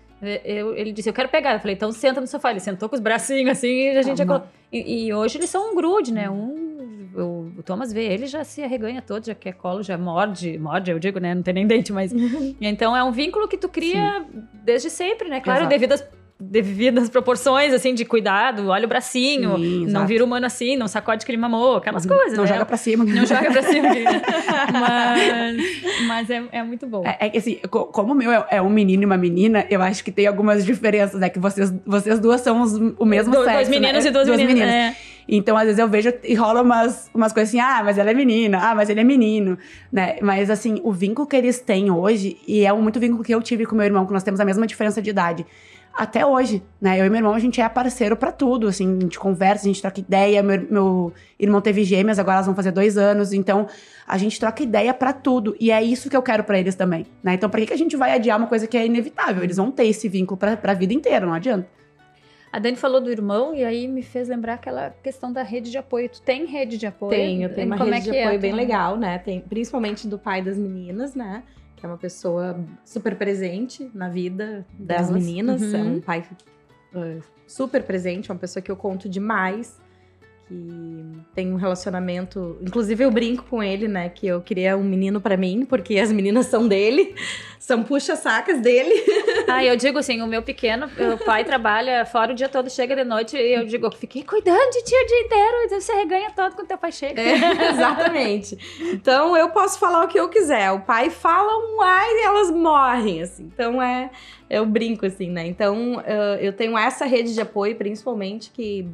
eu, 0.43 0.75
ele 0.75 0.91
disse, 0.91 1.09
eu 1.09 1.13
quero 1.13 1.29
pegar. 1.29 1.53
Eu 1.53 1.59
falei, 1.59 1.75
então 1.75 1.91
senta 1.91 2.21
no 2.21 2.27
sofá. 2.27 2.51
Ele 2.51 2.59
sentou 2.59 2.89
com 2.89 2.95
os 2.95 3.01
bracinhos 3.01 3.51
assim 3.51 3.91
e 3.93 3.97
a 3.97 4.01
gente... 4.01 4.21
Ah, 4.21 4.43
e, 4.71 5.07
e, 5.07 5.13
hoje 5.13 5.37
eles 5.37 5.49
são 5.49 5.71
um 5.71 5.75
grude, 5.75 6.13
né? 6.13 6.29
Um, 6.29 7.09
o, 7.15 7.59
o, 7.59 7.63
Thomas 7.63 7.93
vê 7.93 8.05
ele 8.05 8.25
já 8.25 8.43
se 8.43 8.61
arreganha 8.61 9.01
todo, 9.01 9.25
já 9.25 9.35
quer 9.35 9.53
colo, 9.53 9.81
já 9.81 9.97
morde, 9.97 10.57
morde, 10.57 10.91
eu 10.91 10.99
digo, 10.99 11.19
né? 11.19 11.33
Não 11.33 11.43
tem 11.43 11.53
nem 11.53 11.67
dente, 11.67 11.93
mas... 11.93 12.11
então 12.59 12.95
é 12.95 13.03
um 13.03 13.11
vínculo 13.11 13.47
que 13.47 13.57
tu 13.57 13.69
cria 13.69 14.25
Sim. 14.29 14.43
desde 14.53 14.89
sempre, 14.89 15.29
né? 15.29 15.39
Claro, 15.39 15.61
Exato. 15.61 15.69
devido 15.69 15.93
às 15.93 16.01
devidas 16.37 17.09
proporções, 17.09 17.73
assim, 17.73 17.93
de 17.93 18.03
cuidado, 18.03 18.67
olha 18.67 18.85
o 18.85 18.89
bracinho, 18.89 19.57
Sim, 19.57 19.85
não 19.87 20.05
vira 20.05 20.23
humano 20.23 20.45
assim, 20.45 20.75
não 20.75 20.87
sacode 20.87 21.25
que 21.25 21.31
ele 21.31 21.37
mamou, 21.37 21.77
aquelas 21.77 22.05
coisas. 22.05 22.37
Não 22.37 22.43
né? 22.43 22.49
joga 22.49 22.65
pra 22.65 22.75
cima. 22.75 23.05
Não 23.05 23.25
joga 23.25 23.51
pra 23.51 23.63
cima. 23.63 23.87
mas 24.73 25.57
mas 26.07 26.29
é, 26.29 26.43
é 26.51 26.63
muito 26.63 26.85
bom. 26.85 27.03
É, 27.05 27.27
é 27.27 27.29
que 27.29 27.37
assim, 27.37 27.59
como 27.69 28.11
o 28.11 28.15
meu 28.15 28.31
é, 28.31 28.45
é, 28.51 28.61
um 28.61 28.69
menino 28.69 29.03
e 29.03 29.05
uma 29.05 29.17
menina, 29.17 29.65
eu 29.69 29.81
acho 29.81 30.03
que 30.03 30.11
tem 30.11 30.27
algumas 30.27 30.65
diferenças, 30.65 31.19
né? 31.19 31.29
Que 31.29 31.39
vocês, 31.39 31.73
vocês 31.85 32.19
duas 32.19 32.41
são 32.41 32.61
os, 32.61 32.73
o 32.73 33.05
mesmo 33.05 33.31
do, 33.31 33.43
sexo. 33.43 33.53
Dois 33.53 33.69
meninos 33.69 34.03
né? 34.03 34.09
e 34.09 34.13
duas, 34.13 34.27
duas 34.27 34.37
meninas. 34.37 34.67
meninas. 34.67 34.95
É. 35.01 35.15
Então, 35.27 35.57
às 35.57 35.63
vezes 35.63 35.79
eu 35.79 35.87
vejo 35.87 36.13
e 36.23 36.35
rola 36.35 36.61
umas, 36.61 37.09
umas 37.13 37.33
coisas 37.33 37.49
assim, 37.49 37.59
ah, 37.59 37.81
mas 37.83 37.97
ela 37.97 38.11
é 38.11 38.13
menina, 38.13 38.59
ah, 38.61 38.75
mas 38.75 38.89
ele 38.89 38.99
é 38.99 39.03
menino, 39.03 39.57
né? 39.91 40.17
Mas 40.21 40.51
assim, 40.51 40.79
o 40.83 40.91
vínculo 40.91 41.27
que 41.27 41.35
eles 41.35 41.59
têm 41.59 41.89
hoje, 41.89 42.37
e 42.47 42.63
é 42.63 42.71
muito 42.73 42.99
vínculo 42.99 43.23
que 43.23 43.33
eu 43.33 43.41
tive 43.41 43.65
com 43.65 43.75
meu 43.75 43.85
irmão, 43.85 44.05
que 44.05 44.13
nós 44.13 44.21
temos 44.21 44.39
a 44.39 44.45
mesma 44.45 44.67
diferença 44.67 45.01
de 45.01 45.09
idade 45.09 45.45
até 45.95 46.25
hoje, 46.25 46.61
né? 46.79 46.99
Eu 46.99 47.05
e 47.05 47.09
meu 47.09 47.19
irmão, 47.19 47.33
a 47.33 47.39
gente 47.39 47.61
é 47.61 47.69
parceiro 47.69 48.17
para 48.17 48.31
tudo, 48.31 48.67
assim, 48.67 48.97
a 48.97 49.01
gente 49.01 49.17
conversa, 49.17 49.63
a 49.63 49.67
gente 49.67 49.81
troca 49.81 49.99
ideia. 49.99 50.43
Meu, 50.43 50.67
meu, 50.69 51.13
irmão 51.39 51.61
teve 51.61 51.83
gêmeas, 51.85 52.19
agora 52.19 52.37
elas 52.37 52.45
vão 52.45 52.55
fazer 52.55 52.71
dois 52.71 52.97
anos, 52.97 53.31
então 53.31 53.67
a 54.05 54.17
gente 54.17 54.37
troca 54.39 54.61
ideia 54.61 54.93
para 54.93 55.13
tudo. 55.13 55.55
E 55.59 55.71
é 55.71 55.81
isso 55.81 56.09
que 56.09 56.17
eu 56.17 56.21
quero 56.21 56.43
para 56.43 56.59
eles 56.59 56.75
também, 56.75 57.05
né? 57.23 57.35
Então, 57.35 57.49
por 57.49 57.59
que, 57.59 57.67
que 57.67 57.73
a 57.73 57.77
gente 57.77 57.95
vai 57.95 58.11
adiar 58.11 58.37
uma 58.37 58.47
coisa 58.47 58.67
que 58.67 58.77
é 58.77 58.85
inevitável? 58.85 59.43
Eles 59.43 59.55
vão 59.55 59.71
ter 59.71 59.85
esse 59.85 60.09
vínculo 60.09 60.37
pra, 60.37 60.57
pra 60.57 60.73
vida 60.73 60.93
inteira, 60.93 61.25
não 61.25 61.33
adianta. 61.33 61.67
A 62.51 62.59
Dani 62.59 62.77
falou 62.77 63.01
do 63.01 63.11
irmão 63.11 63.53
e 63.53 63.65
aí 63.65 63.87
me 63.87 64.01
fez 64.01 64.29
lembrar 64.29 64.53
aquela 64.53 64.89
questão 65.03 65.31
da 65.31 65.43
rede 65.43 65.71
de 65.71 65.77
apoio. 65.77 66.07
Tu 66.07 66.21
tem 66.21 66.45
rede 66.45 66.77
de 66.77 66.87
apoio? 66.87 67.11
Tenho, 67.11 67.43
eu 67.43 67.53
tenho 67.53 67.67
uma 67.67 67.77
Como 67.77 67.91
rede 67.91 68.09
é 68.09 68.11
de 68.13 68.19
apoio 68.19 68.35
é? 68.35 68.37
bem 68.37 68.53
legal, 68.53 68.97
né? 68.97 69.17
Tem, 69.17 69.41
principalmente 69.41 70.07
do 70.07 70.17
pai 70.17 70.41
das 70.41 70.57
meninas, 70.57 71.15
né? 71.15 71.43
Que 71.75 71.85
é 71.85 71.89
uma 71.89 71.97
pessoa 71.97 72.57
super 72.83 73.15
presente 73.17 73.89
na 73.93 74.09
vida 74.09 74.65
das 74.77 75.07
Delas. 75.07 75.11
meninas, 75.11 75.61
é 75.61 75.65
uhum. 75.65 75.75
é 75.75 75.97
um 75.97 76.01
pai 76.01 76.27
uh, 76.93 77.21
super 77.45 77.83
presente, 77.83 78.31
uma 78.31 78.39
pessoa 78.39 78.61
que 78.61 78.71
eu 78.71 78.75
conto 78.75 79.09
demais, 79.09 79.79
que 80.47 81.17
tem 81.33 81.51
um 81.51 81.55
relacionamento, 81.55 82.57
inclusive 82.61 83.03
eu 83.03 83.11
brinco 83.11 83.43
com 83.49 83.61
ele, 83.63 83.87
né, 83.87 84.09
que 84.09 84.27
eu 84.27 84.41
queria 84.41 84.77
um 84.77 84.83
menino 84.83 85.19
para 85.19 85.35
mim, 85.35 85.65
porque 85.65 85.97
as 85.97 86.11
meninas 86.11 86.45
são 86.45 86.67
dele, 86.67 87.15
são 87.59 87.83
puxa-sacas 87.83 88.61
dele. 88.61 88.93
Ah, 89.47 89.63
eu 89.63 89.75
digo 89.75 89.99
assim, 89.99 90.21
o 90.23 90.27
meu 90.27 90.41
pequeno, 90.41 90.87
o 91.13 91.23
pai 91.23 91.43
trabalha 91.43 92.03
fora 92.03 92.31
o 92.31 92.35
dia 92.35 92.49
todo, 92.49 92.67
chega 92.67 92.95
de 92.95 93.03
noite 93.03 93.37
e 93.37 93.53
eu 93.53 93.63
digo, 93.65 93.91
fiquei 93.91 94.23
cuidando 94.23 94.71
de 94.71 94.83
ti 94.83 94.95
o 94.95 95.05
dia 95.05 95.21
inteiro, 95.21 95.69
você 95.69 95.93
reganha 95.93 96.31
todo 96.31 96.55
quando 96.55 96.67
teu 96.67 96.77
pai 96.77 96.91
chega. 96.91 97.21
É, 97.21 97.69
exatamente. 97.69 98.57
Então 98.91 99.37
eu 99.37 99.49
posso 99.49 99.77
falar 99.77 100.03
o 100.03 100.07
que 100.07 100.19
eu 100.19 100.27
quiser, 100.29 100.71
o 100.71 100.81
pai 100.81 101.11
fala 101.11 101.51
um 101.57 101.81
ai 101.81 102.09
e 102.09 102.23
elas 102.23 102.49
morrem, 102.49 103.21
assim. 103.21 103.43
Então 103.53 103.79
é, 103.79 104.09
eu 104.49 104.65
brinco 104.65 105.05
assim, 105.05 105.29
né? 105.29 105.45
Então 105.45 106.01
eu 106.39 106.51
tenho 106.51 106.75
essa 106.77 107.05
rede 107.05 107.33
de 107.33 107.41
apoio, 107.41 107.75
principalmente, 107.75 108.49
que, 108.51 108.89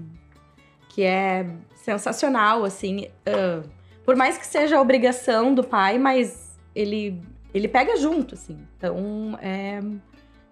que 0.93 1.04
é 1.04 1.45
sensacional, 1.75 2.63
assim. 2.63 3.08
Uh, 3.27 3.67
por 4.06 4.15
mais 4.15 4.38
que 4.38 4.45
seja 4.45 4.77
a 4.77 4.82
obrigação 4.82 5.54
do 5.54 5.63
pai, 5.63 5.97
mas 5.97 6.60
ele 6.75 7.21
ele 7.54 7.67
pega 7.67 7.97
junto, 7.97 8.36
assim. 8.36 8.58
Então, 8.77 9.38
é, 9.41 9.80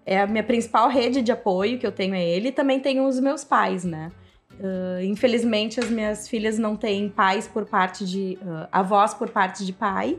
é 0.04 0.20
a 0.20 0.26
minha 0.26 0.44
principal 0.44 0.88
rede 0.88 1.22
de 1.22 1.32
apoio 1.32 1.78
que 1.78 1.86
eu 1.86 1.92
tenho 1.92 2.14
é 2.14 2.22
ele. 2.22 2.48
E 2.48 2.52
também 2.52 2.78
tenho 2.78 3.06
os 3.06 3.18
meus 3.18 3.42
pais, 3.42 3.84
né? 3.84 4.12
Uh, 4.58 5.02
infelizmente, 5.04 5.80
as 5.80 5.88
minhas 5.88 6.28
filhas 6.28 6.58
não 6.58 6.76
têm 6.76 7.08
pais 7.08 7.48
por 7.48 7.64
parte 7.64 8.04
de... 8.04 8.38
Uh, 8.42 8.68
avós 8.70 9.14
por 9.14 9.30
parte 9.30 9.64
de 9.64 9.72
pai. 9.72 10.18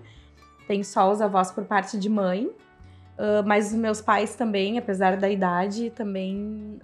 Tem 0.67 0.83
só 0.83 1.11
os 1.11 1.21
avós 1.21 1.51
por 1.51 1.65
parte 1.65 1.99
de 1.99 2.09
mãe. 2.09 2.47
Uh, 2.47 3.45
mas 3.45 3.67
os 3.67 3.77
meus 3.77 4.01
pais 4.01 4.33
também, 4.33 4.79
apesar 4.79 5.17
da 5.17 5.29
idade, 5.29 5.91
também 5.91 6.79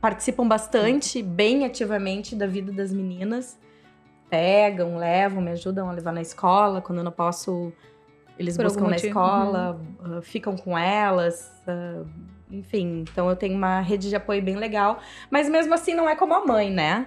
participam 0.00 0.46
bastante, 0.46 1.22
bem 1.22 1.64
ativamente 1.64 2.34
da 2.34 2.46
vida 2.46 2.72
das 2.72 2.92
meninas. 2.92 3.58
Pegam, 4.28 4.96
levam, 4.96 5.40
me 5.40 5.52
ajudam 5.52 5.88
a 5.88 5.92
levar 5.92 6.12
na 6.12 6.22
escola. 6.22 6.80
Quando 6.80 6.98
eu 6.98 7.04
não 7.04 7.12
posso 7.12 7.72
eles 8.38 8.56
Por 8.56 8.64
buscam 8.64 8.88
na 8.88 8.96
escola, 8.96 9.80
uhum. 10.04 10.18
uh, 10.18 10.22
ficam 10.22 10.56
com 10.56 10.76
elas, 10.76 11.50
uh, 11.66 12.06
enfim. 12.50 13.04
Então 13.10 13.28
eu 13.30 13.36
tenho 13.36 13.56
uma 13.56 13.80
rede 13.80 14.08
de 14.08 14.16
apoio 14.16 14.42
bem 14.42 14.56
legal. 14.56 15.00
Mas 15.30 15.48
mesmo 15.48 15.72
assim 15.72 15.94
não 15.94 16.08
é 16.08 16.14
como 16.14 16.34
a 16.34 16.44
mãe, 16.44 16.70
né? 16.70 17.06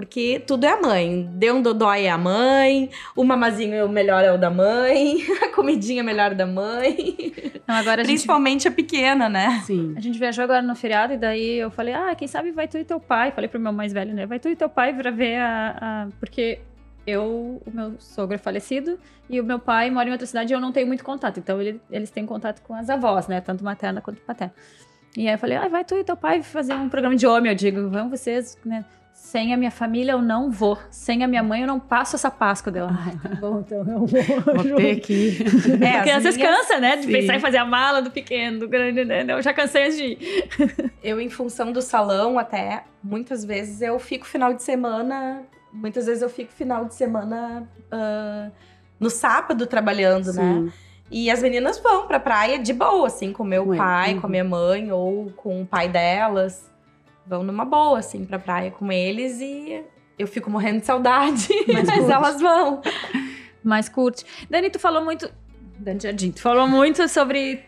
Porque 0.00 0.42
tudo 0.46 0.64
é 0.64 0.70
a 0.70 0.80
mãe. 0.80 1.28
Deu 1.34 1.56
um 1.56 1.60
dodói 1.60 2.04
é 2.04 2.10
a 2.10 2.16
mãe, 2.16 2.88
o 3.14 3.22
mamazinho 3.22 3.86
melhor 3.86 4.24
é 4.24 4.32
o 4.32 4.38
da 4.38 4.48
mãe, 4.48 5.18
a 5.44 5.54
comidinha 5.54 6.02
melhor 6.02 6.34
da 6.34 6.46
mãe. 6.46 7.34
Não, 7.68 7.74
agora 7.74 8.00
a 8.00 8.04
Principalmente 8.06 8.62
gente... 8.62 8.68
a 8.68 8.74
pequena, 8.74 9.28
né? 9.28 9.62
Sim. 9.66 9.92
A 9.94 10.00
gente 10.00 10.18
viajou 10.18 10.42
agora 10.42 10.62
no 10.62 10.74
feriado 10.74 11.12
e 11.12 11.18
daí 11.18 11.58
eu 11.58 11.70
falei, 11.70 11.92
ah, 11.92 12.14
quem 12.14 12.26
sabe 12.26 12.50
vai 12.50 12.66
tu 12.66 12.78
e 12.78 12.84
teu 12.84 12.98
pai. 12.98 13.30
Falei 13.30 13.46
pro 13.46 13.60
meu 13.60 13.74
mais 13.74 13.92
velho, 13.92 14.14
né? 14.14 14.24
Vai 14.24 14.38
tu 14.38 14.48
e 14.48 14.56
teu 14.56 14.70
pai 14.70 14.94
pra 14.94 15.10
ver 15.10 15.36
a. 15.36 15.76
a... 15.78 16.08
Porque 16.18 16.60
eu, 17.06 17.60
o 17.66 17.70
meu 17.70 17.96
sogro 17.98 18.36
é 18.36 18.38
falecido 18.38 18.98
e 19.28 19.38
o 19.38 19.44
meu 19.44 19.58
pai 19.58 19.90
mora 19.90 20.08
em 20.08 20.12
outra 20.12 20.26
cidade 20.26 20.50
e 20.50 20.56
eu 20.56 20.60
não 20.60 20.72
tenho 20.72 20.86
muito 20.86 21.04
contato. 21.04 21.38
Então 21.38 21.60
ele, 21.60 21.78
eles 21.90 22.10
têm 22.10 22.24
contato 22.24 22.62
com 22.62 22.72
as 22.72 22.88
avós, 22.88 23.28
né? 23.28 23.42
Tanto 23.42 23.62
materna 23.62 24.00
quanto 24.00 24.22
paterna. 24.22 24.54
E 25.14 25.28
aí 25.28 25.34
eu 25.34 25.38
falei, 25.38 25.58
ah, 25.58 25.68
vai 25.68 25.84
tu 25.84 25.94
e 25.94 26.02
teu 26.02 26.16
pai 26.16 26.42
fazer 26.42 26.72
um 26.72 26.88
programa 26.88 27.16
de 27.16 27.26
homem. 27.26 27.52
Eu 27.52 27.56
digo, 27.56 27.90
vão 27.90 28.08
vocês, 28.08 28.56
né? 28.64 28.82
Sem 29.20 29.54
a 29.54 29.56
minha 29.56 29.70
família 29.70 30.12
eu 30.12 30.22
não 30.22 30.50
vou. 30.50 30.78
Sem 30.90 31.22
a 31.22 31.28
minha 31.28 31.42
mãe 31.42 31.60
eu 31.60 31.66
não 31.66 31.78
passo 31.78 32.16
essa 32.16 32.30
Páscoa 32.30 32.72
dela. 32.72 32.90
Ai, 32.98 33.12
tá 33.22 33.36
bom, 33.40 33.60
então 33.60 33.78
eu 33.78 33.84
vou. 33.84 34.08
Vou 34.08 34.76
ter 34.76 34.96
que. 35.00 35.38
É, 35.84 35.96
Porque 35.98 36.10
às 36.10 36.22
vezes 36.24 36.40
cansa, 36.40 36.80
né? 36.80 36.96
De 36.96 37.04
sim. 37.04 37.12
pensar 37.12 37.36
em 37.36 37.40
fazer 37.40 37.58
a 37.58 37.64
mala 37.64 38.02
do 38.02 38.10
pequeno, 38.10 38.58
do 38.58 38.68
grande, 38.68 39.04
né? 39.04 39.24
Eu 39.28 39.40
já 39.42 39.52
cansei 39.52 39.90
de 39.90 40.04
ir. 40.04 40.90
Eu, 41.02 41.20
em 41.20 41.30
função 41.30 41.70
do 41.70 41.80
salão, 41.80 42.38
até 42.38 42.84
muitas 43.02 43.44
vezes 43.44 43.80
eu 43.80 43.98
fico 43.98 44.26
final 44.26 44.52
de 44.52 44.62
semana 44.62 45.42
muitas 45.72 46.06
vezes 46.06 46.22
eu 46.22 46.28
fico 46.28 46.52
final 46.52 46.84
de 46.84 46.94
semana 46.94 47.68
uh, 47.92 48.52
no 48.98 49.08
sábado 49.08 49.66
trabalhando, 49.66 50.32
né? 50.32 50.42
Sim. 50.42 50.60
né? 50.64 50.72
E 51.10 51.30
as 51.30 51.42
meninas 51.42 51.78
vão 51.80 52.06
pra 52.06 52.20
praia 52.20 52.58
de 52.58 52.72
boa, 52.72 53.08
assim, 53.08 53.32
com 53.32 53.42
meu 53.42 53.74
pai, 53.74 54.14
uhum. 54.14 54.20
com 54.20 54.26
a 54.28 54.30
minha 54.30 54.44
mãe, 54.44 54.92
ou 54.92 55.30
com 55.32 55.62
o 55.62 55.66
pai 55.66 55.88
delas. 55.88 56.70
Vão 57.30 57.44
numa 57.44 57.64
boa, 57.64 58.00
assim, 58.00 58.24
pra 58.24 58.40
praia 58.40 58.72
com 58.72 58.90
eles 58.90 59.40
e 59.40 59.84
eu 60.18 60.26
fico 60.26 60.50
morrendo 60.50 60.80
de 60.80 60.86
saudade, 60.86 61.46
mas, 61.72 61.86
mas 61.86 62.10
elas 62.10 62.40
vão. 62.40 62.82
Mais 63.62 63.88
curte. 63.88 64.24
Dani, 64.50 64.68
tu 64.68 64.80
falou 64.80 65.04
muito. 65.04 65.30
Dani 65.78 66.00
Jardim, 66.00 66.32
tu 66.32 66.40
falou 66.40 66.66
muito 66.66 67.08
sobre 67.08 67.64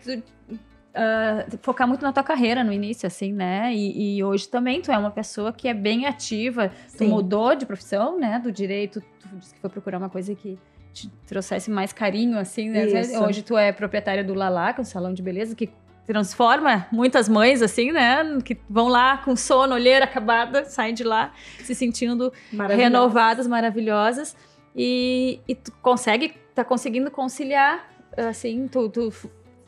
uh, 0.51 1.59
focar 1.63 1.87
muito 1.87 2.03
na 2.03 2.13
tua 2.13 2.25
carreira 2.25 2.65
no 2.65 2.73
início, 2.73 3.07
assim, 3.07 3.33
né? 3.33 3.73
E, 3.73 4.17
e, 4.17 4.25
hoje 4.25 4.49
também 4.49 4.83
tu 4.83 4.91
é 4.91 4.99
uma 4.99 5.13
pessoa 5.13 5.53
que 5.53 5.69
é 5.69 5.75
bem 5.75 6.07
ativa. 6.07 6.73
Sim. 6.89 6.99
Tu 6.99 7.05
mudou 7.05 7.55
de 7.55 7.65
profissão, 7.65 8.19
né? 8.19 8.41
Do 8.41 8.51
direito, 8.51 9.01
tu 9.21 9.29
disse 9.37 9.55
que 9.55 9.61
foi 9.61 9.71
procurar 9.71 9.99
uma 9.99 10.11
coisa 10.11 10.35
que 10.35 10.59
te 10.93 11.09
trouxesse 11.25 11.71
mais 11.71 11.93
carinho, 11.93 12.37
assim, 12.37 12.69
né? 12.69 12.85
Hoje 13.25 13.43
tu 13.43 13.57
é 13.57 13.71
proprietária 13.71 14.25
do 14.25 14.35
Lala, 14.35 14.73
que 14.73 14.81
é 14.81 14.83
um 14.83 14.85
salão 14.85 15.15
de 15.15 15.23
beleza 15.23 15.55
que 15.55 15.71
transforma 16.07 16.87
muitas 16.91 17.29
mães, 17.29 17.63
assim, 17.63 17.93
né? 17.93 18.39
Que 18.45 18.59
vão 18.69 18.89
lá 18.89 19.19
com 19.19 19.37
sono, 19.37 19.75
olheira 19.75 20.05
acabada, 20.05 20.65
saem 20.65 20.95
de 20.95 21.05
lá 21.05 21.33
se 21.63 21.75
sentindo 21.75 22.33
renovadas, 22.69 23.47
maravilhosas. 23.47 24.37
E, 24.75 25.41
e 25.47 25.55
tu 25.55 25.73
consegue, 25.83 26.35
tá 26.55 26.65
conseguindo 26.65 27.11
conciliar, 27.11 27.89
assim, 28.17 28.69
tu, 28.69 28.89
tu 28.89 29.13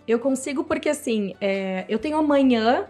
Eu 0.06 0.18
consigo 0.18 0.64
porque, 0.64 0.88
assim, 0.88 1.34
é, 1.40 1.84
eu 1.88 1.98
tenho 1.98 2.16
amanhã 2.16 2.86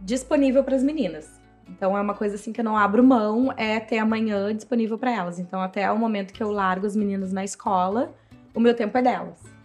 disponível 0.00 0.62
para 0.62 0.76
as 0.76 0.82
meninas. 0.82 1.38
Então 1.68 1.96
é 1.96 2.00
uma 2.00 2.14
coisa 2.14 2.36
assim 2.36 2.52
que 2.52 2.60
eu 2.60 2.64
não 2.64 2.76
abro 2.76 3.04
mão, 3.04 3.52
é 3.56 3.78
ter 3.78 3.98
amanhã 3.98 4.54
disponível 4.54 4.98
para 4.98 5.12
elas. 5.12 5.38
Então 5.38 5.60
até 5.60 5.90
o 5.92 5.98
momento 5.98 6.32
que 6.32 6.42
eu 6.42 6.50
largo 6.50 6.86
as 6.86 6.96
meninas 6.96 7.32
na 7.32 7.44
escola, 7.44 8.14
o 8.54 8.60
meu 8.60 8.74
tempo 8.74 8.96
é 8.96 9.02
delas. 9.02 9.57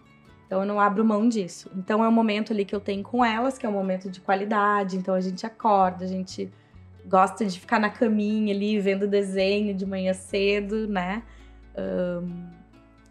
Então 0.54 0.62
eu 0.62 0.68
não 0.68 0.80
abro 0.80 1.04
mão 1.04 1.28
disso. 1.28 1.68
Então 1.76 2.04
é 2.04 2.08
um 2.08 2.12
momento 2.12 2.54
ali 2.54 2.64
que 2.64 2.76
eu 2.76 2.80
tenho 2.80 3.02
com 3.02 3.26
elas, 3.26 3.58
que 3.58 3.66
é 3.66 3.70
um 3.70 3.72
momento 3.72 4.08
de 4.08 4.22
qualidade. 4.22 4.98
Então 4.98 5.16
a 5.16 5.20
gente 5.20 5.44
acorda, 5.48 6.06
a 6.06 6.08
gente 6.08 6.48
gosta 7.08 7.44
de 7.44 7.60
ficar 7.60 7.80
na 7.80 7.90
caminha 7.90 8.54
ali 8.54 8.80
vendo 8.80 9.08
desenho 9.08 9.74
de 9.74 9.84
manhã 9.84 10.14
cedo, 10.14 10.88
né? 10.88 11.24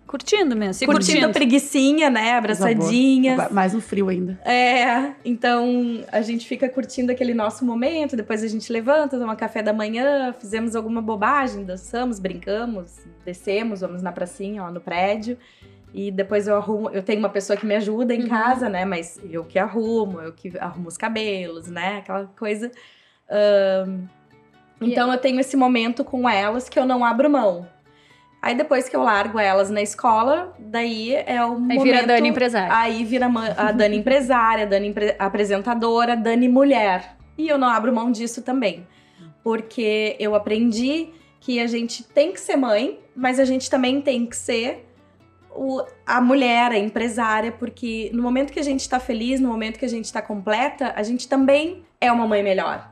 curtindo 0.06 0.54
mesmo, 0.54 0.74
se 0.74 0.84
curtindo, 0.84 1.06
curtindo. 1.06 1.30
a 1.30 1.32
preguicinha, 1.32 2.10
né? 2.10 2.34
Abraçadinhas. 2.34 3.50
Mais 3.50 3.72
no 3.72 3.80
frio 3.80 4.08
ainda. 4.08 4.38
É, 4.44 5.14
então 5.24 6.04
a 6.12 6.20
gente 6.20 6.46
fica 6.46 6.68
curtindo 6.68 7.10
aquele 7.10 7.32
nosso 7.32 7.64
momento, 7.64 8.14
depois 8.14 8.44
a 8.44 8.46
gente 8.46 8.70
levanta, 8.70 9.18
toma 9.18 9.34
café 9.34 9.62
da 9.62 9.72
manhã, 9.72 10.32
fizemos 10.38 10.76
alguma 10.76 11.00
bobagem, 11.00 11.64
dançamos, 11.64 12.20
brincamos, 12.20 13.00
descemos, 13.24 13.80
vamos 13.80 14.02
na 14.02 14.12
pracinha, 14.12 14.62
lá 14.62 14.70
no 14.70 14.80
prédio. 14.80 15.38
E 15.94 16.10
depois 16.10 16.48
eu 16.48 16.56
arrumo, 16.56 16.88
eu 16.90 17.02
tenho 17.02 17.18
uma 17.18 17.28
pessoa 17.28 17.56
que 17.56 17.66
me 17.66 17.74
ajuda 17.76 18.14
em 18.14 18.22
Uhum. 18.22 18.28
casa, 18.28 18.68
né? 18.68 18.84
Mas 18.84 19.20
eu 19.30 19.44
que 19.44 19.58
arrumo, 19.58 20.20
eu 20.20 20.32
que 20.32 20.56
arrumo 20.58 20.88
os 20.88 20.96
cabelos, 20.96 21.68
né? 21.68 21.98
Aquela 21.98 22.26
coisa. 22.38 22.70
Ahn, 23.30 24.06
então 24.80 25.12
eu 25.12 25.18
tenho 25.18 25.38
esse 25.38 25.56
momento 25.56 26.02
com 26.04 26.28
elas 26.28 26.68
que 26.68 26.78
eu 26.78 26.84
não 26.86 27.04
abro 27.04 27.28
mão. 27.30 27.68
Aí 28.40 28.56
depois 28.56 28.88
que 28.88 28.96
eu 28.96 29.02
largo 29.02 29.38
elas 29.38 29.70
na 29.70 29.80
escola, 29.80 30.52
daí 30.58 31.14
é 31.14 31.44
o 31.44 31.52
Aí 31.52 31.60
momento... 31.60 31.82
vira 31.84 32.06
Dani 32.06 32.28
empresária. 32.28 32.74
Aí 32.76 33.04
vira 33.04 33.30
a 33.56 33.70
Dani 33.70 33.96
empresária, 33.98 34.64
a 34.64 34.66
Dani 34.68 34.88
empre- 34.88 35.14
apresentadora, 35.18 36.14
a 36.14 36.16
Dani 36.16 36.48
mulher. 36.48 37.16
E 37.38 37.48
eu 37.48 37.56
não 37.56 37.68
abro 37.68 37.94
mão 37.94 38.10
disso 38.10 38.42
também. 38.42 38.84
Porque 39.44 40.16
eu 40.18 40.34
aprendi 40.34 41.10
que 41.38 41.60
a 41.60 41.66
gente 41.68 42.02
tem 42.02 42.32
que 42.32 42.40
ser 42.40 42.56
mãe, 42.56 42.98
mas 43.14 43.38
a 43.38 43.44
gente 43.44 43.70
também 43.70 44.00
tem 44.00 44.26
que 44.26 44.36
ser 44.36 44.88
o- 45.54 45.84
a 46.06 46.20
mulher, 46.20 46.72
a 46.72 46.78
empresária, 46.78 47.52
porque 47.52 48.10
no 48.12 48.22
momento 48.22 48.52
que 48.52 48.60
a 48.60 48.62
gente 48.64 48.88
tá 48.88 48.98
feliz, 48.98 49.40
no 49.40 49.48
momento 49.48 49.78
que 49.78 49.84
a 49.84 49.88
gente 49.88 50.12
tá 50.12 50.20
completa, 50.22 50.92
a 50.96 51.02
gente 51.02 51.28
também 51.28 51.84
é 52.00 52.10
uma 52.10 52.26
mãe 52.26 52.42
melhor. 52.42 52.90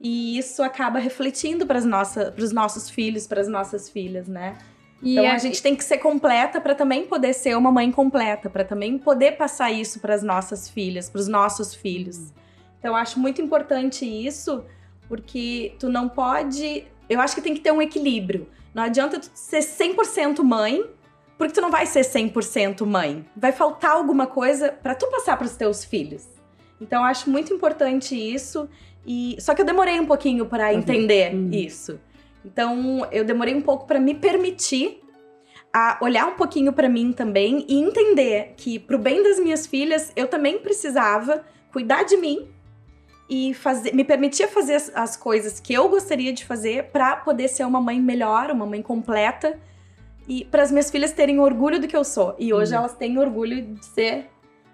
E 0.00 0.36
isso 0.38 0.62
acaba 0.62 0.98
refletindo 0.98 1.66
para 1.66 1.78
os 1.78 2.52
nossos 2.52 2.90
filhos, 2.90 3.26
para 3.26 3.40
as 3.40 3.48
nossas 3.48 3.88
filhas, 3.88 4.28
né? 4.28 4.56
E 5.02 5.12
Então 5.12 5.26
a- 5.26 5.34
a 5.34 5.38
gente 5.38 5.62
tem 5.62 5.74
que 5.74 5.84
ser 5.84 5.98
completa 5.98 6.60
para 6.60 6.74
também 6.74 7.06
poder 7.06 7.32
ser 7.32 7.56
uma 7.56 7.72
mãe 7.72 7.90
completa, 7.90 8.48
para 8.50 8.64
também 8.64 8.98
poder 8.98 9.32
passar 9.36 9.70
isso 9.70 10.00
para 10.00 10.14
as 10.14 10.22
nossas 10.22 10.68
filhas, 10.68 11.08
para 11.08 11.20
os 11.20 11.28
nossos 11.28 11.74
filhos. 11.74 12.32
Então 12.78 12.92
eu 12.92 12.96
acho 12.96 13.18
muito 13.18 13.40
importante 13.40 14.04
isso, 14.04 14.64
porque 15.08 15.74
tu 15.78 15.88
não 15.88 16.08
pode, 16.08 16.86
eu 17.08 17.20
acho 17.20 17.34
que 17.34 17.40
tem 17.40 17.54
que 17.54 17.60
ter 17.60 17.72
um 17.72 17.80
equilíbrio. 17.80 18.48
Não 18.74 18.82
adianta 18.82 19.18
tu 19.18 19.30
ser 19.34 19.62
100% 19.62 20.44
mãe, 20.44 20.84
porque 21.38 21.52
tu 21.54 21.60
não 21.60 21.70
vai 21.70 21.86
ser 21.86 22.00
100% 22.00 22.84
mãe. 22.86 23.24
Vai 23.36 23.52
faltar 23.52 23.92
alguma 23.92 24.26
coisa 24.26 24.70
para 24.72 24.94
tu 24.94 25.06
passar 25.10 25.36
para 25.36 25.46
os 25.46 25.56
teus 25.56 25.84
filhos. 25.84 26.26
Então 26.80 27.00
eu 27.02 27.06
acho 27.06 27.28
muito 27.30 27.52
importante 27.52 28.14
isso 28.14 28.68
e 29.06 29.36
só 29.38 29.54
que 29.54 29.62
eu 29.62 29.66
demorei 29.66 29.98
um 30.00 30.06
pouquinho 30.06 30.46
para 30.46 30.70
Uhum. 30.72 30.78
entender 30.78 31.34
Uhum. 31.34 31.50
isso. 31.52 31.98
Então, 32.44 33.06
eu 33.10 33.24
demorei 33.24 33.54
um 33.56 33.60
pouco 33.60 33.86
para 33.86 33.98
me 33.98 34.14
permitir 34.14 35.00
a 35.72 35.98
olhar 36.00 36.26
um 36.28 36.34
pouquinho 36.34 36.72
para 36.72 36.88
mim 36.88 37.12
também 37.12 37.66
e 37.68 37.74
entender 37.76 38.54
que 38.56 38.78
pro 38.78 38.96
bem 38.98 39.20
das 39.22 39.38
minhas 39.40 39.66
filhas, 39.66 40.12
eu 40.14 40.28
também 40.28 40.56
precisava 40.58 41.44
cuidar 41.72 42.04
de 42.04 42.16
mim 42.16 42.48
e 43.28 43.52
fazer, 43.52 43.92
me 43.92 44.04
permitir 44.04 44.46
fazer 44.46 44.76
as, 44.76 44.92
as 44.94 45.16
coisas 45.16 45.58
que 45.58 45.74
eu 45.74 45.88
gostaria 45.88 46.32
de 46.32 46.44
fazer 46.44 46.84
para 46.84 47.16
poder 47.16 47.48
ser 47.48 47.64
uma 47.64 47.80
mãe 47.80 48.00
melhor, 48.00 48.50
uma 48.52 48.64
mãe 48.64 48.80
completa 48.80 49.58
e 50.28 50.44
para 50.44 50.62
as 50.62 50.70
minhas 50.70 50.90
filhas 50.90 51.12
terem 51.12 51.38
orgulho 51.40 51.80
do 51.80 51.86
que 51.88 51.96
eu 51.96 52.04
sou. 52.04 52.34
E 52.38 52.52
hoje 52.52 52.72
Uhum. 52.72 52.78
elas 52.80 52.94
têm 52.94 53.18
orgulho 53.18 53.62
de 53.62 53.84
ser 53.86 54.26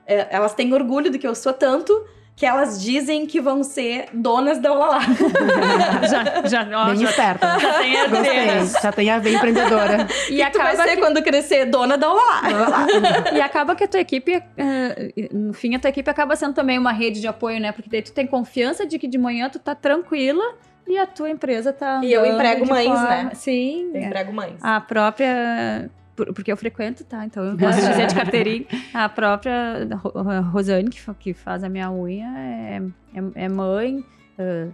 é, 0.06 0.26
elas 0.30 0.52
têm 0.54 0.72
orgulho 0.74 1.10
do 1.10 1.18
que 1.18 1.26
eu 1.26 1.34
sou 1.34 1.52
tanto 1.52 2.04
que 2.34 2.46
elas 2.46 2.82
dizem 2.82 3.26
que 3.26 3.40
vão 3.40 3.62
ser 3.62 4.06
donas 4.12 4.58
da 4.58 4.72
Olala. 4.72 5.00
já, 6.08 6.46
já, 6.48 6.80
ó, 6.80 6.86
Bem 6.86 6.96
já, 6.96 7.10
esperta. 7.10 7.58
já 7.58 7.72
tem 7.78 8.00
a 8.00 8.06
Gostei. 8.08 8.80
Já 8.82 8.92
tem 8.92 9.10
a 9.10 9.18
ver 9.18 9.34
empreendedora. 9.34 10.06
E 10.30 10.40
E 10.40 10.50
tu 10.50 10.58
vai 10.58 10.72
acaba 10.72 10.88
ser 10.88 10.96
que, 10.96 11.02
quando 11.02 11.22
crescer 11.22 11.66
dona 11.66 11.96
da 11.98 12.10
Olala. 12.10 12.86
e 13.32 13.40
acaba 13.40 13.74
que 13.76 13.84
a 13.84 13.88
tua 13.88 14.00
equipe, 14.00 14.42
eh, 14.56 15.28
no 15.32 15.52
fim, 15.52 15.74
a 15.74 15.78
tua 15.78 15.90
equipe 15.90 16.08
acaba 16.10 16.34
sendo 16.34 16.54
também 16.54 16.78
uma 16.78 16.92
rede 16.92 17.20
de 17.20 17.26
apoio, 17.28 17.60
né? 17.60 17.70
Porque 17.70 17.90
daí 17.90 18.02
tu 18.02 18.12
tem 18.12 18.26
confiança 18.26 18.86
de 18.86 18.98
que 18.98 19.06
de 19.06 19.18
manhã 19.18 19.48
tu 19.50 19.58
tá 19.58 19.74
tranquila 19.74 20.42
e 20.86 20.98
a 20.98 21.06
tua 21.06 21.30
empresa 21.30 21.72
tá 21.72 22.00
E 22.04 22.12
eu 22.12 22.24
emprego 22.26 22.66
mães, 22.66 22.86
forma- 22.86 23.08
né? 23.08 23.30
Sim. 23.34 23.90
Eu 23.94 24.02
emprego 24.02 24.32
mães. 24.32 24.62
A 24.62 24.80
própria. 24.80 25.90
por- 26.16 26.32
Porque 26.34 26.52
eu 26.52 26.56
frequento, 26.56 27.04
tá? 27.04 27.24
Então 27.24 27.44
eu 27.44 27.56
posso 27.56 27.80
dizer 27.80 28.06
de 28.06 28.14
carteirinha. 28.14 28.66
A 28.92 29.08
própria 29.08 29.88
Ro- 29.96 30.42
Rosane, 30.50 30.90
que, 30.90 31.00
fa- 31.00 31.14
que 31.14 31.32
faz 31.32 31.64
a 31.64 31.68
minha 31.68 31.90
unha, 31.90 32.26
é, 32.36 32.82
é, 33.14 33.44
é 33.44 33.48
mãe, 33.48 34.04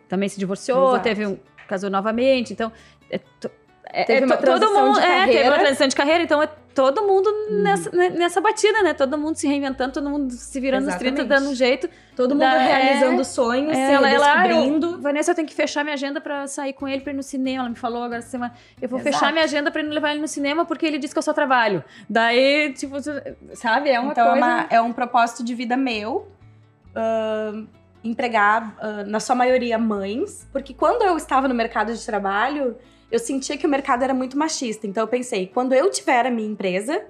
também 0.08 0.28
se 0.28 0.38
divorciou, 0.38 0.90
Exato. 0.90 1.04
teve 1.04 1.26
um, 1.26 1.38
casou 1.68 1.88
novamente. 1.90 2.52
Então, 2.52 2.72
é- 3.10 3.20
Teve 4.07 4.22
é 4.22 4.24
uma 4.27 4.37
to- 4.37 4.44
todo 4.44 4.59
transição 4.59 4.87
mundo. 4.87 4.94
de 5.01 5.01
É, 5.01 5.09
teve 5.09 5.18
carreira. 5.33 5.48
uma 5.51 5.59
transição 5.59 5.88
de 5.88 5.96
carreira, 5.96 6.22
então 6.24 6.42
é 6.42 6.48
todo 6.74 7.03
mundo 7.07 7.29
nessa, 7.51 7.90
né, 7.90 8.11
nessa 8.11 8.40
batida, 8.40 8.83
né? 8.83 8.92
Todo 8.94 9.16
mundo 9.18 9.37
se 9.37 9.48
reinventando, 9.48 9.92
todo 9.94 10.09
mundo 10.11 10.31
se 10.33 10.61
virando 10.61 10.87
nos 10.87 10.94
30, 10.96 11.22
Exatamente. 11.22 11.42
dando 11.44 11.53
um 11.53 11.55
jeito. 11.55 11.88
Todo 12.14 12.31
mundo 12.31 12.40
Da- 12.40 12.59
realizando 12.59 13.20
é- 13.20 13.24
sonhos, 13.24 13.74
se 13.74 13.81
Ela, 13.81 14.11
ela, 14.11 14.42
descobrindo. 14.46 14.87
eu, 14.94 15.01
Vanessa, 15.01 15.31
eu 15.31 15.35
tenho 15.35 15.48
que 15.48 15.55
fechar 15.55 15.83
minha 15.83 15.94
agenda 15.94 16.20
pra 16.20 16.46
sair 16.46 16.72
com 16.72 16.87
ele 16.87 17.01
pra 17.01 17.12
ir 17.12 17.16
no 17.16 17.22
cinema. 17.22 17.62
Ela 17.62 17.70
me 17.70 17.77
falou 17.77 18.03
agora 18.03 18.18
essa 18.18 18.29
semana. 18.31 18.53
Eu 18.81 18.88
vou 18.88 18.98
Exato. 19.01 19.14
fechar 19.16 19.33
minha 19.33 19.44
agenda 19.44 19.70
pra 19.70 19.81
ir 19.83 19.87
levar 19.88 20.11
ele 20.12 20.20
no 20.20 20.29
cinema 20.29 20.64
porque 20.64 20.85
ele 20.87 20.98
disse 20.98 21.14
que 21.14 21.18
eu 21.18 21.22
só 21.22 21.33
trabalho. 21.33 21.83
Daí, 22.09 22.72
tipo, 22.74 22.96
sabe? 23.55 23.90
É 23.90 23.98
uma 23.98 24.12
então 24.12 24.27
é, 24.27 24.31
coisa. 24.31 24.46
uma- 24.46 24.66
é 24.70 24.81
um 24.81 24.92
propósito 24.92 25.42
de 25.44 25.55
vida 25.55 25.77
meu. 25.77 26.29
ahn, 26.94 27.66
empregar, 28.03 28.74
ah, 28.81 29.05
na 29.07 29.20
sua 29.20 29.35
maioria, 29.37 29.79
mães. 29.79 30.46
Porque 30.53 30.72
quando 30.74 31.03
eu 31.03 31.16
estava 31.16 31.46
no 31.48 31.55
mercado 31.55 31.92
de 31.94 32.05
trabalho, 32.07 32.77
eu 33.10 33.18
sentia 33.18 33.56
que 33.56 33.66
o 33.66 33.70
mercado 33.70 34.02
era 34.02 34.14
muito 34.14 34.36
machista. 34.36 34.86
Então 34.86 35.02
eu 35.02 35.08
pensei, 35.08 35.46
quando 35.46 35.72
eu 35.72 35.90
tiver 35.90 36.26
a 36.26 36.30
minha 36.30 36.48
empresa, 36.48 37.06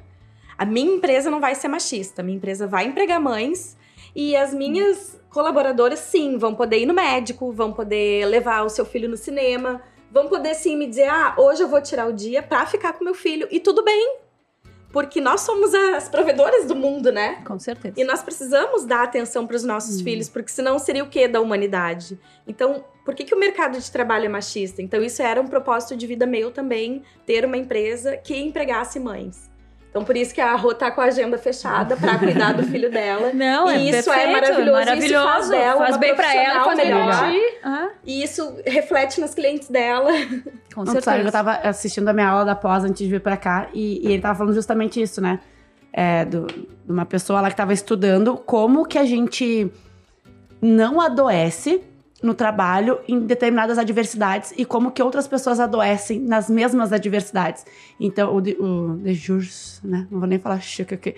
a 0.57 0.65
minha 0.65 0.95
empresa 0.95 1.31
não 1.31 1.41
vai 1.41 1.55
ser 1.55 1.69
machista. 1.69 2.23
A 2.23 2.25
minha 2.25 2.37
empresa 2.37 2.67
vai 2.67 2.87
empregar 2.87 3.21
mães. 3.21 3.77
E 4.15 4.37
as 4.37 4.53
minhas 4.53 5.21
colaboradoras, 5.31 5.99
sim, 6.01 6.39
vão 6.39 6.55
poder 6.55 6.81
ir 6.81 6.87
no 6.87 6.95
médico, 6.95 7.53
vão 7.53 7.73
poder 7.73 8.27
levar 8.27 8.65
o 8.65 8.69
seu 8.69 8.85
filho 8.85 9.09
no 9.09 9.17
cinema, 9.17 9.83
vão 10.11 10.29
poder 10.29 10.55
sim 10.55 10.77
me 10.77 10.87
dizer: 10.87 11.09
ah, 11.09 11.35
hoje 11.37 11.63
eu 11.63 11.69
vou 11.69 11.81
tirar 11.81 12.09
o 12.09 12.13
dia 12.13 12.43
pra 12.43 12.67
ficar 12.67 12.95
com 12.95 13.05
meu 13.05 13.15
filho. 13.15 13.47
E 13.51 13.61
tudo 13.61 13.85
bem. 13.85 14.19
Porque 14.93 15.21
nós 15.21 15.43
somos 15.43 15.75
as 15.75 16.09
provedoras 16.09 16.67
do 16.67 16.75
mundo, 16.75 17.13
né? 17.13 17.43
Com 17.45 17.59
certeza. 17.59 17.95
E 18.01 18.05
nós 18.05 18.23
precisamos 18.23 18.85
dar 18.85 19.03
atenção 19.03 19.47
para 19.47 19.57
os 19.57 19.63
nossos 19.63 20.01
Hum. 20.01 20.05
filhos, 20.05 20.29
porque 20.29 20.51
senão 20.51 20.79
seria 20.79 21.05
o 21.05 21.09
quê 21.09 21.29
da 21.29 21.41
humanidade? 21.41 22.19
Então, 22.47 22.85
por 23.05 23.15
que, 23.15 23.25
que 23.25 23.35
o 23.35 23.39
mercado 23.39 23.79
de 23.79 23.91
trabalho 23.91 24.25
é 24.25 24.29
machista? 24.29 24.81
Então, 24.83 25.03
isso 25.03 25.23
era 25.23 25.41
um 25.41 25.47
propósito 25.47 25.97
de 25.97 26.07
vida 26.07 26.27
meu 26.27 26.51
também, 26.51 27.03
ter 27.27 27.45
uma 27.45 27.57
empresa 27.57 28.17
que 28.17 28.37
empregasse 28.37 28.99
mães. 28.99 29.48
Então, 29.91 30.05
por 30.05 30.17
isso 30.17 30.35
que 30.35 30.41
a 30.41 30.55
Rô 30.55 30.75
tá 30.75 30.91
com 30.91 31.01
a 31.01 31.05
agenda 31.05 31.39
fechada 31.39 31.97
para 31.97 32.19
cuidar 32.19 32.53
do 32.53 32.63
filho 32.63 32.91
dela. 32.91 33.33
Não, 33.35 33.69
é 33.69 33.79
E 33.79 33.89
isso 33.89 34.11
é 34.11 34.15
perfeito, 34.15 34.33
maravilhoso, 34.33 34.73
maravilhoso. 34.73 35.15
isso 35.15 35.25
faz 35.25 35.49
dela 35.49 35.77
faz 35.79 35.91
uma 35.95 35.99
bem 35.99 36.15
pra 36.15 36.35
ela, 36.35 36.65
faz 36.65 36.77
melhor. 36.79 37.33
Ah, 37.65 37.89
E 38.05 38.23
isso 38.23 38.57
reflete 38.67 39.21
nas 39.21 39.35
clientes 39.35 39.69
dela. 39.69 40.11
com 40.75 40.85
Não, 40.85 40.95
tu 40.95 41.03
sabe, 41.03 41.19
eu 41.21 41.23
certeza. 41.25 41.33
tava 41.33 41.53
assistindo 41.67 42.07
a 42.09 42.13
minha 42.13 42.29
aula 42.29 42.45
da 42.45 42.55
pós 42.55 42.85
antes 42.85 42.99
de 42.99 43.09
vir 43.11 43.21
pra 43.21 43.37
cá 43.37 43.69
e, 43.73 44.07
e 44.07 44.13
ele 44.13 44.21
tava 44.23 44.37
falando 44.39 44.55
justamente 44.55 45.01
isso, 45.01 45.21
né? 45.23 45.41
É, 45.93 46.25
do- 46.27 46.47
de 46.47 46.93
uma 46.93 47.07
pessoa 47.07 47.41
lá 47.41 47.51
que 47.51 47.57
tava 47.57 47.73
estudando 47.73 48.37
como 48.37 48.85
que 48.85 48.99
a 48.99 49.05
gente 49.07 49.73
não 50.61 51.01
adoece 51.01 51.81
no 52.23 52.35
trabalho 52.35 52.99
em 53.07 53.21
determinadas 53.21 53.79
adversidades 53.79 54.53
e 54.57 54.65
como 54.65 54.91
que 54.91 55.03
outras 55.03 55.29
pessoas 55.29 55.61
adoecem 55.61 56.19
nas 56.19 56.51
mesmas 56.51 56.93
adversidades. 56.93 57.65
Então, 57.99 58.35
o 58.35 58.41
de, 58.41 58.57
o 58.59 58.97
de 58.97 59.39
né? 59.85 60.07
Não 60.11 60.19
vou 60.19 60.29
nem 60.29 60.39
falar 60.39 60.61
chique 60.61 60.95
aqui. 60.95 61.15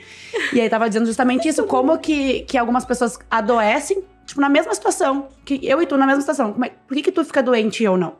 E 0.52 0.60
aí 0.60 0.68
tava 0.68 0.88
dizendo 0.88 1.06
justamente 1.06 1.48
isso, 1.48 1.64
como 1.64 1.98
que, 1.98 2.40
que 2.40 2.58
algumas 2.58 2.84
pessoas 2.84 3.18
adoecem, 3.30 4.04
tipo, 4.26 4.40
na 4.40 4.48
mesma 4.48 4.74
situação. 4.74 5.28
Que 5.44 5.58
eu 5.62 5.80
e 5.80 5.86
tu 5.86 5.96
na 5.96 6.06
mesma 6.06 6.20
situação. 6.20 6.54
É- 6.62 6.68
por 6.68 6.94
que 6.94 7.02
que 7.02 7.12
tu 7.12 7.24
fica 7.24 7.42
doente 7.42 7.82
e 7.82 7.86
eu 7.86 7.96
não? 7.96 8.14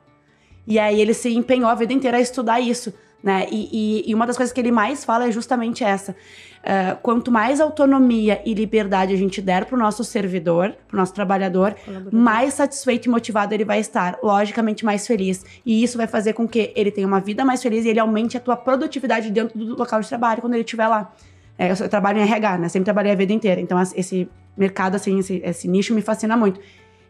E 0.67 0.79
aí 0.79 1.01
ele 1.01 1.13
se 1.13 1.35
empenhou 1.35 1.69
a 1.69 1.75
vida 1.75 1.93
inteira 1.93 2.17
a 2.17 2.21
estudar 2.21 2.61
isso. 2.61 2.95
Né? 3.23 3.47
E, 3.51 3.69
e, 4.07 4.11
e 4.11 4.15
uma 4.15 4.27
das 4.27 4.37
coisas 4.37 4.53
que 4.53 4.61
ele 4.61 4.73
mais 4.73 5.05
fala 5.05 5.29
é 5.29 5.31
justamente 5.31 5.85
essa. 5.85 6.17
Uh, 6.61 6.95
quanto 7.01 7.31
mais 7.31 7.59
autonomia 7.59 8.43
e 8.45 8.53
liberdade 8.53 9.15
a 9.15 9.17
gente 9.17 9.41
der 9.41 9.65
pro 9.65 9.79
nosso 9.79 10.05
servidor, 10.05 10.75
pro 10.87 10.97
nosso 10.99 11.15
trabalhador, 11.15 11.75
mais 12.13 12.53
satisfeito 12.53 13.07
e 13.07 13.09
motivado 13.09 13.55
ele 13.55 13.65
vai 13.65 13.81
estar, 13.81 14.19
logicamente 14.23 14.85
mais 14.85 15.07
feliz. 15.07 15.43
E 15.65 15.83
isso 15.83 15.97
vai 15.97 16.07
fazer 16.07 16.35
com 16.35 16.47
que 16.47 16.71
ele 16.77 16.91
tenha 16.91 17.07
uma 17.07 17.19
vida 17.19 17.47
mais 17.47 17.63
feliz 17.63 17.87
e 17.87 17.89
ele 17.89 17.99
aumente 17.99 18.37
a 18.37 18.41
tua 18.41 18.57
produtividade 18.57 19.31
dentro 19.31 19.59
do 19.59 19.75
local 19.75 20.03
de 20.03 20.09
trabalho 20.09 20.43
quando 20.43 20.53
ele 20.53 20.63
estiver 20.63 20.87
lá. 20.87 21.11
É, 21.59 21.73
eu, 21.73 21.89
trabalho 21.89 22.19
em 22.19 22.23
RH, 22.23 22.59
né? 22.59 22.69
Sempre 22.69 22.85
trabalhei 22.85 23.13
a 23.13 23.15
vida 23.15 23.33
inteira. 23.33 23.61
Então, 23.61 23.81
esse 23.81 24.29
mercado, 24.57 24.97
assim, 24.97 25.19
esse, 25.19 25.43
esse 25.45 25.67
nicho 25.67 25.95
me 25.95 26.03
fascina 26.03 26.37
muito. 26.37 26.61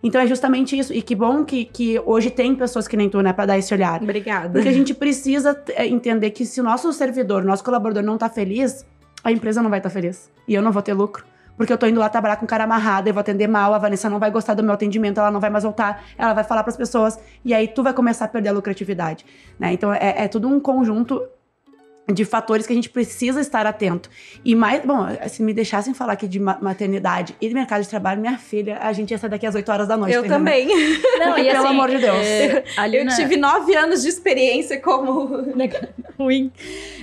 Então 0.03 0.21
é 0.21 0.27
justamente 0.27 0.79
isso. 0.79 0.93
E 0.93 1.03
que 1.03 1.15
bom 1.15 1.45
que, 1.45 1.65
que 1.65 2.01
hoje 2.07 2.31
tem 2.31 2.55
pessoas 2.55 2.89
que 2.89 2.97
nem 2.97 3.09
tu, 3.09 3.21
né, 3.21 3.33
pra 3.33 3.47
dar 3.47 3.59
esse 3.59 3.73
olhar. 3.75 4.03
Obrigada. 4.03 4.51
Porque 4.51 4.69
a 4.69 4.73
gente 4.73 4.95
precisa 4.95 5.61
é, 5.75 5.87
entender 5.87 6.31
que 6.31 6.47
se 6.47 6.61
o 6.61 6.65
nosso 6.65 6.93
servidor, 6.93 7.45
nosso 7.45 7.63
colaborador 7.63 8.03
não 8.03 8.17
tá 8.17 8.29
feliz, 8.29 8.85
a 9.23 9.33
empresa 9.33 9.63
não 9.63 9.71
vai 9.71 9.79
estar 9.79 9.89
tá 9.89 9.93
feliz. 9.93 10.31
E 10.47 10.55
eu 10.55 10.63
não 10.63 10.73
vou 10.73 10.83
ter 10.83 10.93
lucro. 10.93 11.25
Porque 11.57 11.73
eu 11.73 11.77
tô 11.77 11.87
indo 11.87 12.01
lá 12.01 12.09
trabalhar 12.09 12.37
com 12.37 12.47
cara 12.47 12.65
amarrado, 12.65 13.09
eu 13.09 13.13
vou 13.13 13.21
atender 13.21 13.47
mal, 13.47 13.75
a 13.75 13.79
Vanessa 13.79 14.09
não 14.09 14.19
vai 14.19 14.31
gostar 14.31 14.55
do 14.55 14.63
meu 14.63 14.73
atendimento, 14.73 15.19
ela 15.19 15.31
não 15.31 15.41
vai 15.41 15.51
mais 15.51 15.63
voltar, 15.63 16.03
ela 16.17 16.33
vai 16.33 16.43
falar 16.43 16.63
para 16.63 16.71
as 16.71 16.77
pessoas, 16.77 17.19
e 17.45 17.53
aí 17.53 17.69
tu 17.69 17.83
vai 17.83 17.93
começar 17.93 18.25
a 18.25 18.29
perder 18.29 18.49
a 18.49 18.53
lucratividade. 18.53 19.27
Né? 19.59 19.75
Então 19.75 19.93
é, 19.93 20.25
é 20.25 20.27
tudo 20.27 20.49
um 20.49 20.59
conjunto 20.59 21.23
de 22.13 22.25
fatores 22.25 22.67
que 22.67 22.73
a 22.73 22.77
gente 22.77 22.91
precisa 22.91 23.41
estar 23.41 23.67
atento. 23.67 24.11
E 24.45 24.55
mais, 24.55 24.85
bom, 24.85 25.07
se 25.29 25.43
me 25.43 25.53
deixassem 25.53 25.95
falar 25.95 26.15
aqui 26.15 26.27
de 26.29 26.39
maternidade 26.39 27.37
e 27.41 27.49
de 27.49 27.55
mercado 27.55 27.83
de 27.83 27.89
trabalho, 27.89 28.21
minha 28.21 28.39
filha, 28.39 28.79
a 28.81 28.93
gente 28.93 29.11
ia 29.11 29.19
sair 29.19 29.31
daqui 29.31 29.47
às 29.47 29.55
8 29.55 29.71
horas 29.71 29.89
da 29.89 29.97
noite. 29.97 30.15
Eu 30.15 30.27
também. 30.27 30.67
Não, 31.19 31.37
e 31.39 31.45
Pelo 31.45 31.59
assim, 31.59 31.69
amor 31.69 31.89
de 31.91 31.99
Deus. 31.99 32.17
É, 32.19 32.65
eu 32.93 33.09
tive 33.09 33.37
nove 33.37 33.75
anos 33.75 34.03
de 34.03 34.09
experiência 34.09 34.81
como 34.81 35.45
ruim. 36.19 36.53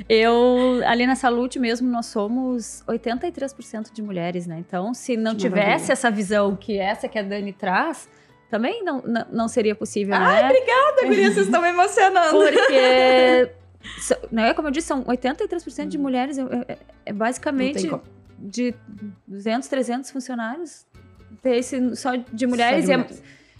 Eu, 0.08 0.82
ali 0.86 1.06
na 1.06 1.16
Salute 1.16 1.60
mesmo, 1.60 1.90
nós 1.90 2.08
somos 2.08 2.84
83% 2.88 3.92
de 3.94 4.02
mulheres, 4.02 4.48
né? 4.48 4.58
Então, 4.60 4.94
se 4.94 5.18
não 5.18 5.32
que 5.32 5.42
tivesse 5.42 5.66
maravilha. 5.66 5.94
essa 5.94 6.12
visão 6.12 6.56
que 6.56 6.78
essa 6.78 7.08
que 7.08 7.18
a 7.18 7.24
Dani 7.24 7.54
traz, 7.54 8.08
também 8.50 8.84
não, 8.84 9.02
não, 9.02 9.26
não 9.32 9.48
seria 9.48 9.76
possível, 9.76 10.16
Ai, 10.16 10.44
né? 10.44 10.50
obrigada, 10.50 11.02
Guria, 11.06 11.32
vocês 11.32 11.46
estão 11.46 11.62
me 11.62 11.70
emocionando. 11.70 12.32
Porque 12.32 13.52
né, 14.32 14.54
como 14.54 14.68
eu 14.68 14.72
disse, 14.72 14.88
são 14.88 15.04
83% 15.04 15.88
de 15.88 15.98
hum. 15.98 16.02
mulheres. 16.02 16.38
É, 16.38 16.44
é, 16.68 16.78
é 17.08 17.14
basicamente 17.14 17.90
de 18.40 18.74
200, 19.28 19.68
300 19.68 20.12
funcionários. 20.12 20.86
Esse 21.44 21.96
só 21.96 22.16
de 22.16 22.48
mulheres. 22.48 22.90
É, 22.90 22.98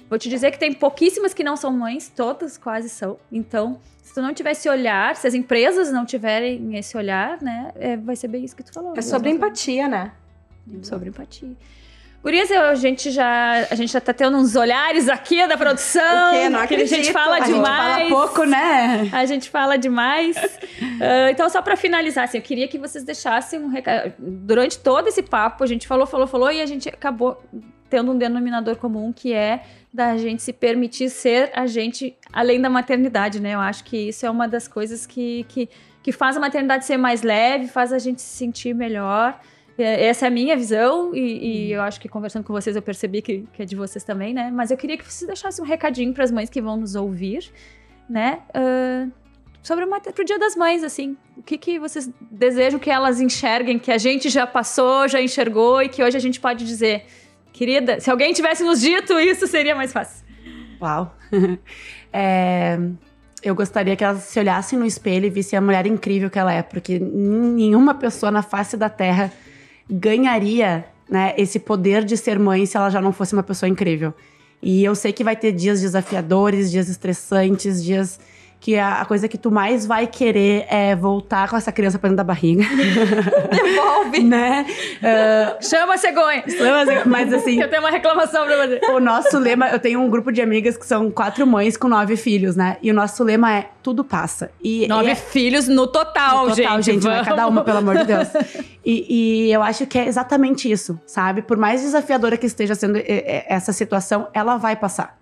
vou 0.10 0.18
te 0.18 0.30
dizer 0.30 0.52
que 0.52 0.60
tem 0.60 0.74
pouquíssimas 0.74 1.34
que 1.34 1.44
não 1.44 1.56
são 1.56 1.72
mães, 1.72 2.12
todas 2.14 2.58
quase 2.58 2.90
são. 2.90 3.18
Então, 3.32 3.80
se 4.02 4.14
tu 4.14 4.22
não 4.22 4.34
tiver 4.34 4.52
esse 4.52 4.70
olhar, 4.70 5.16
se 5.16 5.28
as 5.28 5.34
empresas 5.34 5.92
não 5.92 6.06
tiverem 6.06 6.78
esse 6.78 6.98
olhar, 6.98 7.42
né, 7.42 7.72
é, 7.76 7.98
vai 7.98 8.16
ser 8.16 8.28
bem 8.28 8.44
isso 8.44 8.56
que 8.56 8.64
tu 8.64 8.74
falou. 8.74 8.94
É 8.96 9.02
sobre 9.02 9.30
empatia, 9.30 9.88
né? 9.88 10.12
Sobre 10.84 11.10
empatia. 11.10 11.56
Gurias, 12.24 12.52
a 12.52 12.76
gente 12.76 13.10
já 13.12 13.68
a 13.70 13.76
gente 13.76 13.92
já 13.92 14.02
tá 14.02 14.12
tendo 14.12 14.38
uns 14.38 14.56
olhares 14.56 15.08
aqui 15.08 15.48
da 15.48 15.56
produção. 15.56 16.30
O 16.30 16.32
quê? 16.32 16.50
Não 16.50 16.60
acredito. 16.60 16.94
A 16.94 16.98
gente 16.98 17.14
fala 17.14 17.38
a 17.38 17.40
demais. 17.40 17.98
Gente 17.98 18.10
fala 18.10 18.28
pouco, 18.28 18.44
né? 18.44 19.10
A 19.14 19.26
gente 19.26 19.50
fala 19.50 19.78
demais. 19.78 20.36
uh, 20.38 21.30
então, 21.32 21.50
só 21.50 21.62
para 21.62 21.78
finalizar, 21.78 22.26
assim, 22.26 22.38
eu 22.38 22.44
queria 22.44 22.68
que 22.68 22.78
vocês 22.78 23.04
deixassem 23.04 23.60
um 23.60 23.68
recado. 23.68 24.14
Durante 24.20 24.80
todo 24.80 25.08
esse 25.08 25.24
papo, 25.24 25.64
a 25.64 25.68
gente 25.68 25.88
falou, 25.88 26.06
falou, 26.06 26.28
falou 26.28 26.52
e 26.52 26.60
a 26.60 26.66
gente 26.66 26.90
acabou 26.90 27.42
tendo 27.90 28.12
um 28.12 28.18
denominador 28.18 28.76
comum 28.76 29.14
que 29.14 29.34
é 29.34 29.64
da 29.94 30.18
gente 30.18 30.44
se 30.44 30.52
permitir 30.52 31.10
ser 31.10 31.52
a 31.56 31.66
gente 31.66 32.16
além 32.34 32.62
da 32.62 32.70
maternidade, 32.70 33.40
né? 33.40 33.56
Eu 33.56 33.60
acho 33.60 33.84
que 33.84 34.10
isso 34.10 34.26
é 34.26 34.30
uma 34.30 34.48
das 34.48 34.68
coisas 34.68 35.06
que, 35.06 35.46
que, 35.48 35.70
que 36.04 36.12
faz 36.12 36.36
a 36.36 36.40
maternidade 36.40 36.86
ser 36.86 36.98
mais 36.98 37.22
leve, 37.22 37.68
faz 37.68 37.94
a 37.94 38.00
gente 38.00 38.22
se 38.22 38.38
sentir 38.38 38.74
melhor. 38.76 39.40
É, 39.78 40.08
essa 40.08 40.26
é 40.26 40.28
a 40.28 40.32
minha 40.32 40.56
visão, 40.56 41.14
e, 41.14 41.20
e 41.20 41.66
uhum. 41.68 41.76
eu 41.76 41.82
acho 41.84 42.00
que 42.00 42.10
conversando 42.10 42.44
com 42.44 42.52
vocês 42.52 42.76
eu 42.76 42.82
percebi 42.82 43.22
que, 43.22 43.46
que, 43.54 43.62
é 43.62 43.66
de 43.66 43.76
vocês 43.76 44.04
também, 44.04 44.34
né? 44.34 44.50
Mas 44.52 44.72
eu 44.72 44.78
queria 44.78 44.98
que 44.98 45.04
vocês 45.04 45.28
deixassem 45.28 45.64
um 45.64 45.68
recadinho 45.68 46.14
para 46.14 46.24
as 46.24 46.32
mães 46.32 46.50
que 46.50 46.62
vão 46.62 46.78
nos 46.78 46.96
ouvir, 46.96 47.52
né? 48.10 48.40
Uh, 48.50 49.12
sobre 49.62 49.86
o 49.86 50.02
pro 50.14 50.26
Dia 50.26 50.40
das 50.40 50.56
Mães, 50.56 50.84
assim. 50.84 51.16
O 51.36 51.44
que, 51.44 51.58
que 51.58 51.78
vocês 51.78 52.10
desejam 52.32 52.80
que 52.80 52.90
elas 52.90 53.22
enxerguem, 53.22 53.78
que 53.78 53.92
a 53.92 53.98
gente 53.98 54.30
já 54.30 54.48
passou, 54.48 55.08
já 55.08 55.22
enxergou 55.22 55.82
e 55.82 55.90
que 55.90 56.02
hoje 56.02 56.18
a 56.18 56.20
gente 56.20 56.40
pode 56.40 56.66
dizer, 56.66 57.06
querida, 57.54 58.00
se 58.00 58.10
alguém 58.10 58.34
tivesse 58.34 58.64
nos 58.64 58.82
dito 58.82 59.20
isso, 59.20 59.46
seria 59.46 59.76
mais 59.76 59.94
fácil. 59.94 60.26
Uau! 60.82 61.16
é, 62.12 62.80
eu 63.44 63.54
gostaria 63.54 63.96
que 63.96 64.04
elas 64.04 64.24
se 64.24 64.40
olhassem 64.40 64.80
no 64.80 64.86
espelho 64.86 65.26
e 65.26 65.30
vissem 65.30 65.60
a 65.60 65.62
mulher 65.62 65.86
incrível 65.86 66.30
que 66.30 66.40
ela 66.40 66.54
é, 66.54 66.64
porque 66.64 66.98
nenhuma 66.98 67.94
pessoa 67.94 68.32
na 68.32 68.42
face 68.42 68.78
da 68.78 68.90
Terra 68.90 69.32
ganharia 69.90 70.86
né, 71.10 71.34
esse 71.38 71.60
poder 71.60 72.04
de 72.04 72.18
ser 72.18 72.38
mãe 72.38 72.66
se 72.66 72.76
ela 72.76 72.90
já 72.90 73.02
não 73.02 73.12
fosse 73.12 73.34
uma 73.34 73.44
pessoa 73.44 73.70
incrível. 73.70 74.14
E 74.62 74.84
eu 74.84 74.96
sei 74.96 75.14
que 75.14 75.24
vai 75.24 75.36
ter 75.36 75.52
dias 75.52 75.82
desafiadores, 75.82 76.72
dias 76.72 76.90
estressantes, 76.90 77.84
dias 77.84 78.20
que 78.60 78.78
a, 78.78 79.02
a, 79.02 79.06
coisa 79.06 79.28
que 79.28 79.38
tu 79.38 79.52
mais 79.52 79.86
vai 79.86 80.08
querer 80.08 80.66
é 80.70 80.96
voltar 80.96 81.50
com 81.50 81.56
essa 81.56 81.72
criança 81.72 82.00
pra 82.00 82.10
dentro 82.10 82.18
da 82.18 82.24
barriga. 82.24 82.64
Devolve! 83.52 84.24
né? 84.24 84.66
Uh, 84.98 85.64
Chama 85.64 85.94
a 85.94 85.98
cegonha! 85.98 86.44
Chama 86.50 86.82
a 86.82 86.86
cegonha. 86.86 87.06
Mas 87.06 87.34
assim. 87.34 87.60
eu 87.62 87.70
tenho 87.70 87.82
uma 87.82 87.92
reclamação 87.92 88.46
pra 88.46 88.58
fazer. 88.58 88.82
O 88.90 89.00
nosso 89.00 89.38
lema, 89.38 89.70
eu 89.70 89.80
tenho 89.80 90.02
um 90.02 90.10
grupo 90.10 90.32
de 90.32 90.42
amigas 90.42 90.76
que 90.76 90.86
são 90.86 91.12
quatro 91.12 91.46
mães 91.46 91.78
com 91.78 91.88
nove 91.88 92.18
filhos, 92.18 92.56
né? 92.56 92.78
E 92.82 92.92
o 92.92 92.94
nosso 92.94 93.24
lema 93.24 93.54
é 93.54 93.70
tudo 93.84 94.04
passa. 94.04 94.50
E, 94.62 94.88
nove 94.88 95.08
e 95.08 95.12
é, 95.12 95.16
filhos 95.16 95.68
no 95.68 95.88
total, 95.88 96.48
no 96.48 96.56
total, 96.56 96.82
gente. 96.82 97.02
gente 97.04 97.08
né? 97.08 97.24
Cada 97.24 97.48
uma, 97.48 97.64
pelo 97.64 97.78
amor 97.78 97.98
de 97.98 98.06
Deus. 98.06 98.28
E, 98.84 99.48
e, 99.48 99.52
eu 99.52 99.62
acho 99.62 99.86
que 99.86 99.98
é 99.98 100.08
exatamente 100.08 100.70
isso, 100.70 101.00
sabe? 101.06 101.42
Por 101.42 101.58
mais 101.58 101.82
desafiadora 101.82 102.38
que 102.38 102.46
esteja 102.46 102.76
sendo 102.76 103.00
essa 103.06 103.72
situação, 103.72 104.28
ela 104.34 104.58
vai 104.58 104.76
passar 104.76 105.18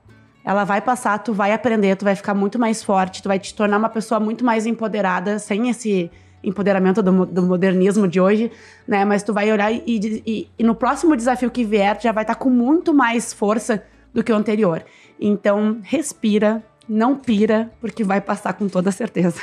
ela 0.46 0.64
vai 0.64 0.80
passar, 0.80 1.18
tu 1.18 1.34
vai 1.34 1.52
aprender, 1.52 1.96
tu 1.96 2.06
vai 2.06 2.16
ficar 2.16 2.36
muito 2.36 2.60
mais 2.60 2.84
forte, 2.84 3.24
tu 3.24 3.28
vai 3.28 3.39
te 3.39 3.54
tornar 3.56 3.78
uma 3.78 3.89
pessoa 3.89 4.20
muito 4.20 4.46
mais 4.46 4.68
empoderada, 4.68 5.39
sem 5.39 5.70
esse 5.70 6.12
empoderamento 6.43 7.02
do, 7.02 7.26
do 7.26 7.41
modernismo 7.41 8.08
de 8.08 8.22
hoje, 8.22 8.52
né? 8.88 9.04
Mas 9.04 9.24
tu 9.24 9.34
vai 9.34 9.52
olhar 9.52 9.72
e, 9.72 9.82
e, 9.88 10.48
e 10.60 10.64
no 10.64 10.76
próximo 10.76 11.16
desafio 11.16 11.50
que 11.50 11.64
vier, 11.64 11.98
tu 11.98 12.04
já 12.04 12.12
vai 12.12 12.24
estar 12.24 12.36
tá 12.36 12.39
com 12.39 12.52
muito 12.52 12.93
mais 12.93 13.34
força 13.34 13.84
do 14.14 14.24
que 14.24 14.32
o 14.32 14.36
anterior. 14.36 14.86
Então, 15.20 15.80
respira, 15.82 16.64
não 16.88 17.16
pira, 17.16 17.72
porque 17.82 18.04
vai 18.04 18.22
passar 18.22 18.54
com 18.54 18.68
toda 18.68 18.91
certeza. 18.91 19.41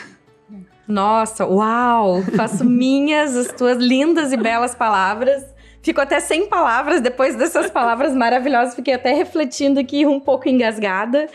Nossa, 0.87 1.45
uau! 1.45 2.23
Faço 2.37 2.63
minhas 2.69 3.37
as 3.37 3.49
tuas 3.49 3.79
lindas 3.79 4.33
e 4.33 4.37
belas 4.37 4.75
palavras. 4.75 5.52
Fico 5.83 6.01
até 6.01 6.21
sem 6.21 6.47
palavras 6.47 7.01
depois 7.01 7.35
dessas 7.35 7.69
palavras 7.73 8.15
maravilhosas. 8.15 8.75
Fiquei 8.75 8.95
até 8.95 9.13
refletindo 9.13 9.81
aqui 9.81 10.07
um 10.07 10.21
pouco 10.21 10.49
engasgada. 10.49 11.29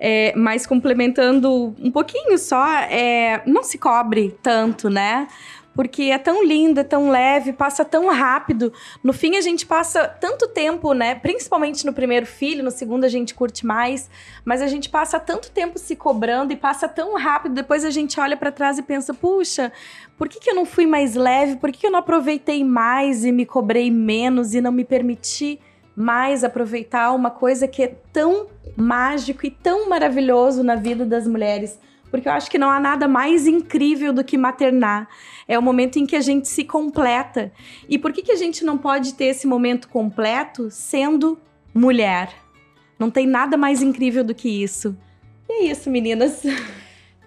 É, 0.00 0.32
mas 0.36 0.64
complementando 0.64 1.74
um 1.82 1.90
pouquinho 1.90 2.38
só, 2.38 2.64
é, 2.82 3.42
não 3.44 3.64
se 3.64 3.76
cobre 3.76 4.38
tanto, 4.40 4.88
né? 4.88 5.26
Porque 5.74 6.04
é 6.04 6.18
tão 6.18 6.44
linda, 6.44 6.80
é 6.80 6.84
tão 6.84 7.08
leve, 7.10 7.52
passa 7.52 7.84
tão 7.84 8.08
rápido. 8.08 8.72
No 9.02 9.12
fim, 9.12 9.36
a 9.36 9.40
gente 9.40 9.64
passa 9.64 10.08
tanto 10.08 10.48
tempo, 10.48 10.92
né? 10.92 11.14
Principalmente 11.14 11.86
no 11.86 11.92
primeiro 11.92 12.26
filho, 12.26 12.64
no 12.64 12.70
segundo 12.70 13.04
a 13.04 13.08
gente 13.08 13.34
curte 13.34 13.64
mais, 13.64 14.10
mas 14.44 14.60
a 14.60 14.66
gente 14.66 14.88
passa 14.88 15.20
tanto 15.20 15.50
tempo 15.50 15.78
se 15.78 15.94
cobrando 15.94 16.52
e 16.52 16.56
passa 16.56 16.88
tão 16.88 17.16
rápido. 17.16 17.54
Depois 17.54 17.84
a 17.84 17.90
gente 17.90 18.18
olha 18.18 18.36
para 18.36 18.50
trás 18.50 18.78
e 18.78 18.82
pensa: 18.82 19.14
puxa, 19.14 19.72
por 20.16 20.28
que, 20.28 20.40
que 20.40 20.50
eu 20.50 20.54
não 20.54 20.64
fui 20.64 20.86
mais 20.86 21.14
leve? 21.14 21.56
Por 21.56 21.70
que, 21.70 21.78
que 21.78 21.86
eu 21.86 21.92
não 21.92 22.00
aproveitei 22.00 22.64
mais 22.64 23.24
e 23.24 23.30
me 23.30 23.46
cobrei 23.46 23.90
menos 23.90 24.54
e 24.54 24.60
não 24.60 24.72
me 24.72 24.84
permiti? 24.84 25.60
mais 25.98 26.44
aproveitar 26.44 27.12
uma 27.12 27.28
coisa 27.28 27.66
que 27.66 27.82
é 27.82 27.96
tão 28.12 28.46
mágico 28.76 29.44
e 29.44 29.50
tão 29.50 29.88
maravilhoso 29.88 30.62
na 30.62 30.76
vida 30.76 31.04
das 31.04 31.26
mulheres, 31.26 31.76
porque 32.10 32.28
eu 32.28 32.32
acho 32.32 32.50
que 32.50 32.58
não 32.58 32.70
há 32.70 32.80
nada 32.80 33.06
mais 33.06 33.46
incrível 33.46 34.12
do 34.12 34.24
que 34.24 34.36
maternar. 34.36 35.08
É 35.46 35.58
o 35.58 35.62
momento 35.62 35.98
em 35.98 36.06
que 36.06 36.16
a 36.16 36.20
gente 36.20 36.48
se 36.48 36.64
completa. 36.64 37.52
E 37.88 37.98
por 37.98 38.12
que, 38.12 38.22
que 38.22 38.32
a 38.32 38.36
gente 38.36 38.64
não 38.64 38.76
pode 38.76 39.14
ter 39.14 39.26
esse 39.26 39.46
momento 39.46 39.88
completo 39.88 40.70
sendo 40.70 41.38
mulher? 41.74 42.30
Não 42.98 43.10
tem 43.10 43.26
nada 43.26 43.56
mais 43.56 43.82
incrível 43.82 44.24
do 44.24 44.34
que 44.34 44.48
isso. 44.62 44.96
E 45.48 45.64
é 45.64 45.70
isso, 45.70 45.88
meninas. 45.90 46.42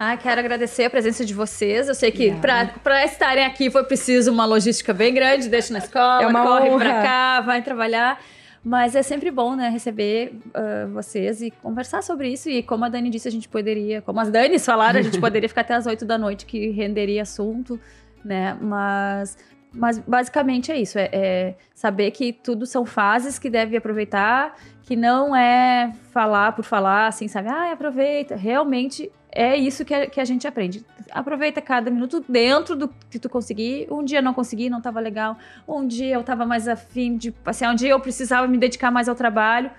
Ah, 0.03 0.17
quero 0.17 0.39
agradecer 0.39 0.85
a 0.85 0.89
presença 0.89 1.23
de 1.23 1.31
vocês. 1.31 1.87
Eu 1.87 1.93
sei 1.93 2.09
que 2.11 2.33
para 2.81 3.05
estarem 3.05 3.45
aqui 3.45 3.69
foi 3.69 3.83
preciso 3.83 4.31
uma 4.31 4.45
logística 4.45 4.91
bem 4.93 5.13
grande. 5.13 5.47
Deixa 5.47 5.71
na 5.71 5.77
escola, 5.77 6.23
é 6.23 6.33
corre 6.33 6.71
para 6.71 7.01
cá, 7.03 7.41
vai 7.41 7.61
trabalhar. 7.61 8.19
Mas 8.63 8.95
é 8.95 9.01
sempre 9.01 9.31
bom, 9.31 9.55
né, 9.55 9.69
receber 9.69 10.33
uh, 10.49 10.87
vocês 10.93 11.41
e 11.41 11.49
conversar 11.49 12.03
sobre 12.03 12.31
isso. 12.31 12.47
E 12.47 12.61
como 12.61 12.85
a 12.85 12.89
Dani 12.89 13.09
disse, 13.09 13.27
a 13.27 13.31
gente 13.31 13.49
poderia, 13.49 14.01
como 14.03 14.19
as 14.19 14.29
Danis 14.29 14.63
falaram, 14.63 14.99
a 14.99 15.03
gente 15.03 15.17
poderia 15.21 15.49
ficar 15.49 15.61
até 15.61 15.73
as 15.73 15.87
8 15.87 16.05
da 16.05 16.17
noite 16.17 16.45
que 16.45 16.69
renderia 16.69 17.23
assunto 17.23 17.79
né? 18.23 18.57
Mas, 18.61 19.37
mas 19.73 19.99
basicamente 19.99 20.71
é 20.71 20.79
isso: 20.79 20.97
é, 20.97 21.09
é, 21.11 21.55
saber 21.73 22.11
que 22.11 22.31
tudo 22.31 22.65
são 22.65 22.85
fases 22.85 23.37
que 23.37 23.49
deve 23.49 23.75
aproveitar, 23.75 24.55
que 24.83 24.95
não 24.95 25.35
é 25.35 25.93
falar 26.11 26.53
por 26.53 26.63
falar, 26.63 27.07
assim, 27.07 27.27
sabe? 27.27 27.49
Ah, 27.49 27.71
aproveita. 27.71 28.35
Realmente 28.35 29.11
é 29.33 29.55
isso 29.55 29.85
que 29.85 29.93
a, 29.93 30.07
que 30.07 30.19
a 30.19 30.25
gente 30.25 30.45
aprende. 30.47 30.85
Aproveita 31.11 31.61
cada 31.61 31.89
minuto 31.89 32.23
dentro 32.27 32.75
do 32.75 32.87
que 33.09 33.17
tu 33.19 33.29
conseguir. 33.29 33.87
Um 33.89 34.03
dia 34.03 34.21
não 34.21 34.33
consegui, 34.33 34.69
não 34.69 34.81
tava 34.81 34.99
legal. 34.99 35.37
Um 35.67 35.85
dia 35.87 36.15
eu 36.15 36.23
tava 36.23 36.45
mais 36.45 36.67
afim 36.67 37.15
de 37.17 37.31
passear. 37.31 37.71
Um 37.71 37.75
dia 37.75 37.89
eu 37.91 37.99
precisava 37.99 38.47
me 38.47 38.57
dedicar 38.57 38.91
mais 38.91 39.07
ao 39.07 39.15
trabalho. 39.15 39.71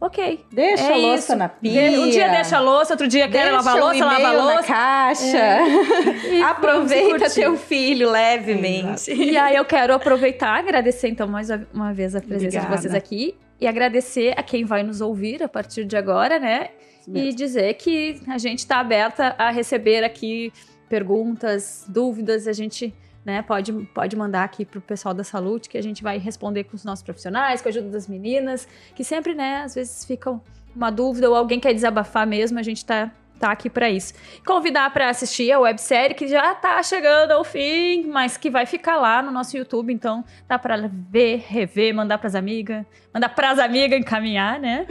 Ok. 0.00 0.44
Deixa 0.50 0.82
É 0.82 0.92
a 0.94 0.96
louça 0.96 1.18
isso. 1.32 1.36
na 1.36 1.48
pia. 1.48 2.00
Um 2.00 2.10
dia 2.10 2.28
deixa 2.28 2.56
a 2.56 2.60
louça, 2.60 2.92
outro 2.94 3.06
dia 3.06 3.28
quer 3.28 3.52
lavar 3.52 3.76
a 3.76 3.80
louça, 3.80 4.04
lava 4.04 4.16
a 4.16 4.20
e-mail 4.20 4.36
na 4.38 4.54
louça. 4.54 4.62
caixa. 4.66 5.58
Vamos 6.28 6.42
Aproveita 6.44 7.30
teu 7.30 7.56
filho 7.56 8.10
levemente. 8.10 9.12
E 9.12 9.36
aí 9.36 9.54
eu 9.54 9.64
quero 9.64 9.94
aproveitar, 9.94 10.58
agradecer 10.58 11.08
então 11.08 11.28
mais 11.28 11.48
uma 11.72 11.92
vez 11.92 12.16
a 12.16 12.20
presença 12.20 12.58
Obrigada. 12.58 12.74
de 12.76 12.82
vocês 12.82 12.94
aqui 12.94 13.36
e 13.60 13.66
agradecer 13.68 14.34
a 14.36 14.42
quem 14.42 14.64
vai 14.64 14.82
nos 14.82 15.00
ouvir 15.00 15.40
a 15.40 15.48
partir 15.48 15.84
de 15.84 15.96
agora, 15.96 16.36
né? 16.40 16.70
E 17.08 17.32
dizer 17.32 17.74
que 17.74 18.20
a 18.28 18.38
gente 18.38 18.60
está 18.60 18.78
aberta 18.78 19.34
a 19.38 19.50
receber 19.50 20.04
aqui 20.04 20.52
perguntas, 20.88 21.84
dúvidas, 21.88 22.46
a 22.46 22.52
gente 22.52 22.94
né, 23.24 23.42
pode, 23.42 23.72
pode 23.94 24.16
mandar 24.16 24.44
aqui 24.44 24.64
pro 24.64 24.80
pessoal 24.80 25.14
da 25.14 25.24
saúde 25.24 25.68
que 25.68 25.78
a 25.78 25.82
gente 25.82 26.02
vai 26.02 26.18
responder 26.18 26.64
com 26.64 26.76
os 26.76 26.84
nossos 26.84 27.02
profissionais, 27.02 27.62
com 27.62 27.68
a 27.68 27.70
ajuda 27.70 27.88
das 27.88 28.08
meninas, 28.08 28.68
que 28.94 29.04
sempre, 29.04 29.34
né, 29.34 29.62
às 29.62 29.74
vezes 29.74 30.04
ficam 30.04 30.42
uma 30.74 30.90
dúvida 30.90 31.28
ou 31.28 31.36
alguém 31.36 31.60
quer 31.60 31.72
desabafar 31.72 32.26
mesmo, 32.26 32.58
a 32.58 32.62
gente 32.62 32.84
tá 32.84 33.10
tá 33.38 33.50
aqui 33.50 33.68
para 33.68 33.90
isso. 33.90 34.14
Convidar 34.46 34.92
para 34.92 35.10
assistir 35.10 35.50
a 35.50 35.58
websérie 35.58 36.14
que 36.14 36.28
já 36.28 36.54
tá 36.54 36.80
chegando 36.80 37.32
ao 37.32 37.42
fim, 37.42 38.06
mas 38.06 38.36
que 38.36 38.48
vai 38.48 38.66
ficar 38.66 38.96
lá 38.98 39.20
no 39.20 39.32
nosso 39.32 39.56
YouTube, 39.56 39.92
então 39.92 40.24
dá 40.46 40.56
para 40.60 40.88
ver, 40.88 41.44
rever, 41.48 41.92
mandar 41.92 42.18
pras 42.18 42.36
amigas, 42.36 42.86
mandar 43.12 43.30
pras 43.30 43.58
amigas 43.58 43.98
encaminhar, 43.98 44.60
né? 44.60 44.86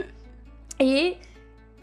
E 0.78 1.16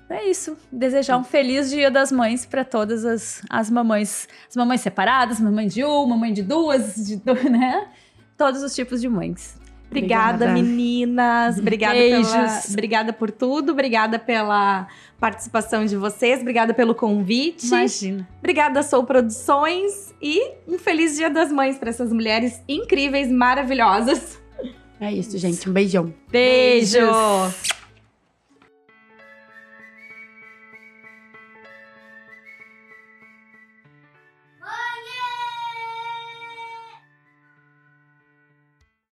é 0.10 0.30
isso. 0.30 0.57
Desejar 0.72 1.18
um 1.18 1.24
feliz 1.24 1.70
Dia 1.70 1.89
das 1.91 2.12
Mães 2.12 2.45
para 2.45 2.64
todas 2.66 3.05
as, 3.05 3.41
as 3.49 3.70
mamães, 3.70 4.28
as 4.49 4.55
mamães 4.55 4.82
separadas, 4.82 5.39
mamãe 5.39 5.68
de 5.68 5.84
uma, 5.84 6.07
mamãe 6.07 6.34
de 6.34 6.41
duas, 6.43 6.95
de 6.95 7.16
do- 7.18 7.34
né? 7.49 7.88
Todos 8.38 8.64
os 8.64 8.74
tipos 8.74 9.01
de 9.01 9.10
mães. 9.10 9.57
Obrigada, 9.88 10.45
Obrigada. 10.45 10.53
meninas. 10.53 11.57
Obrigada, 11.57 11.95
Beijos. 11.95 12.32
pela, 12.32 12.70
obrigada 12.70 13.12
por 13.14 13.32
tudo. 13.32 13.72
Obrigada 13.72 14.20
pela 14.20 14.88
participação 15.20 15.84
de 15.84 15.97
vocês. 15.97 16.41
Obrigada 16.41 16.76
pelo 16.76 16.93
convite. 16.93 17.66
Imagina. 17.66 18.28
Obrigada, 18.38 18.84
Sou 18.84 19.03
Produções. 19.03 20.14
E 20.22 20.51
um 20.68 20.78
feliz 20.78 21.16
Dia 21.18 21.30
das 21.30 21.51
Mães 21.51 21.78
para 21.80 21.89
essas 21.89 22.14
mulheres 22.14 22.62
incríveis, 22.68 23.32
maravilhosas. 23.32 24.39
É 25.01 25.12
isso, 25.12 25.36
gente. 25.39 25.68
Um 25.68 25.74
beijão. 25.74 26.14
Beijos. 26.32 27.79